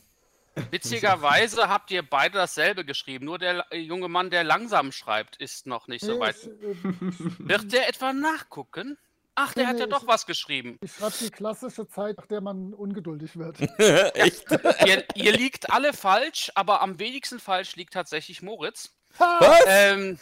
Witzigerweise 0.70 1.68
habt 1.68 1.90
ihr 1.90 2.02
beide 2.02 2.38
dasselbe 2.38 2.84
geschrieben. 2.84 3.24
Nur 3.26 3.38
der 3.38 3.66
äh, 3.70 3.78
junge 3.78 4.08
Mann, 4.08 4.30
der 4.30 4.44
langsam 4.44 4.92
schreibt, 4.92 5.36
ist 5.36 5.66
noch 5.66 5.86
nicht 5.88 6.04
so 6.04 6.14
Nee, 6.14 6.20
weit. 6.20 6.36
ich, 6.36 6.46
äh, 6.46 6.76
Wird 7.38 7.72
der 7.72 7.88
etwa 7.88 8.12
nachgucken? 8.12 8.96
Ach, 9.34 9.52
der 9.52 9.64
Nee, 9.64 9.68
hat 9.68 9.74
nee, 9.76 9.80
ja 9.82 9.86
doch 9.86 10.02
ich- 10.02 10.08
was 10.08 10.24
geschrieben. 10.26 10.78
ich 10.80 10.92
schreibe 10.92 11.14
die 11.20 11.30
klassische 11.30 11.86
Zeit, 11.88 12.16
nach 12.16 12.26
der 12.26 12.40
man 12.40 12.72
ungeduldig 12.72 13.36
wird. 13.36 13.60
Echt? 14.14 14.44
ihr, 14.86 15.04
ihr 15.14 15.32
liegt 15.32 15.70
alle 15.70 15.92
falsch, 15.92 16.50
aber 16.54 16.80
am 16.80 16.98
wenigsten 16.98 17.38
falsch 17.38 17.76
liegt 17.76 17.92
tatsächlich 17.92 18.40
Moritz. 18.40 18.92
Was? 19.18 19.60
Ähm, 19.66 20.18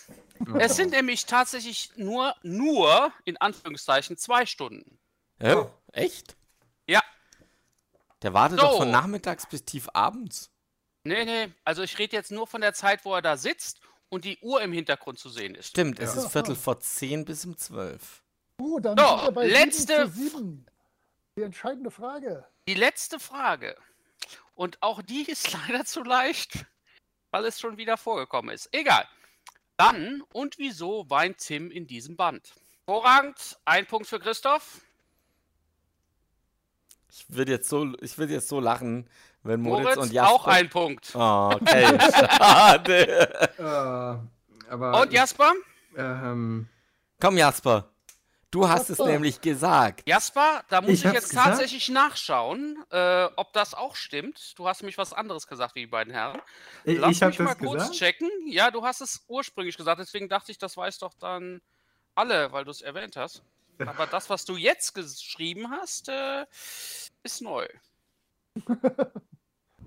es 0.58 0.76
sind 0.76 0.90
nämlich 0.92 1.26
tatsächlich 1.26 1.90
nur, 1.96 2.34
nur, 2.42 3.12
in 3.24 3.36
Anführungszeichen, 3.36 4.16
zwei 4.16 4.46
Stunden. 4.46 4.98
Hä? 5.40 5.64
Echt? 5.92 6.36
Ja. 6.86 7.00
Der 8.24 8.34
wartet 8.34 8.58
doch 8.60 8.72
So. 8.72 8.78
von 8.78 8.90
nachmittags 8.90 9.46
bis 9.46 9.64
tief 9.64 9.88
abends. 9.92 10.50
Nee, 11.04 11.24
nee, 11.26 11.52
also 11.64 11.82
ich 11.82 11.98
rede 11.98 12.16
jetzt 12.16 12.32
nur 12.32 12.46
von 12.46 12.62
der 12.62 12.72
Zeit, 12.72 13.04
wo 13.04 13.14
er 13.14 13.20
da 13.22 13.36
sitzt 13.36 13.80
und 14.08 14.24
die 14.24 14.38
Uhr 14.38 14.62
im 14.62 14.72
Hintergrund 14.72 15.18
zu 15.18 15.28
sehen 15.28 15.54
ist. 15.54 15.68
Stimmt, 15.68 15.98
es 16.00 16.14
Ja. 16.14 16.22
ist 16.22 16.32
Viertel 16.32 16.56
vor 16.56 16.80
zehn 16.80 17.24
bis 17.26 17.44
um 17.44 17.56
zwölf. 17.58 18.22
Uh, 18.60 18.80
dann 18.80 18.96
So, 18.96 19.06
sind 19.06 19.24
wir 19.26 19.32
bei 19.32 19.46
letzte- 19.48 20.06
7 20.08 20.30
zu 20.30 20.36
7. 20.38 20.66
Die 21.36 21.42
entscheidende 21.42 21.90
Frage. 21.90 22.46
Die 22.66 22.74
letzte 22.74 23.20
Frage. 23.20 23.76
Und 24.54 24.80
auch 24.82 25.02
die 25.02 25.22
ist 25.30 25.52
leider 25.52 25.84
zu 25.84 26.02
leicht, 26.02 26.64
weil 27.30 27.44
es 27.44 27.60
schon 27.60 27.76
wieder 27.76 27.98
vorgekommen 27.98 28.54
ist. 28.54 28.68
Egal. 28.72 29.06
Dann 29.76 30.22
und 30.32 30.56
wieso 30.56 31.10
weint 31.10 31.38
Tim 31.38 31.70
in 31.70 31.86
diesem 31.86 32.16
Band? 32.16 32.54
Vorragend, 32.86 33.58
ein 33.64 33.86
Punkt 33.86 34.06
für 34.06 34.20
Christoph. 34.20 34.80
Ich 37.16 37.26
würde 37.28 37.52
jetzt 37.52 37.68
so, 37.68 37.92
ich 38.00 38.18
würde 38.18 38.32
jetzt 38.32 38.48
so 38.48 38.58
lachen, 38.58 39.08
wenn 39.44 39.60
Moritz, 39.60 39.84
Moritz, 39.84 40.02
und 40.02 40.12
Jasper. 40.12 40.32
auch 40.32 40.46
ein 40.48 40.68
Punkt. 40.68 41.12
Oh, 41.14 41.50
okay, 41.54 41.86
schade. 42.36 43.30
Äh, 43.56 44.68
aber. 44.70 45.00
Und 45.00 45.12
Jasper? 45.12 45.52
Ähm, 45.96 46.68
Komm, 47.20 47.38
Jasper. 47.38 47.88
Du 48.50 48.68
hast 48.68 48.90
es 48.90 48.98
nämlich 48.98 49.40
gesagt. 49.40 50.02
Jasper, 50.08 50.62
da 50.68 50.80
muss 50.80 50.90
Ich 50.90 51.04
ich, 51.04 51.12
jetzt 51.12 51.30
gesagt. 51.30 51.46
tatsächlich 51.48 51.88
nachschauen, 51.88 52.82
äh, 52.90 53.24
ob 53.36 53.52
das 53.52 53.74
auch 53.74 53.94
stimmt. 53.96 54.56
Du 54.58 54.66
hast 54.66 54.80
nämlich 54.82 54.98
was 54.98 55.12
anderes 55.12 55.46
gesagt 55.46 55.74
wie 55.76 55.80
die 55.80 55.86
beiden 55.86 56.12
Herren. 56.12 56.40
ich 56.84 56.98
Lass 56.98 57.16
ich 57.16 57.22
mich 57.22 57.38
mal 57.40 57.54
kurz 57.54 57.74
gesagt. 57.74 57.94
checken. 57.94 58.30
Ja, 58.46 58.70
du 58.70 58.84
hast 58.84 59.00
es 59.00 59.24
ursprünglich 59.28 59.76
gesagt, 59.76 60.00
deswegen 60.00 60.28
dachte 60.28 60.52
ich, 60.52 60.58
das 60.58 60.76
weiß 60.76 60.98
doch 60.98 61.14
dann 61.14 61.60
alle, 62.14 62.50
weil 62.52 62.64
du 62.64 62.70
es 62.70 62.80
erwähnt 62.80 63.16
hast. 63.16 63.42
Aber 63.78 64.06
das, 64.06 64.28
was 64.30 64.44
du 64.44 64.56
jetzt 64.56 64.94
geschrieben 64.94 65.70
hast, 65.70 66.08
äh, 66.08 66.46
ist 67.22 67.42
neu. 67.42 67.66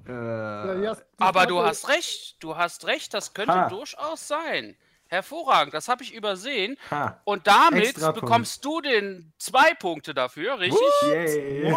Äh, 0.07 0.95
Aber 1.17 1.45
du 1.47 1.61
hast 1.61 1.89
recht, 1.89 2.37
du 2.41 2.55
hast 2.55 2.85
recht, 2.85 3.13
das 3.13 3.33
könnte 3.33 3.53
Ha. 3.53 3.67
durchaus 3.67 4.25
sein. 4.25 4.77
Hervorragend, 5.07 5.73
das 5.73 5.89
habe 5.89 6.01
ich 6.03 6.13
übersehen. 6.13 6.77
ha. 6.91 7.19
Und 7.25 7.45
damit 7.47 7.83
Extra 7.83 8.13
Punkt. 8.13 8.21
bekommst 8.21 8.63
du 8.63 8.79
den 8.79 9.33
zwei 9.37 9.73
Punkte 9.73 10.13
dafür, 10.13 10.59
richtig? 10.59 10.79
Yay. 11.03 11.73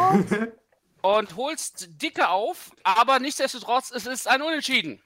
Und 1.02 1.34
holst 1.36 2.00
dicke 2.00 2.28
auf, 2.28 2.70
aber 2.84 3.18
nichtsdestotrotz, 3.18 3.90
es 3.90 4.06
ist 4.06 4.28
ein 4.28 4.42
Unentschieden. 4.42 5.02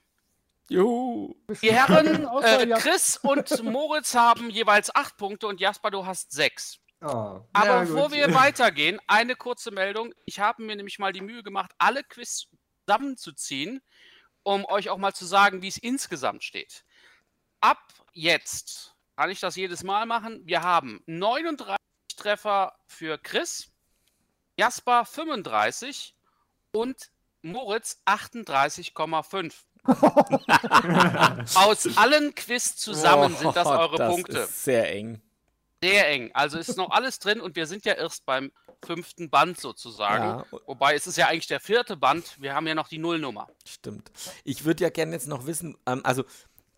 Juhu. 0.69 1.35
Die 1.62 1.73
Herren 1.73 2.27
äh, 2.43 2.66
Chris 2.79 3.16
und 3.23 3.62
Moritz 3.62 4.15
haben 4.15 4.51
jeweils 4.51 4.95
acht 4.95 5.16
Punkte 5.16 5.47
und 5.47 5.61
Jasper, 5.61 5.91
du 5.91 6.05
hast 6.05 6.33
sechs. 6.33 6.79
Oh, 7.05 7.41
Aber 7.53 7.81
bevor 7.81 8.09
gut. 8.09 8.13
wir 8.17 8.35
weitergehen, 8.35 8.99
eine 9.07 9.37
kurze 9.37 9.71
Meldung. 9.71 10.15
Ich 10.25 10.41
habe 10.41 10.63
mir 10.63 10.75
nämlich 10.75 10.99
mal 10.99 11.13
die 11.13 11.21
Mühe 11.21 11.43
gemacht, 11.43 11.73
alle 11.77 12.03
Quiz 12.03 12.49
zusammenzuziehen, 12.87 13.83
um 14.43 14.65
euch 14.65 14.89
auch 14.89 14.97
mal 14.97 15.13
zu 15.13 15.27
sagen, 15.27 15.61
wie 15.61 15.69
es 15.69 15.77
insgesamt 15.77 16.45
steht. 16.45 16.85
Ab 17.61 17.83
jetzt 18.13 18.95
kann 19.17 19.29
ich 19.29 19.41
das 19.41 19.57
jedes 19.57 19.83
Mal 19.85 20.07
machen. 20.07 20.41
Wir 20.47 20.63
haben 20.63 21.03
39 21.07 21.77
Treffer 22.17 22.75
für 22.87 23.19
Chris, 23.19 23.71
Jasper 24.57 25.05
35 25.05 26.15
und 26.73 27.11
Moritz 27.43 28.01
38,5. 28.07 29.53
Aus 31.57 31.99
allen 31.99 32.35
Quiz 32.35 32.77
zusammen 32.77 33.37
sind 33.37 33.55
das 33.55 33.67
Oh, 33.67 33.73
eure 33.73 33.97
das 33.99 34.11
Punkte. 34.15 34.39
Ist 34.39 34.65
sehr 34.65 34.91
eng. 34.91 35.21
Sehr 35.85 36.09
eng. 36.09 36.31
Also 36.35 36.59
ist 36.59 36.77
noch 36.77 36.90
alles 36.90 37.19
drin 37.19 37.40
und 37.40 37.56
wir 37.56 37.66
sind 37.66 37.85
ja 37.85 37.94
erst 37.94 38.24
beim 38.24 38.51
fünften 38.85 39.31
Band 39.31 39.59
sozusagen. 39.61 40.24
Ja. 40.24 40.61
Wobei 40.66 40.94
es 40.94 41.06
ist 41.06 41.16
ja 41.16 41.28
eigentlich 41.28 41.47
der 41.47 41.61
vierte 41.61 41.97
Band. 41.97 42.40
Wir 42.40 42.55
haben 42.55 42.66
ja 42.66 42.74
noch 42.74 42.89
die 42.89 42.98
Nullnummer. 42.98 43.48
Stimmt. 43.66 44.11
Ich 44.44 44.65
würde 44.65 44.85
ja 44.85 44.90
gerne 44.90 45.12
jetzt 45.12 45.28
noch 45.28 45.47
wissen, 45.47 45.77
ähm, 45.86 46.01
also 46.05 46.24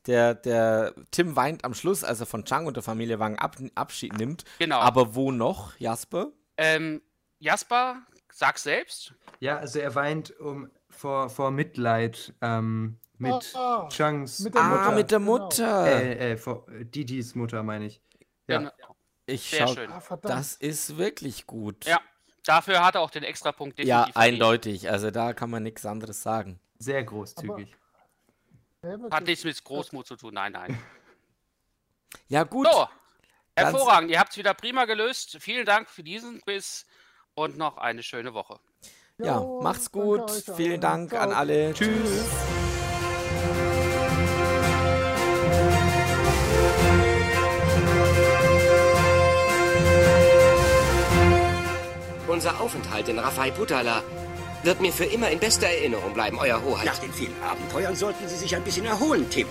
der, 0.07 0.35
der 0.35 0.95
Tim 1.11 1.37
weint 1.37 1.65
am 1.65 1.75
Schluss, 1.75 2.05
als 2.05 2.21
er 2.21 2.27
von 2.27 2.45
Chang 2.45 2.67
und 2.67 2.77
der 2.77 2.83
Familie 2.83 3.19
Wang 3.19 3.39
ab, 3.39 3.57
Abschied 3.75 4.17
nimmt. 4.17 4.45
Genau. 4.59 4.79
Aber 4.79 5.15
wo 5.15 5.33
noch, 5.33 5.77
Jasper? 5.79 6.29
Ähm, 6.57 7.03
Jasper, 7.39 8.03
sag 8.33 8.59
selbst. 8.59 9.15
Ja, 9.41 9.59
also 9.59 9.79
er 9.81 9.95
weint 9.95 10.39
um, 10.39 10.71
vor, 10.89 11.29
vor 11.29 11.51
Mitleid 11.51 12.35
ähm, 12.41 12.99
mit 13.19 13.55
Ah, 13.55 13.89
Changs 13.89 14.41
mit 14.41 14.55
der 14.55 14.63
ah, 14.63 14.69
Mutter, 14.69 14.93
mit 14.93 15.11
der 15.11 15.19
genau. 15.19 15.33
Mutter. 15.33 15.87
Äh, 15.87 16.33
äh, 16.33 16.37
vor 16.37 16.67
äh, 16.69 16.85
Didis 16.85 17.35
Mutter, 17.35 17.63
meine 17.63 17.87
ich. 17.87 18.01
Ja. 18.49 18.59
Genau. 18.59 18.71
Ich 19.27 19.51
Sehr 19.51 19.67
schau, 19.67 19.75
schön. 19.75 19.93
Ah, 19.93 20.03
das 20.23 20.55
ist 20.55 20.97
wirklich 20.97 21.47
gut. 21.47 21.85
Ja, 21.85 22.01
dafür 22.45 22.85
hat 22.85 22.95
er 22.95 23.01
auch 23.03 23.11
den 23.11 23.25
Extrapunkt 23.25 23.79
Ja, 23.79 23.85
definitiv 24.05 24.15
verdient. 24.15 24.35
eindeutig. 24.35 24.91
Also 24.91 25.11
da 25.11 25.33
kann 25.33 25.51
man 25.51 25.63
nichts 25.63 25.85
anderes 25.85 26.23
sagen. 26.23 26.61
Sehr 26.79 27.03
großzügig. 27.05 27.75
David 28.83 29.13
Hat 29.13 29.25
nichts 29.25 29.45
mit 29.45 29.63
Großmut 29.65 30.07
zu 30.07 30.17
tun. 30.17 30.35
Nein, 30.35 30.53
nein. 30.53 30.79
Ja, 32.29 32.45
gut. 32.45 32.67
So, 32.73 32.89
hervorragend. 33.57 34.11
Ihr 34.11 34.19
habt 34.19 34.31
es 34.31 34.39
wieder 34.39 34.55
prima 34.55 34.85
gelöst. 34.85 35.37
Vielen 35.41 35.67
Dank 35.67 35.91
für 35.91 36.03
diesen 36.03 36.41
Quiz 36.41 36.87
und 37.35 37.59
noch 37.59 37.77
eine 37.77 38.03
schöne 38.03 38.33
Woche. 38.33 38.59
Ja, 39.19 39.39
Jo, 39.39 39.61
macht's 39.63 39.91
gut. 39.91 40.31
Vielen 40.57 40.81
Dank 40.81 41.13
an 41.15 41.33
alle. 41.33 41.73
Tschüss. 41.75 42.27
Unser 52.37 52.61
Aufenthalt 52.61 53.09
in 53.09 53.19
Rafai-Putala 53.19 54.03
wird 54.63 54.83
mir 54.83 54.93
für 54.93 55.07
immer 55.07 55.31
in 55.31 55.39
bester 55.39 55.69
Erinnerung 55.69 56.13
bleiben, 56.13 56.39
Euer 56.39 56.63
Hoheit. 56.63 56.85
Nach 56.85 56.99
den 56.99 57.11
vielen 57.11 57.33
Abenteuern 57.43 57.97
sollten 57.97 58.29
Sie 58.29 58.37
sich 58.37 58.55
ein 58.55 58.63
bisschen 58.63 58.85
erholen, 58.85 59.25
Tim. 59.31 59.47